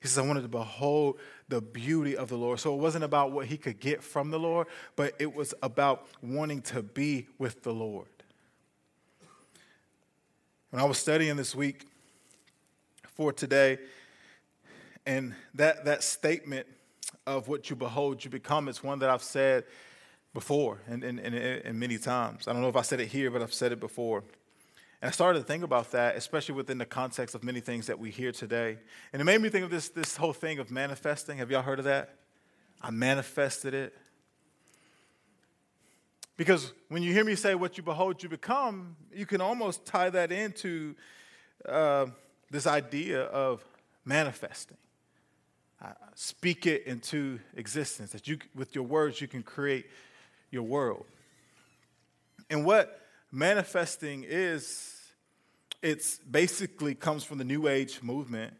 He 0.00 0.08
says, 0.08 0.18
I 0.18 0.26
wanted 0.26 0.42
to 0.42 0.48
behold 0.48 1.20
the 1.48 1.60
beauty 1.60 2.16
of 2.16 2.28
the 2.28 2.36
Lord. 2.36 2.58
So 2.58 2.74
it 2.74 2.78
wasn't 2.78 3.04
about 3.04 3.32
what 3.32 3.46
he 3.46 3.56
could 3.56 3.78
get 3.78 4.02
from 4.02 4.30
the 4.30 4.38
Lord, 4.38 4.66
but 4.96 5.14
it 5.20 5.32
was 5.32 5.54
about 5.62 6.06
wanting 6.22 6.62
to 6.62 6.82
be 6.82 7.28
with 7.38 7.62
the 7.62 7.72
Lord. 7.72 8.08
When 10.70 10.82
I 10.82 10.86
was 10.86 10.98
studying 10.98 11.36
this 11.36 11.54
week 11.54 11.86
for 13.04 13.32
today, 13.32 13.78
and 15.06 15.34
that, 15.54 15.84
that 15.84 16.02
statement 16.02 16.66
of 17.26 17.48
what 17.48 17.70
you 17.70 17.76
behold, 17.76 18.24
you 18.24 18.30
become. 18.30 18.68
It's 18.68 18.82
one 18.82 18.98
that 19.00 19.10
I've 19.10 19.22
said 19.22 19.64
before 20.32 20.78
and, 20.86 21.02
and, 21.02 21.18
and, 21.18 21.34
and 21.34 21.80
many 21.80 21.98
times. 21.98 22.46
I 22.46 22.52
don't 22.52 22.62
know 22.62 22.68
if 22.68 22.76
I 22.76 22.82
said 22.82 23.00
it 23.00 23.08
here, 23.08 23.30
but 23.30 23.42
I've 23.42 23.54
said 23.54 23.72
it 23.72 23.80
before. 23.80 24.24
And 25.02 25.08
I 25.08 25.12
started 25.12 25.38
to 25.38 25.44
think 25.44 25.64
about 25.64 25.92
that, 25.92 26.16
especially 26.16 26.54
within 26.54 26.78
the 26.78 26.84
context 26.84 27.34
of 27.34 27.42
many 27.42 27.60
things 27.60 27.86
that 27.86 27.98
we 27.98 28.10
hear 28.10 28.32
today. 28.32 28.78
And 29.12 29.22
it 29.22 29.24
made 29.24 29.40
me 29.40 29.48
think 29.48 29.64
of 29.64 29.70
this, 29.70 29.88
this 29.88 30.16
whole 30.16 30.34
thing 30.34 30.58
of 30.58 30.70
manifesting. 30.70 31.38
Have 31.38 31.50
y'all 31.50 31.62
heard 31.62 31.78
of 31.78 31.86
that? 31.86 32.16
I 32.82 32.90
manifested 32.90 33.74
it. 33.74 33.96
Because 36.36 36.72
when 36.88 37.02
you 37.02 37.12
hear 37.12 37.24
me 37.24 37.34
say 37.34 37.54
what 37.54 37.76
you 37.76 37.82
behold, 37.82 38.22
you 38.22 38.28
become, 38.28 38.96
you 39.12 39.26
can 39.26 39.40
almost 39.40 39.84
tie 39.84 40.10
that 40.10 40.32
into 40.32 40.94
uh, 41.68 42.06
this 42.50 42.66
idea 42.66 43.22
of 43.24 43.64
manifesting. 44.04 44.78
Speak 46.14 46.66
it 46.66 46.86
into 46.86 47.38
existence, 47.56 48.12
that 48.12 48.28
you, 48.28 48.38
with 48.54 48.74
your 48.74 48.84
words, 48.84 49.20
you 49.20 49.28
can 49.28 49.42
create 49.42 49.86
your 50.50 50.62
world. 50.62 51.06
And 52.50 52.64
what 52.64 53.00
manifesting 53.32 54.24
is 54.28 54.96
it's 55.82 56.18
basically 56.18 56.94
comes 56.94 57.24
from 57.24 57.38
the 57.38 57.44
new 57.44 57.68
age 57.68 58.02
movement 58.02 58.54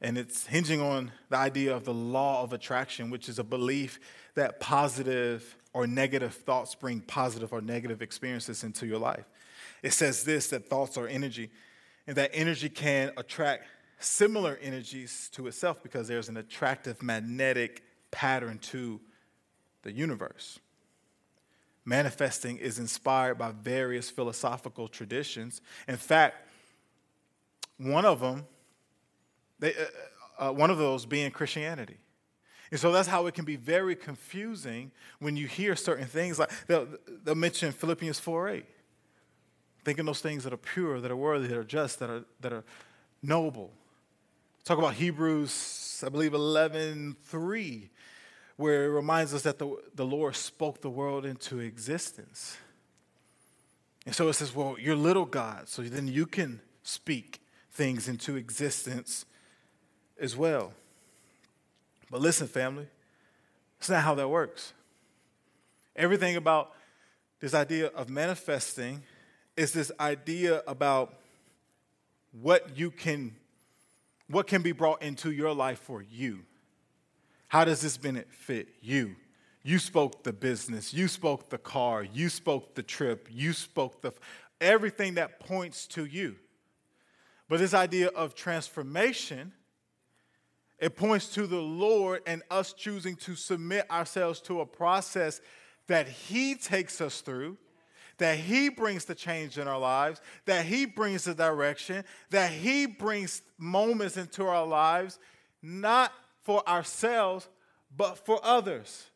and 0.00 0.16
it's 0.16 0.46
hinging 0.46 0.80
on 0.80 1.12
the 1.28 1.36
idea 1.36 1.74
of 1.74 1.84
the 1.84 1.92
law 1.92 2.42
of 2.42 2.52
attraction 2.52 3.10
which 3.10 3.28
is 3.28 3.38
a 3.38 3.44
belief 3.44 4.00
that 4.36 4.60
positive 4.60 5.56
or 5.72 5.86
negative 5.86 6.32
thoughts 6.32 6.74
bring 6.74 7.00
positive 7.00 7.52
or 7.52 7.60
negative 7.60 8.00
experiences 8.00 8.64
into 8.64 8.86
your 8.86 8.98
life 8.98 9.24
it 9.82 9.92
says 9.92 10.22
this 10.22 10.48
that 10.48 10.66
thoughts 10.70 10.96
are 10.96 11.08
energy 11.08 11.50
and 12.06 12.16
that 12.16 12.30
energy 12.32 12.68
can 12.68 13.10
attract 13.16 13.64
similar 14.00 14.58
energies 14.60 15.30
to 15.34 15.46
itself 15.46 15.82
because 15.82 16.08
there's 16.08 16.28
an 16.28 16.36
attractive 16.36 17.02
magnetic 17.02 17.84
pattern 18.10 18.58
to 18.58 19.00
the 19.82 19.92
universe 19.92 20.58
manifesting 21.84 22.56
is 22.58 22.78
inspired 22.78 23.36
by 23.38 23.52
various 23.52 24.10
philosophical 24.10 24.88
traditions. 24.88 25.60
In 25.88 25.96
fact, 25.96 26.36
one 27.78 28.04
of 28.04 28.20
them, 28.20 28.46
they, 29.58 29.74
uh, 29.74 30.48
uh, 30.48 30.52
one 30.52 30.70
of 30.70 30.78
those 30.78 31.06
being 31.06 31.30
Christianity. 31.30 31.96
And 32.70 32.78
so 32.78 32.92
that's 32.92 33.08
how 33.08 33.26
it 33.26 33.34
can 33.34 33.44
be 33.44 33.56
very 33.56 33.96
confusing 33.96 34.92
when 35.18 35.36
you 35.36 35.46
hear 35.48 35.74
certain 35.74 36.06
things 36.06 36.38
like 36.38 36.50
they'll, 36.66 36.86
they'll 37.24 37.34
mention 37.34 37.72
Philippians 37.72 38.20
4 38.20 38.48
8. 38.48 38.64
Thinking 39.82 40.04
those 40.04 40.20
things 40.20 40.44
that 40.44 40.52
are 40.52 40.58
pure, 40.58 41.00
that 41.00 41.10
are 41.10 41.16
worthy, 41.16 41.48
that 41.48 41.56
are 41.56 41.64
just, 41.64 41.98
that 41.98 42.10
are, 42.10 42.24
that 42.40 42.52
are 42.52 42.64
noble. 43.22 43.72
Talk 44.64 44.78
about 44.78 44.94
Hebrews, 44.94 46.02
I 46.06 46.08
believe, 46.08 46.34
11 46.34 47.16
3 47.22 47.90
where 48.60 48.84
it 48.84 48.90
reminds 48.90 49.32
us 49.32 49.40
that 49.42 49.58
the, 49.58 49.74
the 49.94 50.04
Lord 50.04 50.36
spoke 50.36 50.82
the 50.82 50.90
world 50.90 51.24
into 51.24 51.60
existence. 51.60 52.58
And 54.04 54.14
so 54.14 54.28
it 54.28 54.34
says, 54.34 54.54
well, 54.54 54.76
you're 54.78 54.94
little 54.94 55.24
God, 55.24 55.66
so 55.66 55.80
then 55.80 56.06
you 56.06 56.26
can 56.26 56.60
speak 56.82 57.40
things 57.72 58.06
into 58.06 58.36
existence 58.36 59.24
as 60.20 60.36
well. 60.36 60.74
But 62.10 62.20
listen, 62.20 62.48
family, 62.48 62.86
it's 63.78 63.88
not 63.88 64.02
how 64.02 64.14
that 64.16 64.28
works. 64.28 64.74
Everything 65.96 66.36
about 66.36 66.72
this 67.40 67.54
idea 67.54 67.86
of 67.86 68.10
manifesting 68.10 69.02
is 69.56 69.72
this 69.72 69.90
idea 69.98 70.62
about 70.66 71.14
what 72.38 72.76
you 72.76 72.90
can 72.90 73.36
what 74.30 74.46
can 74.46 74.62
be 74.62 74.72
brought 74.72 75.02
into 75.02 75.30
your 75.30 75.52
life 75.52 75.80
for 75.80 76.02
you 76.02 76.44
how 77.50 77.64
does 77.64 77.80
this 77.80 77.96
benefit 77.96 78.68
you? 78.80 79.16
You 79.64 79.80
spoke 79.80 80.22
the 80.22 80.32
business, 80.32 80.94
you 80.94 81.08
spoke 81.08 81.50
the 81.50 81.58
car, 81.58 82.04
you 82.04 82.28
spoke 82.28 82.76
the 82.76 82.82
trip, 82.84 83.26
you 83.28 83.52
spoke 83.52 84.02
the 84.02 84.12
everything 84.60 85.14
that 85.14 85.40
points 85.40 85.88
to 85.88 86.04
you. 86.04 86.36
But 87.48 87.58
this 87.58 87.74
idea 87.74 88.06
of 88.06 88.36
transformation, 88.36 89.52
it 90.78 90.94
points 90.94 91.26
to 91.34 91.48
the 91.48 91.60
Lord 91.60 92.22
and 92.24 92.44
us 92.52 92.72
choosing 92.72 93.16
to 93.16 93.34
submit 93.34 93.90
ourselves 93.90 94.40
to 94.42 94.60
a 94.60 94.66
process 94.66 95.40
that 95.88 96.06
He 96.06 96.54
takes 96.54 97.00
us 97.00 97.20
through, 97.20 97.58
that 98.20 98.38
He 98.38 98.68
brings 98.68 99.04
the 99.04 99.14
change 99.14 99.58
in 99.58 99.66
our 99.66 99.78
lives, 99.78 100.20
that 100.46 100.64
He 100.64 100.86
brings 100.86 101.24
the 101.24 101.34
direction, 101.34 102.04
that 102.30 102.52
He 102.52 102.86
brings 102.86 103.42
moments 103.58 104.16
into 104.16 104.44
our 104.46 104.66
lives, 104.66 105.18
not 105.62 106.12
for 106.42 106.66
ourselves, 106.68 107.48
but 107.96 108.24
for 108.24 108.38
others. 108.42 109.06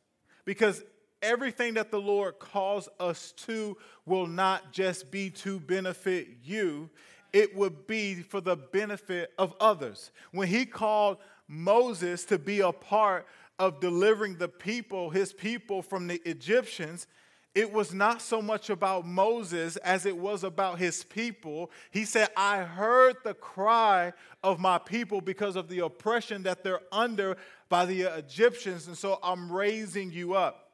Because 0.44 0.82
everything 1.22 1.74
that 1.74 1.90
the 1.90 2.00
Lord 2.00 2.38
calls 2.38 2.88
us 2.98 3.32
to 3.46 3.76
will 4.04 4.26
not 4.26 4.72
just 4.72 5.10
be 5.10 5.30
to 5.30 5.60
benefit 5.60 6.28
you, 6.42 6.90
it 7.32 7.54
would 7.56 7.86
be 7.86 8.16
for 8.16 8.40
the 8.40 8.56
benefit 8.56 9.32
of 9.38 9.54
others. 9.60 10.12
When 10.32 10.48
he 10.48 10.66
called 10.66 11.18
Moses 11.48 12.24
to 12.26 12.38
be 12.38 12.60
a 12.60 12.72
part 12.72 13.26
of 13.58 13.80
delivering 13.80 14.36
the 14.36 14.48
people, 14.48 15.10
his 15.10 15.32
people, 15.32 15.82
from 15.82 16.06
the 16.06 16.20
Egyptians, 16.28 17.06
it 17.54 17.72
was 17.72 17.94
not 17.94 18.20
so 18.20 18.42
much 18.42 18.68
about 18.68 19.06
Moses 19.06 19.76
as 19.76 20.06
it 20.06 20.16
was 20.16 20.42
about 20.42 20.78
his 20.78 21.04
people. 21.04 21.70
He 21.92 22.04
said, 22.04 22.28
I 22.36 22.62
heard 22.62 23.16
the 23.22 23.34
cry 23.34 24.12
of 24.42 24.58
my 24.58 24.78
people 24.78 25.20
because 25.20 25.54
of 25.54 25.68
the 25.68 25.78
oppression 25.80 26.42
that 26.42 26.64
they're 26.64 26.80
under 26.90 27.36
by 27.68 27.86
the 27.86 28.02
Egyptians, 28.02 28.88
and 28.88 28.98
so 28.98 29.20
I'm 29.22 29.50
raising 29.52 30.10
you 30.10 30.34
up. 30.34 30.72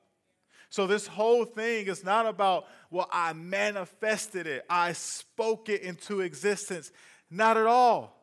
So, 0.70 0.86
this 0.86 1.06
whole 1.06 1.44
thing 1.44 1.88
is 1.88 2.04
not 2.04 2.26
about, 2.26 2.66
well, 2.90 3.08
I 3.10 3.32
manifested 3.32 4.46
it, 4.46 4.64
I 4.70 4.92
spoke 4.92 5.68
it 5.68 5.82
into 5.82 6.20
existence. 6.20 6.92
Not 7.30 7.56
at 7.56 7.66
all. 7.66 8.16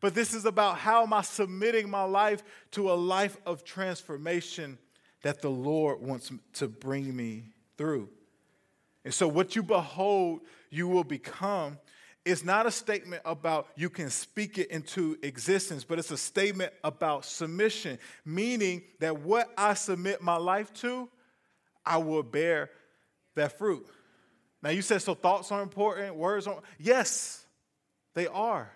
But 0.00 0.14
this 0.14 0.34
is 0.34 0.44
about 0.44 0.78
how 0.78 1.02
am 1.02 1.12
I 1.12 1.22
submitting 1.22 1.88
my 1.88 2.04
life 2.04 2.42
to 2.72 2.92
a 2.92 2.94
life 2.94 3.36
of 3.46 3.64
transformation 3.64 4.78
that 5.22 5.40
the 5.40 5.50
Lord 5.50 6.00
wants 6.00 6.30
to 6.54 6.68
bring 6.68 7.14
me 7.16 7.55
through. 7.76 8.08
And 9.04 9.14
so, 9.14 9.28
what 9.28 9.54
you 9.54 9.62
behold, 9.62 10.40
you 10.70 10.88
will 10.88 11.04
become 11.04 11.78
is 12.24 12.44
not 12.44 12.66
a 12.66 12.72
statement 12.72 13.22
about 13.24 13.68
you 13.76 13.88
can 13.88 14.10
speak 14.10 14.58
it 14.58 14.68
into 14.72 15.16
existence, 15.22 15.84
but 15.84 15.98
it's 16.00 16.10
a 16.10 16.16
statement 16.16 16.72
about 16.82 17.24
submission, 17.24 18.00
meaning 18.24 18.82
that 18.98 19.20
what 19.20 19.48
I 19.56 19.74
submit 19.74 20.20
my 20.20 20.36
life 20.36 20.74
to, 20.74 21.08
I 21.84 21.98
will 21.98 22.24
bear 22.24 22.70
that 23.36 23.56
fruit. 23.56 23.86
Now, 24.60 24.70
you 24.70 24.82
said, 24.82 25.02
so 25.02 25.14
thoughts 25.14 25.52
are 25.52 25.62
important, 25.62 26.16
words 26.16 26.48
are, 26.48 26.60
yes, 26.80 27.44
they 28.14 28.26
are. 28.26 28.72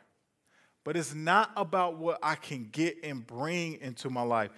But 0.84 0.96
it's 0.96 1.12
not 1.12 1.51
about 1.57 1.96
what 1.96 2.20
I 2.22 2.36
can 2.36 2.68
get 2.70 2.98
and 3.03 3.26
bring 3.26 3.80
into 3.80 4.11
my 4.11 4.22
life. 4.22 4.51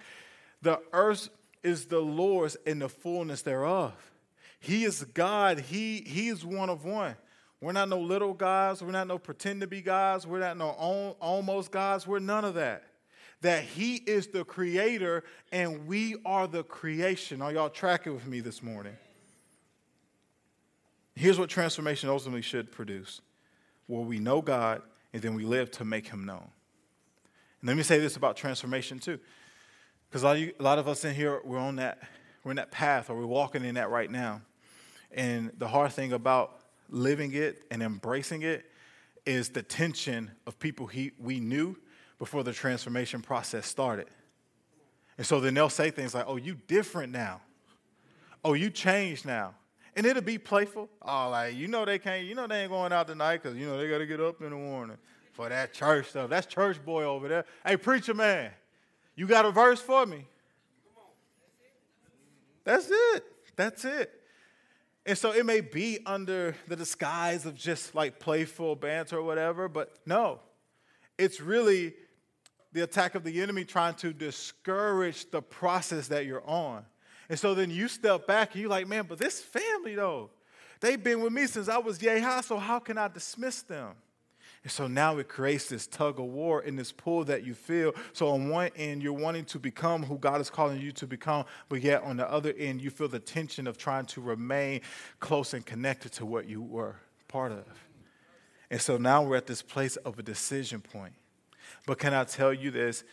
The 0.61 0.79
earth 0.93 1.29
is 1.63 1.87
the 1.87 1.99
Lord's 1.99 2.57
and 2.67 2.79
the 2.79 2.89
fullness 2.89 3.41
thereof. 3.41 3.93
He 4.63 4.85
is 4.85 5.03
God. 5.13 5.59
He, 5.59 5.99
he 6.07 6.29
is 6.29 6.45
one 6.45 6.69
of 6.69 6.85
one. 6.85 7.17
We're 7.59 7.73
not 7.73 7.89
no 7.89 7.99
little 7.99 8.33
guys. 8.33 8.81
We're 8.81 8.91
not 8.91 9.07
no 9.07 9.17
pretend 9.17 9.59
to 9.59 9.67
be 9.67 9.81
guys. 9.81 10.25
We're 10.25 10.39
not 10.39 10.55
no 10.55 10.69
almost 10.69 11.69
guys. 11.69 12.07
We're 12.07 12.19
none 12.19 12.45
of 12.45 12.53
that. 12.53 12.83
That 13.41 13.63
He 13.65 13.95
is 13.95 14.27
the 14.27 14.45
creator 14.45 15.25
and 15.51 15.85
we 15.85 16.15
are 16.23 16.47
the 16.47 16.63
creation. 16.63 17.41
Are 17.41 17.51
y'all 17.51 17.69
tracking 17.69 18.13
with 18.13 18.25
me 18.25 18.39
this 18.39 18.63
morning? 18.63 18.95
Here's 21.13 21.37
what 21.37 21.49
transformation 21.49 22.07
ultimately 22.07 22.41
should 22.41 22.71
produce 22.71 23.19
where 23.87 23.99
we 23.99 24.17
know 24.17 24.41
God 24.41 24.81
and 25.11 25.21
then 25.21 25.35
we 25.35 25.43
live 25.43 25.71
to 25.71 25.83
make 25.83 26.07
Him 26.07 26.25
known. 26.25 26.47
And 27.59 27.67
let 27.67 27.75
me 27.75 27.83
say 27.83 27.99
this 27.99 28.15
about 28.15 28.37
transformation 28.37 28.97
too. 28.97 29.19
Because 30.09 30.23
a, 30.23 30.53
a 30.57 30.63
lot 30.63 30.79
of 30.79 30.87
us 30.87 31.03
in 31.03 31.13
here, 31.13 31.41
we're 31.43 31.59
on 31.59 31.75
that, 31.75 31.99
we're 32.45 32.51
in 32.51 32.57
that 32.57 32.71
path 32.71 33.09
or 33.09 33.17
we're 33.17 33.25
walking 33.25 33.65
in 33.65 33.75
that 33.75 33.89
right 33.89 34.09
now. 34.09 34.39
And 35.13 35.51
the 35.57 35.67
hard 35.67 35.91
thing 35.93 36.13
about 36.13 36.59
living 36.89 37.33
it 37.33 37.63
and 37.71 37.81
embracing 37.81 38.41
it 38.41 38.65
is 39.25 39.49
the 39.49 39.63
tension 39.63 40.31
of 40.45 40.59
people 40.59 40.87
he, 40.87 41.11
we 41.19 41.39
knew 41.39 41.75
before 42.19 42.43
the 42.43 42.53
transformation 42.53 43.21
process 43.21 43.67
started. 43.67 44.07
And 45.17 45.25
so 45.25 45.39
then 45.39 45.53
they'll 45.53 45.69
say 45.69 45.91
things 45.91 46.13
like, 46.13 46.25
oh, 46.27 46.37
you 46.37 46.55
different 46.67 47.11
now. 47.11 47.41
Oh, 48.43 48.53
you 48.53 48.69
changed 48.69 49.25
now. 49.25 49.53
And 49.95 50.05
it'll 50.05 50.23
be 50.23 50.39
playful. 50.39 50.89
Oh, 51.01 51.29
like, 51.29 51.55
you 51.55 51.67
know 51.67 51.85
they 51.85 51.99
can't, 51.99 52.25
you 52.25 52.33
know 52.33 52.47
they 52.47 52.61
ain't 52.61 52.71
going 52.71 52.91
out 52.91 53.07
tonight 53.07 53.43
because, 53.43 53.57
you 53.57 53.67
know, 53.67 53.77
they 53.77 53.87
got 53.87 53.99
to 53.99 54.07
get 54.07 54.19
up 54.19 54.41
in 54.41 54.49
the 54.49 54.55
morning 54.55 54.97
for 55.33 55.49
that 55.49 55.73
church 55.73 56.09
stuff. 56.09 56.29
That's 56.29 56.47
church 56.47 56.83
boy 56.83 57.03
over 57.03 57.27
there. 57.27 57.45
Hey, 57.65 57.77
preacher 57.77 58.13
man, 58.13 58.51
you 59.15 59.27
got 59.27 59.45
a 59.45 59.51
verse 59.51 59.79
for 59.79 60.05
me? 60.05 60.25
That's 62.63 62.89
it. 62.89 63.23
That's 63.55 63.85
it. 63.85 64.22
And 65.05 65.17
so 65.17 65.33
it 65.33 65.45
may 65.45 65.59
be 65.59 65.99
under 66.05 66.55
the 66.67 66.75
disguise 66.75 67.45
of 67.45 67.55
just 67.55 67.93
like 67.93 68.19
playful 68.19 68.75
banter 68.75 69.17
or 69.17 69.23
whatever, 69.23 69.67
but 69.67 69.93
no, 70.05 70.39
it's 71.17 71.41
really 71.41 71.93
the 72.71 72.83
attack 72.83 73.15
of 73.15 73.23
the 73.23 73.41
enemy 73.41 73.65
trying 73.65 73.95
to 73.95 74.13
discourage 74.13 75.29
the 75.29 75.41
process 75.41 76.07
that 76.07 76.25
you're 76.25 76.47
on. 76.47 76.85
And 77.29 77.37
so 77.37 77.53
then 77.53 77.69
you 77.69 77.87
step 77.87 78.27
back 78.27 78.53
and 78.53 78.61
you're 78.61 78.69
like, 78.69 78.87
man, 78.87 79.05
but 79.07 79.17
this 79.17 79.41
family 79.41 79.95
though, 79.95 80.29
they've 80.79 81.01
been 81.01 81.21
with 81.21 81.33
me 81.33 81.47
since 81.47 81.67
I 81.67 81.77
was 81.77 82.01
yay 82.01 82.19
high, 82.19 82.41
so 82.41 82.57
how 82.57 82.79
can 82.79 82.97
I 82.97 83.09
dismiss 83.09 83.61
them? 83.61 83.93
And 84.63 84.71
so 84.71 84.87
now 84.87 85.17
it 85.17 85.27
creates 85.27 85.67
this 85.67 85.87
tug 85.87 86.19
of 86.19 86.25
war 86.25 86.61
and 86.61 86.79
this 86.79 86.91
pull 86.91 87.25
that 87.25 87.45
you 87.45 87.53
feel. 87.53 87.93
So 88.13 88.29
on 88.29 88.47
one 88.47 88.71
end, 88.77 89.03
you're 89.03 89.11
wanting 89.11 89.43
to 89.45 89.59
become 89.59 90.03
who 90.03 90.17
God 90.17 90.39
is 90.39 90.49
calling 90.49 90.79
you 90.79 90.93
to 90.93 91.05
become, 91.05 91.43
but 91.67 91.81
yet 91.81 92.01
on 92.03 92.15
the 92.15 92.29
other 92.31 92.53
end, 92.57 92.81
you 92.81 92.89
feel 92.89 93.09
the 93.09 93.19
tension 93.19 93.67
of 93.67 93.77
trying 93.77 94.05
to 94.07 94.21
remain 94.21 94.81
close 95.19 95.53
and 95.53 95.65
connected 95.65 96.13
to 96.13 96.25
what 96.25 96.47
you 96.47 96.61
were 96.61 96.95
part 97.27 97.51
of. 97.51 97.65
And 98.71 98.79
so 98.81 98.97
now 98.97 99.21
we're 99.21 99.35
at 99.35 99.47
this 99.47 99.61
place 99.61 99.97
of 99.97 100.17
a 100.17 100.23
decision 100.23 100.79
point. 100.79 101.13
But 101.85 101.99
can 101.99 102.13
I 102.13 102.23
tell 102.23 102.53
you 102.53 102.71
this? 102.71 103.03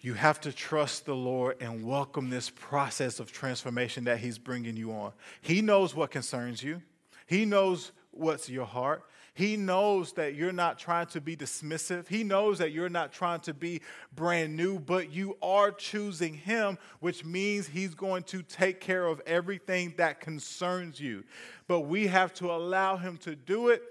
You 0.00 0.14
have 0.14 0.40
to 0.40 0.52
trust 0.52 1.04
the 1.04 1.14
Lord 1.14 1.58
and 1.60 1.84
welcome 1.84 2.30
this 2.30 2.50
process 2.50 3.20
of 3.20 3.30
transformation 3.30 4.04
that 4.04 4.18
He's 4.18 4.38
bringing 4.38 4.76
you 4.76 4.90
on. 4.92 5.12
He 5.42 5.60
knows 5.60 5.94
what 5.94 6.10
concerns 6.10 6.62
you, 6.62 6.82
He 7.26 7.44
knows 7.44 7.92
what's 8.12 8.48
your 8.48 8.66
heart. 8.66 9.04
He 9.34 9.56
knows 9.56 10.12
that 10.12 10.34
you're 10.34 10.52
not 10.52 10.78
trying 10.78 11.06
to 11.06 11.20
be 11.20 11.36
dismissive. 11.36 12.06
He 12.06 12.22
knows 12.22 12.58
that 12.58 12.70
you're 12.70 12.90
not 12.90 13.12
trying 13.12 13.40
to 13.40 13.54
be 13.54 13.80
brand 14.14 14.54
new, 14.56 14.78
but 14.78 15.10
you 15.10 15.38
are 15.40 15.70
choosing 15.70 16.34
Him, 16.34 16.76
which 17.00 17.24
means 17.24 17.66
He's 17.66 17.94
going 17.94 18.24
to 18.24 18.42
take 18.42 18.80
care 18.80 19.06
of 19.06 19.22
everything 19.26 19.94
that 19.96 20.20
concerns 20.20 21.00
you. 21.00 21.24
But 21.66 21.80
we 21.80 22.08
have 22.08 22.34
to 22.34 22.50
allow 22.52 22.98
Him 22.98 23.16
to 23.18 23.34
do 23.34 23.68
it 23.68 23.82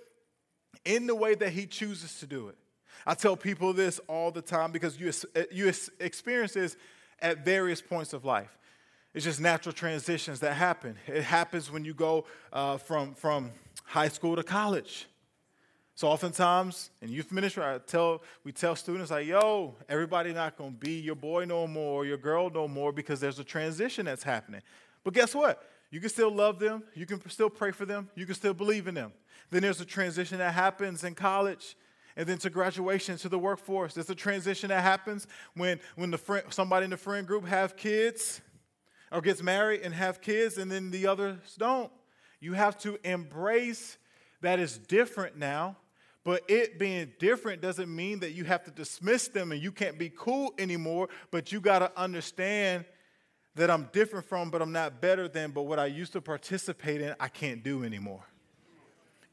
in 0.86 1.08
the 1.08 1.16
way 1.16 1.34
that 1.34 1.50
He 1.50 1.66
chooses 1.66 2.20
to 2.20 2.28
do 2.28 2.50
it. 2.50 2.56
I 3.06 3.16
tell 3.16 3.36
people 3.36 3.74
this 3.74 4.00
all 4.08 4.30
the 4.30 4.44
time 4.44 4.72
because 4.72 5.00
you, 5.00 5.12
you 5.52 5.74
experience 6.00 6.54
this 6.54 6.78
at 7.20 7.44
various 7.44 7.82
points 7.82 8.14
of 8.14 8.26
life. 8.26 8.56
It's 9.14 9.26
just 9.26 9.42
natural 9.42 9.74
transitions 9.74 10.40
that 10.40 10.54
happen. 10.54 10.98
It 11.08 11.24
happens 11.24 11.70
when 11.70 11.84
you 11.84 11.94
go 11.94 12.26
uh, 12.54 12.78
from, 12.78 13.14
from 13.14 13.52
high 13.92 14.08
school 14.08 14.38
to 14.38 14.44
college. 14.44 15.06
So 15.96 16.08
oftentimes 16.08 16.92
in 17.02 17.10
youth 17.10 17.30
ministry, 17.30 17.62
I 17.62 17.78
tell 17.78 18.24
we 18.46 18.54
tell 18.54 18.74
students 18.78 19.12
like, 19.12 19.28
"Yo, 19.28 19.76
everybody 19.90 20.32
not 20.32 20.56
gonna 20.58 20.72
be 20.72 20.94
your 21.02 21.16
boy 21.16 21.44
no 21.44 21.68
more, 21.68 22.06
your 22.06 22.18
girl 22.18 22.50
no 22.50 22.70
more, 22.70 22.94
because 22.94 23.20
there's 23.20 23.38
a 23.38 23.44
transition 23.44 24.06
that's 24.06 24.24
happening." 24.24 24.62
But 25.04 25.14
guess 25.14 25.36
what? 25.36 25.70
You 25.90 26.00
can 26.00 26.08
still 26.08 26.34
love 26.34 26.58
them. 26.58 26.84
You 26.96 27.06
can 27.06 27.30
still 27.30 27.50
pray 27.50 27.72
for 27.72 27.86
them. 27.86 28.10
You 28.16 28.26
can 28.26 28.36
still 28.36 28.54
believe 28.54 28.88
in 28.88 28.96
them. 28.96 29.12
Then 29.50 29.62
there's 29.62 29.82
a 29.82 29.86
transition 29.86 30.38
that 30.38 30.54
happens 30.54 31.04
in 31.04 31.14
college, 31.14 31.76
and 32.16 32.26
then 32.26 32.38
to 32.38 32.50
graduation 32.50 33.18
to 33.18 33.28
the 33.28 33.38
workforce. 33.38 33.94
There's 33.94 34.10
a 34.10 34.16
transition 34.16 34.70
that 34.70 34.84
happens 34.84 35.28
when 35.54 35.82
when 35.96 36.12
the 36.12 36.18
friend, 36.18 36.46
somebody 36.50 36.86
in 36.86 36.92
the 36.92 36.98
friend 36.98 37.28
group 37.28 37.46
have 37.46 37.76
kids, 37.76 38.40
or 39.12 39.20
gets 39.20 39.44
married 39.44 39.82
and 39.82 39.94
have 39.94 40.22
kids, 40.22 40.58
and 40.58 40.72
then 40.72 40.92
the 40.92 41.08
others 41.08 41.58
don't. 41.58 41.92
You 42.42 42.54
have 42.54 42.78
to 42.80 43.00
embrace 43.08 43.98
that 44.42 44.60
is 44.60 44.78
different 44.78 45.38
now 45.38 45.78
but 46.24 46.44
it 46.48 46.78
being 46.78 47.12
different 47.20 47.62
doesn't 47.62 47.94
mean 47.94 48.20
that 48.20 48.32
you 48.32 48.44
have 48.44 48.64
to 48.66 48.72
dismiss 48.72 49.28
them 49.28 49.52
and 49.52 49.62
you 49.62 49.72
can't 49.72 49.98
be 49.98 50.12
cool 50.16 50.54
anymore, 50.60 51.10
but 51.32 51.52
you 51.52 51.60
got 51.60 51.80
to 51.80 51.92
understand 52.00 52.86
that 53.56 53.72
I'm 53.72 53.90
different 53.92 54.26
from, 54.26 54.52
but 54.52 54.62
I'm 54.62 54.72
not 54.72 55.02
better 55.02 55.28
than, 55.28 55.52
but 55.52 55.64
what 55.64 55.80
I 55.80 55.88
used 55.88 56.14
to 56.14 56.22
participate 56.22 57.02
in, 57.02 57.16
I 57.20 57.28
can't 57.28 57.64
do 57.64 57.84
anymore. 57.84 58.24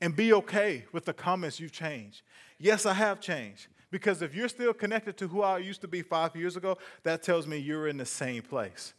And 0.01 0.17
be 0.17 0.33
okay 0.33 0.85
with 0.93 1.05
the 1.05 1.13
comments 1.13 1.61
you've 1.61 1.73
changed. 1.73 2.23
Yes, 2.59 2.87
I 2.87 2.95
have 2.95 3.21
changed. 3.21 3.67
Because 3.91 4.23
if 4.23 4.35
you're 4.35 4.49
still 4.49 4.73
connected 4.73 5.17
to 5.19 5.29
who 5.29 5.43
I 5.43 5.59
used 5.59 5.81
to 5.83 5.89
be 5.89 6.03
five 6.03 6.37
years 6.37 6.57
ago, 6.57 6.79
that 7.05 7.23
tells 7.23 7.47
me 7.47 7.59
you're 7.59 7.89
in 7.89 7.97
the 7.97 8.07
same 8.07 8.43
place. 8.43 8.95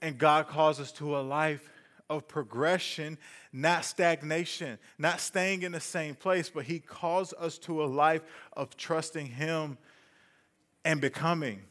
And 0.00 0.18
God 0.18 0.48
calls 0.48 0.80
us 0.80 0.92
to 0.92 1.16
a 1.16 1.20
life 1.20 1.70
of 2.08 2.28
progression, 2.28 3.18
not 3.52 3.84
stagnation, 3.84 4.78
not 4.98 5.20
staying 5.20 5.62
in 5.62 5.72
the 5.72 5.80
same 5.80 6.14
place, 6.14 6.50
but 6.50 6.64
He 6.64 6.78
calls 6.78 7.32
us 7.38 7.58
to 7.58 7.82
a 7.82 7.86
life 7.86 8.22
of 8.54 8.76
trusting 8.76 9.26
Him 9.26 9.78
and 10.84 11.00
becoming. 11.00 11.62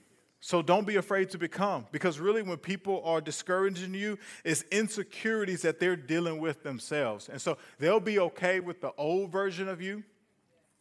So 0.43 0.63
don't 0.63 0.87
be 0.87 0.95
afraid 0.95 1.29
to 1.31 1.37
become 1.37 1.85
because 1.91 2.19
really, 2.19 2.41
when 2.41 2.57
people 2.57 3.03
are 3.05 3.21
discouraging 3.21 3.93
you, 3.93 4.17
it's 4.43 4.63
insecurities 4.71 5.61
that 5.61 5.79
they're 5.79 5.95
dealing 5.95 6.39
with 6.39 6.63
themselves. 6.63 7.29
And 7.29 7.39
so 7.39 7.59
they'll 7.77 7.99
be 7.99 8.17
okay 8.19 8.59
with 8.59 8.81
the 8.81 8.91
old 8.97 9.31
version 9.31 9.67
of 9.67 9.81
you, 9.81 10.03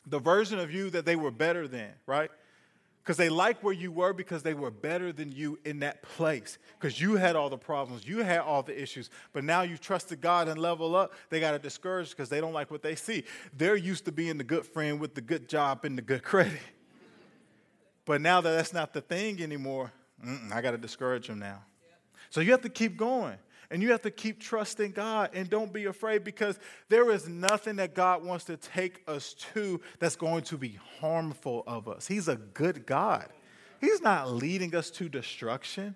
the 0.07 0.19
version 0.19 0.59
of 0.59 0.73
you 0.73 0.89
that 0.91 1.05
they 1.05 1.15
were 1.15 1.31
better 1.31 1.69
than, 1.69 1.91
right? 2.07 2.31
Because 3.03 3.17
they 3.17 3.29
like 3.29 3.63
where 3.63 3.73
you 3.73 3.91
were 3.91 4.13
because 4.13 4.43
they 4.43 4.55
were 4.55 4.71
better 4.71 5.13
than 5.13 5.33
you 5.33 5.59
in 5.65 5.81
that 5.81 6.03
place. 6.03 6.59
Because 6.79 7.01
you 7.01 7.17
had 7.17 7.37
all 7.37 7.49
the 7.49 7.59
problems 7.59 8.07
you 8.07 8.19
had 8.19 8.41
all 8.41 8.63
the 8.63 8.81
issues 8.81 9.11
but 9.33 9.45
now 9.45 9.63
you 9.63 9.77
trusted 9.77 10.21
god 10.21 10.49
and 10.49 10.59
level 10.59 10.95
up 10.95 11.13
they 11.29 11.41
got 11.41 11.53
to 11.53 11.59
discouraged 11.59 12.11
because 12.11 12.29
they 12.29 12.41
don't 12.41 12.53
like 12.53 12.71
what 12.71 12.83
they 12.83 12.95
see. 12.95 13.25
They're 13.57 13.77
used 13.77 14.05
to 14.07 14.13
being 14.13 14.39
the 14.39 14.45
good 14.45 14.67
friend 14.67 15.01
with 15.01 15.15
the 15.15 15.21
good 15.21 15.49
job 15.49 15.85
and 15.85 15.97
the 15.97 16.03
good 16.03 16.23
credit. 16.25 16.61
But 18.05 18.21
now 18.21 18.41
that 18.41 18.51
that's 18.51 18.73
not 18.73 18.93
the 18.93 19.01
thing 19.01 19.43
anymore 19.43 19.93
i 20.53 20.61
got 20.61 20.73
to 20.73 20.79
discourage 20.79 21.29
them 21.29 21.39
now. 21.39 21.65
So 22.29 22.41
you 22.41 22.51
have 22.53 22.61
to 22.63 22.69
keep 22.69 22.97
going 22.97 23.39
and 23.71 23.83
you 23.83 23.93
have 23.93 24.03
to 24.03 24.11
keep 24.11 24.41
trusting 24.41 24.93
God 24.93 25.31
and 25.33 25.49
don't 25.49 25.73
be 25.73 25.85
afraid 25.85 26.25
because 26.25 26.59
there 26.89 27.11
is 27.11 27.29
nothing 27.29 27.77
that 27.77 27.95
God 27.95 28.25
wants 28.25 28.45
to 28.47 28.57
take 28.57 29.03
us 29.07 29.35
to 29.55 29.81
that's 30.01 30.17
going 30.17 30.43
to 30.45 30.59
be 30.59 30.79
harmful 31.01 31.63
of 31.67 31.87
us. 31.87 32.07
He's 32.07 32.27
a 32.27 32.37
good 32.37 32.85
God. 32.85 33.29
He's 33.81 34.03
not 34.03 34.33
leading 34.33 34.75
us 34.75 34.91
to 34.93 35.09
destruction, 35.09 35.95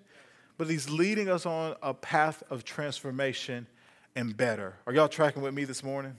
but 0.57 0.69
He's 0.69 0.89
leading 0.89 1.29
us 1.29 1.45
on 1.45 1.75
a 1.83 1.93
path 1.93 2.43
of 2.49 2.63
transformation 2.63 3.67
and 4.15 4.35
better. 4.35 4.75
Are 4.87 4.93
y'all 4.93 5.09
tracking 5.09 5.41
with 5.41 5.53
me 5.53 5.65
this 5.65 5.83
morning? 5.83 6.15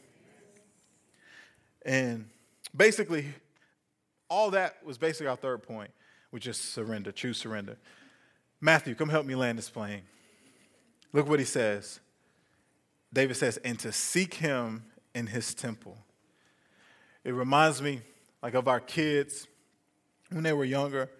And 1.84 2.28
basically, 2.76 3.26
all 4.28 4.50
that 4.50 4.84
was 4.84 4.98
basically 4.98 5.28
our 5.28 5.36
third 5.36 5.62
point, 5.62 5.90
which 6.30 6.46
is 6.46 6.56
surrender, 6.56 7.12
true 7.12 7.32
surrender. 7.32 7.78
Matthew, 8.60 8.94
come 8.94 9.08
help 9.08 9.24
me 9.24 9.34
land 9.34 9.56
this 9.56 9.70
plane. 9.70 10.02
Look 11.12 11.28
what 11.28 11.38
he 11.38 11.44
says. 11.44 12.00
David 13.12 13.36
says, 13.36 13.56
and 13.58 13.78
to 13.80 13.92
seek 13.92 14.34
him 14.34 14.84
in 15.14 15.28
his 15.28 15.54
temple. 15.54 15.96
It 17.24 17.32
reminds 17.32 17.80
me 17.80 18.02
like 18.42 18.54
of 18.54 18.68
our 18.68 18.80
kids 18.80 19.48
when 20.30 20.42
they 20.42 20.52
were 20.52 20.64
younger. 20.64 21.10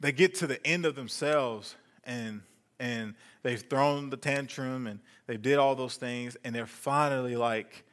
They 0.00 0.12
get 0.12 0.34
to 0.36 0.46
the 0.46 0.64
end 0.66 0.86
of 0.86 0.94
themselves 0.94 1.76
and 2.04 2.42
and 2.80 3.14
they've 3.42 3.60
thrown 3.60 4.08
the 4.08 4.16
tantrum 4.16 4.86
and 4.86 5.00
they 5.26 5.36
did 5.36 5.58
all 5.58 5.74
those 5.74 5.96
things 5.96 6.38
and 6.42 6.54
they're 6.54 6.66
finally 6.66 7.36
like, 7.36 7.84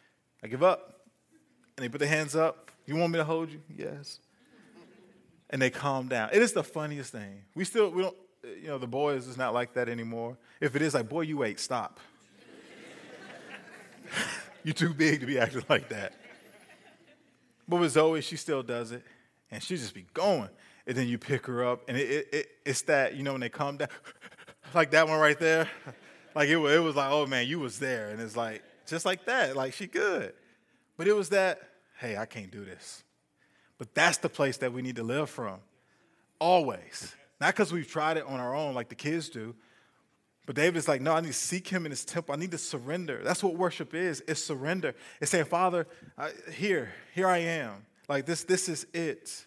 I 0.42 0.48
give 0.48 0.64
up. 0.64 1.02
And 1.76 1.84
they 1.84 1.90
put 1.90 2.00
their 2.00 2.08
hands 2.08 2.36
up. 2.36 2.72
You 2.86 2.96
want 2.96 3.12
me 3.12 3.20
to 3.20 3.26
hold 3.26 3.52
you? 3.52 3.62
Yes. 3.76 4.20
And 5.50 5.62
they 5.62 5.70
calm 5.70 6.08
down. 6.08 6.30
It 6.32 6.42
is 6.42 6.54
the 6.54 6.64
funniest 6.64 7.12
thing. 7.12 7.44
We 7.54 7.66
still 7.66 7.90
we 7.90 8.02
don't 8.02 8.16
you 8.44 8.68
know, 8.68 8.78
the 8.78 8.88
boys 8.88 9.28
is 9.28 9.38
not 9.38 9.54
like 9.54 9.74
that 9.74 9.90
anymore. 9.90 10.38
If 10.60 10.76
it 10.76 10.82
is 10.82 10.94
like, 10.94 11.10
boy, 11.10 11.22
you 11.22 11.44
ate, 11.44 11.60
stop. 11.60 12.00
You're 14.64 14.74
too 14.74 14.94
big 14.94 15.20
to 15.22 15.26
be 15.26 15.40
acting 15.40 15.64
like 15.70 15.90
that. 15.90 16.14
But 17.68 17.80
with 17.82 17.92
Zoe, 17.92 18.22
she 18.22 18.38
still 18.38 18.64
does 18.64 18.92
it, 18.92 19.04
and 19.52 19.62
she 19.62 19.76
just 19.76 19.94
be 19.94 20.06
going. 20.14 20.50
And 20.86 20.96
then 20.96 21.08
you 21.08 21.18
pick 21.18 21.46
her 21.48 21.66
up, 21.66 21.84
and 21.90 21.98
it, 21.98 22.10
it, 22.10 22.28
it, 22.32 22.48
it's 22.66 22.82
that, 22.84 23.16
you 23.16 23.24
know, 23.24 23.34
when 23.34 23.42
they 23.42 23.50
come 23.50 23.78
down, 23.78 23.90
like 24.74 24.92
that 24.92 25.08
one 25.08 25.20
right 25.20 25.40
there. 25.40 25.70
Like 26.36 26.50
it, 26.50 26.58
it 26.58 26.80
was 26.80 26.96
like, 26.96 27.10
oh 27.10 27.26
man, 27.26 27.48
you 27.48 27.58
was 27.60 27.80
there. 27.80 28.10
And 28.10 28.22
it's 28.22 28.36
like, 28.36 28.62
just 28.86 29.08
like 29.08 29.26
that, 29.26 29.56
like 29.56 29.74
she 29.74 29.88
good. 29.88 30.34
But 30.96 31.08
it 31.08 31.14
was 31.14 31.30
that, 31.30 31.60
hey, 31.98 32.16
I 32.16 32.28
can't 32.28 32.52
do 32.52 32.64
this. 32.64 33.04
But 33.80 33.96
that's 33.96 34.20
the 34.20 34.30
place 34.30 34.58
that 34.58 34.72
we 34.72 34.84
need 34.84 34.98
to 34.98 35.04
live 35.04 35.32
from. 35.32 35.62
Always. 36.40 37.16
Not 37.40 37.54
because 37.54 37.72
we've 37.72 37.88
tried 37.88 38.18
it 38.18 38.26
on 38.26 38.40
our 38.40 38.56
own 38.56 38.74
like 38.74 38.90
the 38.90 38.96
kids 38.96 39.30
do, 39.30 39.56
but 40.46 40.56
David 40.56 40.78
is 40.78 40.88
like, 40.88 41.02
no, 41.02 41.14
I 41.14 41.20
need 41.20 41.28
to 41.28 41.34
seek 41.34 41.68
him 41.68 41.86
in 41.86 41.92
his 41.92 42.06
temple. 42.06 42.34
I 42.34 42.38
need 42.38 42.52
to 42.52 42.58
surrender. 42.58 43.22
That's 43.24 43.44
what 43.44 43.56
worship 43.56 43.94
is. 43.94 44.24
It's 44.28 44.42
surrender. 44.42 44.96
It's 45.20 45.30
saying, 45.30 45.46
Father, 45.46 45.88
I, 46.18 46.32
here, 46.54 46.94
here 47.14 47.28
I 47.28 47.40
am. 47.40 47.86
Like 48.08 48.26
this, 48.26 48.46
this 48.46 48.70
is 48.70 48.88
it. 48.94 49.46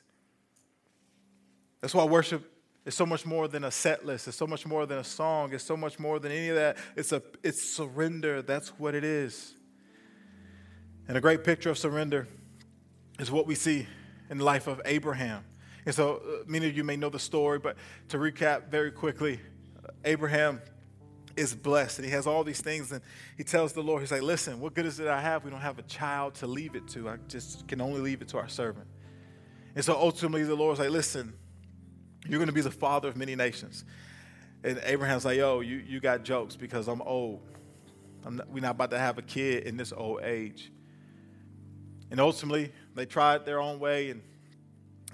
That's 1.81 1.95
why 1.95 2.05
worship 2.05 2.53
is 2.85 2.95
so 2.95 3.07
much 3.07 3.25
more 3.25 3.49
than 3.49 3.65
a 3.65 3.71
set 3.71 4.05
list. 4.05 4.29
It's 4.29 4.37
so 4.37 4.47
much 4.47 4.67
more 4.67 4.85
than 4.85 4.99
a 4.99 5.05
song. 5.05 5.55
It's 5.55 5.65
so 5.65 5.77
much 5.77 5.99
more 5.99 6.19
than 6.19 6.33
any 6.33 6.51
of 6.51 6.57
that. 6.57 6.77
It's 6.97 7.13
a 7.13 7.23
it's 7.43 7.63
surrender. 7.63 8.43
That's 8.43 8.69
what 8.79 8.95
it 8.95 9.05
is. 9.05 9.55
And 11.09 11.17
a 11.17 11.21
great 11.21 11.45
picture 11.45 11.71
of 11.71 11.79
surrender 11.79 12.29
is 13.19 13.31
what 13.31 13.47
we 13.47 13.55
see 13.55 13.87
in 14.29 14.39
the 14.39 14.45
life 14.45 14.67
of 14.67 14.81
Abraham. 14.85 15.45
And 15.87 15.95
so 15.95 16.17
uh, 16.17 16.45
many 16.47 16.69
of 16.69 16.77
you 16.77 16.85
may 16.85 16.97
know 16.97 17.09
the 17.09 17.19
story, 17.19 17.59
but 17.59 17.77
to 18.09 18.19
recap 18.19 18.69
very 18.69 18.91
quickly, 18.91 19.41
uh, 19.85 19.91
Abraham 20.05 20.61
is 21.37 21.55
blessed 21.55 21.99
and 21.99 22.07
he 22.07 22.13
has 22.13 22.27
all 22.27 22.45
these 22.45 22.61
things 22.61 22.93
and 22.93 23.01
he 23.37 23.45
tells 23.45 23.73
the 23.73 23.83
Lord, 23.83 24.03
he's 24.03 24.13
like, 24.13 24.23
listen, 24.23 24.61
what 24.61 24.75
good 24.75 24.87
is 24.87 25.01
it 25.01 25.09
I 25.09 25.21
have? 25.21 25.45
We 25.45 25.51
don't 25.51 25.61
have 25.61 25.79
a 25.79 25.83
child 25.83 26.35
to 26.37 26.47
leave 26.47 26.75
it 26.75 26.87
to. 26.89 27.09
I 27.09 27.17
just 27.29 27.67
can 27.67 27.81
only 27.81 28.01
leave 28.01 28.21
it 28.21 28.29
to 28.29 28.39
our 28.39 28.49
servant. 28.49 28.87
And 29.75 29.85
so 29.85 29.95
ultimately, 29.95 30.43
the 30.43 30.55
Lord's 30.55 30.81
like, 30.81 30.91
listen, 30.91 31.33
you're 32.29 32.39
going 32.39 32.49
to 32.49 32.55
be 32.55 32.61
the 32.61 32.71
father 32.71 33.09
of 33.09 33.17
many 33.17 33.37
nations. 33.37 33.85
And 34.63 34.81
Abraham's 34.85 35.25
like, 35.25 35.39
yo, 35.39 35.61
you, 35.61 35.77
you 35.77 36.01
got 36.01 36.25
jokes 36.25 36.57
because 36.57 36.89
I'm 36.89 37.01
old. 37.03 37.41
I'm 38.25 38.37
not, 38.37 38.49
we're 38.49 38.61
not 38.61 38.73
about 38.73 38.91
to 38.91 38.99
have 38.99 39.17
a 39.17 39.23
kid 39.23 39.65
in 39.65 39.77
this 39.77 39.93
old 39.93 40.23
age. 40.23 40.71
And 42.11 42.21
ultimately, 42.21 42.73
they 42.95 43.07
tried 43.07 43.47
their 43.47 43.61
own 43.61 43.79
way 43.79 44.11
and, 44.11 44.23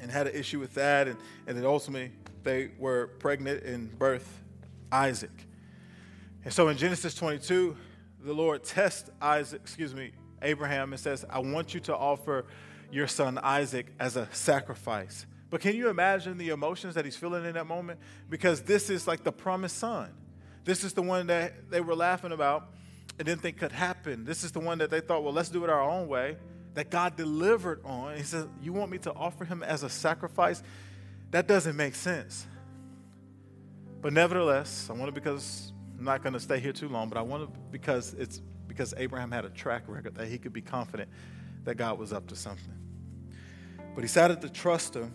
and 0.00 0.10
had 0.10 0.26
an 0.26 0.34
issue 0.34 0.58
with 0.58 0.74
that. 0.74 1.08
And, 1.08 1.16
and 1.46 1.56
then 1.56 1.64
ultimately, 1.64 2.12
they 2.42 2.70
were 2.78 3.08
pregnant 3.18 3.64
and 3.64 3.90
birthed 3.98 4.22
Isaac. 4.92 5.30
And 6.44 6.52
so 6.52 6.68
in 6.68 6.76
Genesis 6.76 7.14
22, 7.14 7.76
the 8.24 8.32
Lord 8.32 8.64
tests 8.64 9.10
Isaac, 9.20 9.60
excuse 9.62 9.94
me, 9.94 10.12
Abraham 10.42 10.92
and 10.92 11.00
says, 11.00 11.24
I 11.28 11.40
want 11.40 11.74
you 11.74 11.80
to 11.80 11.96
offer 11.96 12.46
your 12.90 13.08
son 13.08 13.38
Isaac 13.38 13.86
as 13.98 14.16
a 14.16 14.28
sacrifice. 14.32 15.26
But 15.50 15.60
can 15.60 15.74
you 15.74 15.88
imagine 15.88 16.38
the 16.38 16.50
emotions 16.50 16.94
that 16.94 17.04
he's 17.04 17.16
feeling 17.16 17.44
in 17.44 17.54
that 17.54 17.66
moment? 17.66 18.00
Because 18.28 18.62
this 18.62 18.90
is 18.90 19.06
like 19.06 19.24
the 19.24 19.32
promised 19.32 19.78
son. 19.78 20.12
This 20.64 20.82
is 20.82 20.92
the 20.92 21.02
one 21.02 21.28
that 21.28 21.70
they 21.70 21.80
were 21.80 21.94
laughing 21.94 22.32
about 22.32 22.70
and 23.18 23.26
didn't 23.26 23.40
think 23.40 23.58
could 23.58 23.72
happen. 23.72 24.24
This 24.24 24.44
is 24.44 24.52
the 24.52 24.60
one 24.60 24.78
that 24.78 24.90
they 24.90 25.00
thought, 25.00 25.22
well, 25.22 25.32
let's 25.32 25.48
do 25.48 25.62
it 25.64 25.70
our 25.70 25.80
own 25.80 26.08
way, 26.08 26.36
that 26.76 26.90
God 26.90 27.16
delivered 27.16 27.80
on. 27.84 28.16
He 28.16 28.22
says, 28.22 28.46
You 28.62 28.72
want 28.72 28.90
me 28.92 28.98
to 28.98 29.12
offer 29.14 29.44
him 29.44 29.62
as 29.62 29.82
a 29.82 29.88
sacrifice? 29.88 30.62
That 31.32 31.48
doesn't 31.48 31.74
make 31.74 31.94
sense. 31.94 32.46
But 34.02 34.12
nevertheless, 34.12 34.88
I 34.88 34.92
want 34.92 35.06
to 35.06 35.12
because 35.12 35.72
I'm 35.98 36.04
not 36.04 36.22
going 36.22 36.34
to 36.34 36.40
stay 36.40 36.60
here 36.60 36.74
too 36.74 36.88
long, 36.88 37.08
but 37.08 37.18
I 37.18 37.22
want 37.22 37.52
to 37.52 37.60
because 37.72 38.14
it's 38.14 38.42
because 38.68 38.92
Abraham 38.98 39.30
had 39.30 39.46
a 39.46 39.48
track 39.48 39.84
record 39.88 40.14
that 40.16 40.28
he 40.28 40.36
could 40.36 40.52
be 40.52 40.60
confident 40.60 41.08
that 41.64 41.76
God 41.76 41.98
was 41.98 42.12
up 42.12 42.26
to 42.28 42.36
something. 42.36 42.74
But 43.94 44.02
he 44.02 44.02
decided 44.02 44.42
to 44.42 44.50
trust 44.50 44.94
him, 44.94 45.14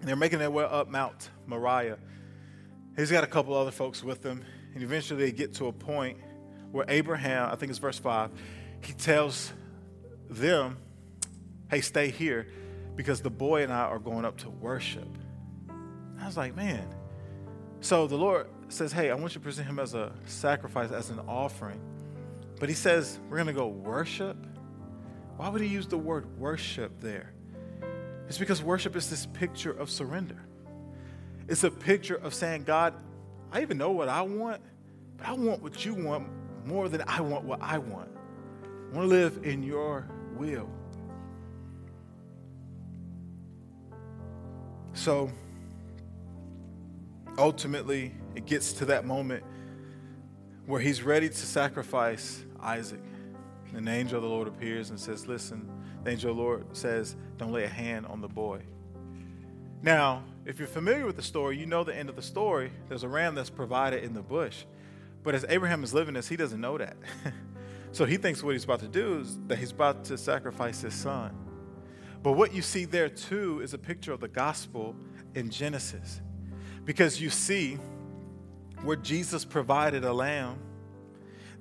and 0.00 0.08
they're 0.08 0.16
making 0.16 0.40
their 0.40 0.50
way 0.50 0.64
up 0.64 0.90
Mount 0.90 1.30
Moriah. 1.46 1.98
He's 2.96 3.12
got 3.12 3.22
a 3.22 3.28
couple 3.28 3.54
other 3.54 3.70
folks 3.70 4.02
with 4.02 4.24
him, 4.24 4.44
and 4.74 4.82
eventually 4.82 5.26
they 5.26 5.32
get 5.32 5.54
to 5.54 5.66
a 5.66 5.72
point 5.72 6.18
where 6.72 6.84
Abraham, 6.88 7.52
I 7.52 7.54
think 7.54 7.70
it's 7.70 7.78
verse 7.78 8.00
5, 8.00 8.30
he 8.80 8.92
tells 8.94 9.52
them, 10.28 10.78
hey, 11.70 11.80
stay 11.80 12.10
here 12.10 12.46
because 12.96 13.20
the 13.20 13.30
boy 13.30 13.62
and 13.62 13.72
I 13.72 13.82
are 13.82 13.98
going 13.98 14.24
up 14.24 14.38
to 14.38 14.50
worship. 14.50 15.08
I 16.20 16.26
was 16.26 16.36
like, 16.36 16.56
man. 16.56 16.86
So 17.80 18.06
the 18.06 18.16
Lord 18.16 18.48
says, 18.68 18.92
hey, 18.92 19.10
I 19.10 19.14
want 19.14 19.34
you 19.34 19.40
to 19.40 19.44
present 19.44 19.68
him 19.68 19.78
as 19.78 19.94
a 19.94 20.12
sacrifice, 20.24 20.90
as 20.90 21.10
an 21.10 21.20
offering. 21.28 21.80
But 22.58 22.68
he 22.68 22.74
says, 22.74 23.20
we're 23.28 23.36
going 23.36 23.48
to 23.48 23.52
go 23.52 23.68
worship. 23.68 24.36
Why 25.36 25.48
would 25.48 25.60
he 25.60 25.68
use 25.68 25.86
the 25.86 25.98
word 25.98 26.38
worship 26.38 27.00
there? 27.00 27.32
It's 28.28 28.38
because 28.38 28.62
worship 28.62 28.96
is 28.96 29.08
this 29.10 29.26
picture 29.26 29.72
of 29.72 29.90
surrender. 29.90 30.42
It's 31.48 31.62
a 31.64 31.70
picture 31.70 32.16
of 32.16 32.34
saying, 32.34 32.64
God, 32.64 32.94
I 33.52 33.62
even 33.62 33.78
know 33.78 33.90
what 33.92 34.08
I 34.08 34.22
want, 34.22 34.62
but 35.16 35.28
I 35.28 35.32
want 35.34 35.62
what 35.62 35.84
you 35.84 35.94
want 35.94 36.28
more 36.64 36.88
than 36.88 37.02
I 37.06 37.20
want 37.20 37.44
what 37.44 37.60
I 37.62 37.78
want. 37.78 38.10
I 38.64 38.96
want 38.96 39.08
to 39.08 39.14
live 39.14 39.40
in 39.44 39.62
your 39.62 40.08
will. 40.38 40.68
So 44.94 45.30
ultimately, 47.38 48.12
it 48.34 48.46
gets 48.46 48.72
to 48.74 48.86
that 48.86 49.04
moment 49.04 49.44
where 50.66 50.80
he's 50.80 51.02
ready 51.02 51.28
to 51.28 51.34
sacrifice 51.34 52.44
Isaac. 52.60 53.00
And 53.74 53.88
angel 53.88 54.16
of 54.16 54.22
the 54.22 54.28
Lord 54.28 54.48
appears 54.48 54.90
and 54.90 54.98
says, 54.98 55.26
Listen, 55.26 55.68
the 56.02 56.10
angel 56.10 56.30
of 56.30 56.36
the 56.36 56.42
Lord 56.42 56.76
says, 56.76 57.14
Don't 57.36 57.52
lay 57.52 57.64
a 57.64 57.68
hand 57.68 58.06
on 58.06 58.20
the 58.20 58.28
boy. 58.28 58.62
Now, 59.82 60.24
if 60.44 60.58
you're 60.58 60.68
familiar 60.68 61.04
with 61.06 61.16
the 61.16 61.22
story, 61.22 61.58
you 61.58 61.66
know 61.66 61.84
the 61.84 61.94
end 61.94 62.08
of 62.08 62.16
the 62.16 62.22
story. 62.22 62.72
There's 62.88 63.02
a 63.02 63.08
ram 63.08 63.34
that's 63.34 63.50
provided 63.50 64.02
in 64.02 64.14
the 64.14 64.22
bush. 64.22 64.64
But 65.22 65.34
as 65.34 65.44
Abraham 65.48 65.84
is 65.84 65.92
living 65.92 66.14
this, 66.14 66.28
he 66.28 66.36
doesn't 66.36 66.60
know 66.60 66.78
that. 66.78 66.96
so 67.96 68.04
he 68.04 68.18
thinks 68.18 68.42
what 68.42 68.52
he's 68.52 68.64
about 68.64 68.80
to 68.80 68.88
do 68.88 69.20
is 69.20 69.38
that 69.46 69.58
he's 69.58 69.70
about 69.70 70.04
to 70.04 70.18
sacrifice 70.18 70.82
his 70.82 70.92
son. 70.92 71.34
But 72.22 72.32
what 72.32 72.52
you 72.52 72.60
see 72.60 72.84
there 72.84 73.08
too 73.08 73.62
is 73.62 73.72
a 73.72 73.78
picture 73.78 74.12
of 74.12 74.20
the 74.20 74.28
gospel 74.28 74.94
in 75.34 75.48
Genesis. 75.48 76.20
Because 76.84 77.22
you 77.22 77.30
see 77.30 77.78
where 78.82 78.98
Jesus 78.98 79.46
provided 79.46 80.04
a 80.04 80.12
lamb 80.12 80.58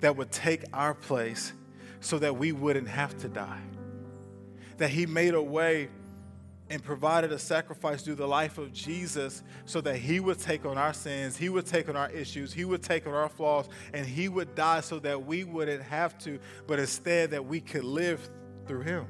that 0.02 0.18
would 0.18 0.30
take 0.30 0.66
our 0.74 0.94
place 0.94 1.54
so 2.02 2.20
that 2.20 2.36
we 2.36 2.52
wouldn't 2.52 2.90
have 2.90 3.18
to 3.20 3.30
die. 3.30 3.64
That 4.76 4.90
he 4.90 5.06
made 5.06 5.36
a 5.36 5.42
way 5.42 5.88
and 6.70 6.84
provided 6.84 7.32
a 7.32 7.38
sacrifice 7.38 8.02
through 8.02 8.16
the 8.16 8.28
life 8.28 8.58
of 8.58 8.74
Jesus 8.74 9.44
so 9.66 9.82
that 9.82 9.98
he 9.98 10.20
would 10.20 10.40
take 10.40 10.66
on 10.66 10.78
our 10.78 10.94
sins, 10.94 11.38
he 11.38 11.48
would 11.50 11.66
take 11.66 11.90
on 11.90 11.96
our 11.96 12.10
issues, 12.10 12.52
he 12.52 12.66
would 12.66 12.82
take 12.82 13.06
on 13.06 13.14
our 13.14 13.30
flaws, 13.30 13.70
and 13.94 14.06
he 14.06 14.28
would 14.30 14.56
die 14.56 14.82
so 14.82 14.98
that 15.00 15.26
we 15.26 15.44
wouldn't 15.44 15.84
have 15.84 16.18
to, 16.20 16.40
but 16.66 16.80
instead 16.80 17.32
that 17.32 17.46
we 17.46 17.62
could 17.62 17.84
live 17.84 18.30
through 18.66 18.82
him 18.82 19.06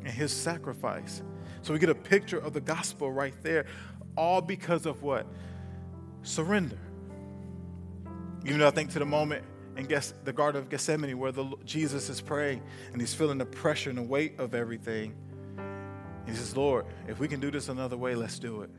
and 0.00 0.08
his 0.08 0.32
sacrifice. 0.32 1.22
So 1.62 1.72
we 1.72 1.78
get 1.78 1.90
a 1.90 1.94
picture 1.94 2.38
of 2.38 2.52
the 2.52 2.60
gospel 2.60 3.12
right 3.12 3.34
there, 3.42 3.66
all 4.16 4.40
because 4.40 4.84
of 4.84 5.02
what? 5.02 5.26
Surrender. 6.22 6.78
Even 8.44 8.58
though 8.58 8.66
I 8.66 8.72
think 8.72 8.90
to 8.90 8.98
the 8.98 9.06
moment 9.06 9.44
in 9.76 9.86
the 10.24 10.32
Garden 10.32 10.60
of 10.60 10.68
Gethsemane 10.68 11.16
where 11.16 11.30
the, 11.30 11.48
Jesus 11.64 12.08
is 12.08 12.20
praying 12.20 12.60
and 12.92 13.00
he's 13.00 13.14
feeling 13.14 13.38
the 13.38 13.46
pressure 13.46 13.88
and 13.88 13.98
the 13.98 14.02
weight 14.02 14.38
of 14.40 14.54
everything 14.54 15.14
he 16.26 16.34
says, 16.34 16.56
Lord, 16.56 16.86
if 17.08 17.18
we 17.18 17.28
can 17.28 17.40
do 17.40 17.50
this 17.50 17.68
another 17.68 17.96
way, 17.96 18.14
let's 18.14 18.38
do 18.38 18.62
it. 18.62 18.70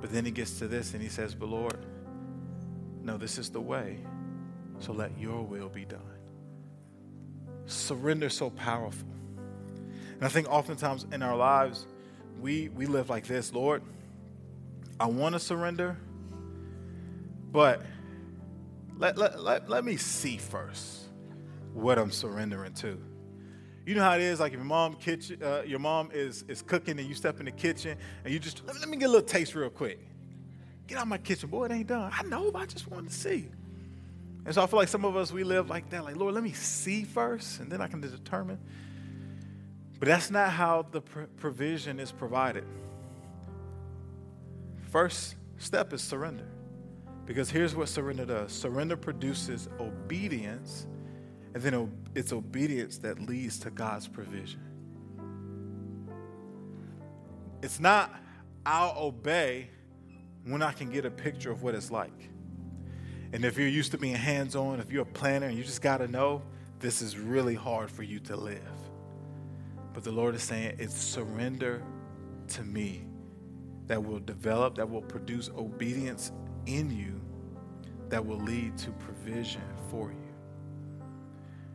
But 0.00 0.12
then 0.12 0.24
he 0.24 0.30
gets 0.30 0.58
to 0.60 0.68
this 0.68 0.94
and 0.94 1.02
he 1.02 1.08
says, 1.08 1.34
But 1.34 1.48
Lord, 1.48 1.84
no, 3.02 3.16
this 3.16 3.38
is 3.38 3.50
the 3.50 3.60
way. 3.60 3.98
So 4.78 4.92
let 4.92 5.18
your 5.18 5.42
will 5.42 5.68
be 5.68 5.84
done. 5.84 6.00
Surrender 7.66 8.30
so 8.30 8.50
powerful. 8.50 9.08
And 10.14 10.24
I 10.24 10.28
think 10.28 10.48
oftentimes 10.48 11.06
in 11.12 11.22
our 11.22 11.36
lives, 11.36 11.86
we, 12.40 12.68
we 12.70 12.86
live 12.86 13.10
like 13.10 13.26
this 13.26 13.52
Lord, 13.52 13.82
I 14.98 15.06
want 15.06 15.34
to 15.34 15.38
surrender, 15.38 15.96
but 17.52 17.82
let, 18.96 19.16
let, 19.16 19.42
let, 19.42 19.68
let 19.68 19.84
me 19.84 19.96
see 19.96 20.36
first 20.36 21.04
what 21.72 21.98
I'm 21.98 22.10
surrendering 22.10 22.74
to. 22.74 23.00
You 23.86 23.94
know 23.94 24.02
how 24.02 24.14
it 24.14 24.20
is, 24.20 24.40
like 24.40 24.52
if 24.52 24.58
your 24.58 24.64
mom 24.64 24.94
kitchen, 24.96 25.42
uh, 25.42 25.62
your 25.66 25.78
mom 25.78 26.10
is 26.12 26.44
is 26.48 26.62
cooking 26.62 26.98
and 26.98 27.08
you 27.08 27.14
step 27.14 27.40
in 27.40 27.46
the 27.46 27.52
kitchen 27.52 27.96
and 28.24 28.32
you 28.32 28.38
just 28.38 28.62
let 28.66 28.74
me, 28.74 28.80
let 28.80 28.88
me 28.88 28.96
get 28.96 29.06
a 29.06 29.12
little 29.12 29.26
taste 29.26 29.54
real 29.54 29.70
quick. 29.70 29.98
Get 30.86 30.98
out 30.98 31.08
my 31.08 31.18
kitchen, 31.18 31.48
boy. 31.48 31.66
It 31.66 31.72
ain't 31.72 31.86
done. 31.86 32.10
I 32.14 32.22
know, 32.24 32.50
but 32.50 32.62
I 32.62 32.66
just 32.66 32.88
wanted 32.88 33.10
to 33.10 33.14
see. 33.16 33.48
And 34.44 34.54
so 34.54 34.62
I 34.62 34.66
feel 34.66 34.78
like 34.78 34.88
some 34.88 35.04
of 35.04 35.16
us 35.16 35.32
we 35.32 35.44
live 35.44 35.70
like 35.70 35.88
that. 35.90 36.04
Like 36.04 36.16
Lord, 36.16 36.34
let 36.34 36.44
me 36.44 36.52
see 36.52 37.04
first, 37.04 37.60
and 37.60 37.70
then 37.70 37.80
I 37.80 37.86
can 37.86 38.00
determine. 38.00 38.58
But 39.98 40.08
that's 40.08 40.30
not 40.30 40.50
how 40.50 40.86
the 40.90 41.00
pr- 41.02 41.24
provision 41.36 42.00
is 42.00 42.10
provided. 42.10 42.64
First 44.90 45.36
step 45.58 45.92
is 45.92 46.02
surrender. 46.02 46.48
Because 47.26 47.50
here's 47.50 47.76
what 47.76 47.88
surrender 47.88 48.24
does 48.24 48.50
surrender 48.50 48.96
produces 48.96 49.68
obedience 49.78 50.86
Mm-hmm. 51.52 51.54
and 51.54 51.62
then 51.62 51.92
it's 52.14 52.32
obedience 52.32 52.98
that 52.98 53.20
leads 53.20 53.58
to 53.60 53.70
God's 53.70 54.08
provision. 54.08 54.60
It's 57.62 57.80
not, 57.80 58.14
I'll 58.64 58.96
obey 58.98 59.70
when 60.44 60.62
I 60.62 60.72
can 60.72 60.90
get 60.90 61.04
a 61.04 61.10
picture 61.10 61.50
of 61.50 61.62
what 61.62 61.74
it's 61.74 61.90
like. 61.90 62.30
And 63.32 63.44
if 63.44 63.58
you're 63.58 63.68
used 63.68 63.92
to 63.92 63.98
being 63.98 64.14
hands 64.14 64.56
on, 64.56 64.80
if 64.80 64.90
you're 64.90 65.02
a 65.02 65.06
planner 65.06 65.46
and 65.46 65.56
you 65.56 65.62
just 65.62 65.82
got 65.82 65.98
to 65.98 66.08
know, 66.08 66.42
this 66.80 67.02
is 67.02 67.18
really 67.18 67.54
hard 67.54 67.90
for 67.90 68.02
you 68.02 68.18
to 68.20 68.36
live. 68.36 68.60
But 69.92 70.04
the 70.04 70.10
Lord 70.10 70.34
is 70.34 70.42
saying 70.42 70.76
it's 70.78 70.96
surrender 70.96 71.82
to 72.48 72.62
me 72.62 73.06
that 73.86 74.02
will 74.02 74.20
develop, 74.20 74.76
that 74.76 74.88
will 74.88 75.02
produce 75.02 75.50
obedience 75.50 76.32
in 76.66 76.96
you, 76.96 77.20
that 78.08 78.24
will 78.24 78.38
lead 78.40 78.78
to 78.78 78.90
provision 78.92 79.62
for 79.90 80.10
you. 80.10 80.19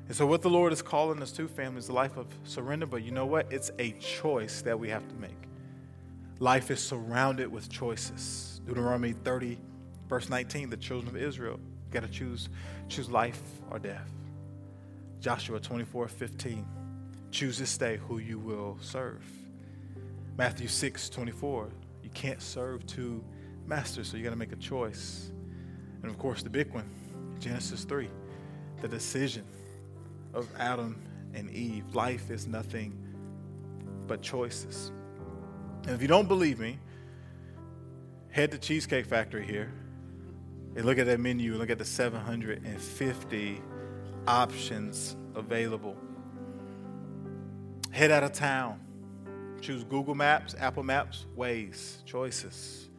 And 0.08 0.16
so, 0.16 0.26
what 0.26 0.42
the 0.42 0.50
Lord 0.50 0.72
is 0.72 0.82
calling 0.82 1.22
us 1.22 1.32
to, 1.34 1.48
family, 1.48 1.80
is 1.80 1.90
a 1.90 1.94
life 1.94 2.18
of 2.18 2.28
surrender. 2.44 2.86
But 2.86 3.04
you 3.04 3.12
know 3.12 3.26
what? 3.26 3.52
It's 3.52 3.72
a 3.80 3.92
choice 3.94 4.62
that 4.62 4.80
we 4.80 4.90
have 4.90 5.08
to 5.08 5.16
make. 5.16 5.32
Life 6.40 6.70
is 6.70 6.80
surrounded 6.80 7.52
with 7.52 7.70
choices. 7.70 8.62
Deuteronomy 8.66 9.14
30, 9.14 9.58
verse 10.08 10.30
19, 10.30 10.70
the 10.70 10.78
children 10.78 11.16
of 11.16 11.22
Israel 11.22 11.60
got 11.92 12.04
to 12.04 12.10
choose, 12.10 12.50
choose 12.90 13.10
life 13.10 13.42
or 13.72 13.80
death. 13.80 14.12
Joshua 15.22 15.60
24, 15.60 16.08
15, 16.08 16.66
choose 17.32 17.58
this 17.58 17.78
day 17.78 17.98
who 17.98 18.18
you 18.20 18.38
will 18.38 18.78
serve. 18.82 19.24
Matthew 20.38 20.68
6, 20.68 21.10
24, 21.10 21.70
you 22.04 22.10
can't 22.10 22.42
serve 22.42 22.86
two 22.86 23.24
masters, 23.66 24.10
so 24.10 24.18
you 24.18 24.24
got 24.24 24.32
to 24.32 24.36
make 24.36 24.52
a 24.52 24.58
choice. 24.58 25.32
And 26.02 26.12
of 26.12 26.20
course, 26.20 26.44
the 26.44 26.50
big 26.50 26.72
one, 26.74 26.90
Genesis 27.40 27.86
3, 27.86 28.10
the 28.82 28.88
decision 28.88 29.46
of 30.36 30.48
Adam 30.60 31.02
and 31.34 31.50
Eve. 31.50 31.96
Life 31.96 32.30
is 32.30 32.46
nothing 32.46 32.96
but 34.06 34.22
choices. 34.22 34.92
And 35.84 35.96
if 35.96 36.02
you 36.02 36.08
don't 36.08 36.28
believe 36.28 36.60
me, 36.60 36.80
head 38.30 38.52
to 38.52 38.58
Cheesecake 38.58 39.06
Factory 39.06 39.46
here 39.46 39.72
and 40.76 40.86
look 40.86 40.98
at 40.98 41.06
that 41.06 41.20
menu 41.20 41.52
and 41.52 41.60
look 41.60 41.70
at 41.70 41.78
the 41.78 41.86
750 41.86 43.62
options 44.28 45.16
available. 45.36 45.96
Head 47.92 48.12
out 48.12 48.24
of 48.24 48.34
town. 48.34 48.82
Choose 49.62 49.84
Google 49.86 50.16
Maps, 50.16 50.54
Apple 50.60 50.84
Maps, 50.84 51.26
Waze, 51.38 52.04
choices. 52.06 52.90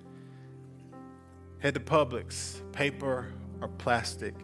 Head 1.59 1.75
to 1.75 1.81
Publix, 1.81 2.61
paper 2.73 3.33
or 3.61 3.69
plastic. 3.69 4.35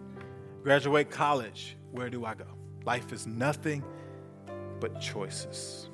Graduate 0.62 1.11
college, 1.11 1.76
where 1.90 2.11
do 2.11 2.24
I 2.24 2.34
go? 2.34 2.45
Life 2.84 3.12
is 3.12 3.26
nothing 3.26 3.84
but 4.80 5.00
choices. 5.00 5.88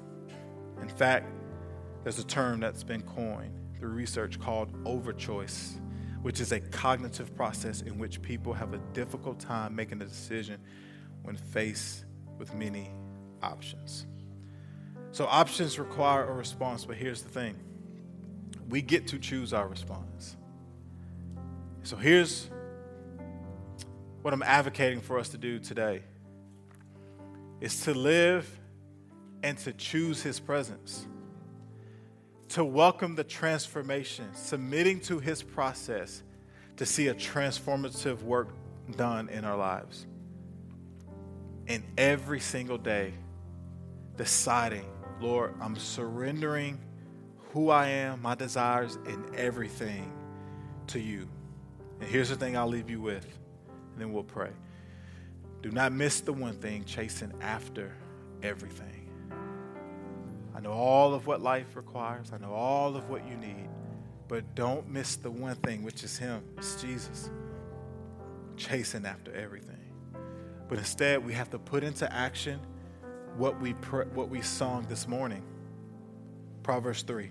In 0.80 0.89
fact, 0.89 1.26
there's 2.03 2.18
a 2.18 2.26
term 2.26 2.61
that's 2.61 2.84
been 2.84 3.03
coined 3.03 3.53
through 3.78 3.91
research 3.91 4.41
called 4.41 4.72
overchoice, 4.84 5.80
which 6.22 6.41
is 6.41 6.53
a 6.53 6.61
cognitive 6.61 7.34
process 7.36 7.82
in 7.82 7.99
which 7.99 8.22
people 8.22 8.53
have 8.53 8.72
a 8.72 8.78
difficult 8.95 9.39
time 9.39 9.74
making 9.74 10.01
a 10.01 10.07
decision 10.07 10.61
when 11.22 11.36
faced 11.36 12.05
with 12.39 12.55
many 12.55 12.91
options. 13.43 14.07
So, 15.11 15.26
options 15.26 15.78
require 15.78 16.28
a 16.28 16.32
response, 16.32 16.84
but 16.84 16.97
here's 16.97 17.22
the 17.22 17.28
thing 17.28 17.57
we 18.68 18.82
get 18.82 19.07
to 19.09 19.18
choose 19.18 19.53
our 19.53 19.66
response. 19.66 20.36
So, 21.82 21.97
here's 21.97 22.49
what 24.22 24.34
I'm 24.34 24.43
advocating 24.43 25.01
for 25.01 25.18
us 25.18 25.30
to 25.30 25.39
do 25.39 25.59
today 25.59 26.03
is 27.61 27.83
to 27.83 27.95
live 27.95 28.49
and 29.43 29.59
to 29.59 29.73
choose 29.73 30.23
his 30.23 30.41
presence, 30.41 31.07
to 32.51 32.65
welcome 32.65 33.15
the 33.15 33.25
transformation, 33.25 34.27
submitting 34.35 35.01
to 35.01 35.19
his 35.19 35.43
process 35.43 36.23
to 36.77 36.87
see 36.87 37.09
a 37.09 37.15
transformative 37.15 38.23
work 38.23 38.49
done 38.97 39.29
in 39.29 39.45
our 39.45 39.57
lives. 39.57 40.07
And 41.67 41.83
every 41.99 42.41
single 42.41 42.79
day, 42.79 43.13
deciding, 44.17 44.87
Lord, 45.21 45.55
I'm 45.61 45.77
surrendering 45.77 46.81
who 47.53 47.71
I 47.71 47.89
am, 47.89 48.23
my 48.23 48.35
desires, 48.35 48.97
and 49.07 49.35
everything 49.35 50.13
to 50.89 51.01
you. 51.01 51.29
And 52.01 52.09
here's 52.09 52.29
the 52.29 52.37
thing 52.37 52.57
I'll 52.57 52.69
leave 52.69 52.89
you 52.89 53.01
with, 53.01 53.27
and 53.93 54.01
then 54.01 54.13
we'll 54.13 54.23
pray. 54.23 54.51
Do 55.63 55.71
not 55.71 55.93
miss 55.93 56.21
the 56.21 56.33
one 56.33 56.55
thing, 56.55 56.85
chasing 56.85 57.33
after 57.41 57.93
everything. 58.43 59.11
I 60.55 60.61
know 60.61 60.73
all 60.73 61.15
of 61.15 61.27
what 61.27 61.41
life 61.41 61.77
requires, 61.77 62.33
I 62.33 62.39
know 62.39 62.53
all 62.53 62.97
of 62.97 63.09
what 63.09 63.27
you 63.29 63.37
need, 63.37 63.69
but 64.29 64.55
don't 64.55 64.89
miss 64.89 65.17
the 65.17 65.31
one 65.31 65.57
thing, 65.57 65.83
which 65.83 66.05
is 66.05 66.17
Him, 66.19 66.43
it's 66.57 66.81
Jesus, 66.81 67.31
chasing 68.57 69.05
after 69.05 69.35
everything. 69.35 69.77
But 70.69 70.79
instead, 70.79 71.25
we 71.25 71.33
have 71.33 71.51
to 71.51 71.59
put 71.59 71.83
into 71.83 72.13
action 72.13 72.61
what 73.37 73.61
we, 73.61 73.75
pr- 73.75 74.03
what 74.15 74.29
we 74.29 74.43
sung 74.43 74.87
this 74.89 75.09
morning. 75.09 75.43
Proverbs 76.63 77.03
3 77.03 77.31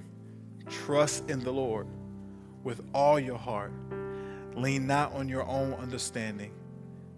Trust 0.69 1.29
in 1.29 1.39
the 1.39 1.51
Lord 1.51 1.87
with 2.63 2.81
all 2.93 3.19
your 3.19 3.37
heart, 3.37 3.71
lean 4.55 4.87
not 4.87 5.13
on 5.13 5.29
your 5.29 5.45
own 5.45 5.73
understanding 5.75 6.51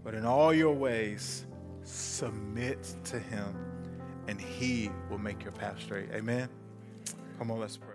but 0.09 0.17
in 0.17 0.25
all 0.25 0.51
your 0.51 0.73
ways, 0.73 1.45
submit 1.83 2.95
to 3.03 3.19
him, 3.19 3.55
and 4.27 4.41
he 4.41 4.89
will 5.07 5.19
make 5.19 5.43
your 5.43 5.51
path 5.51 5.79
straight. 5.79 6.09
Amen. 6.11 6.49
Come 7.37 7.51
on, 7.51 7.59
let's 7.59 7.77
pray. 7.77 7.88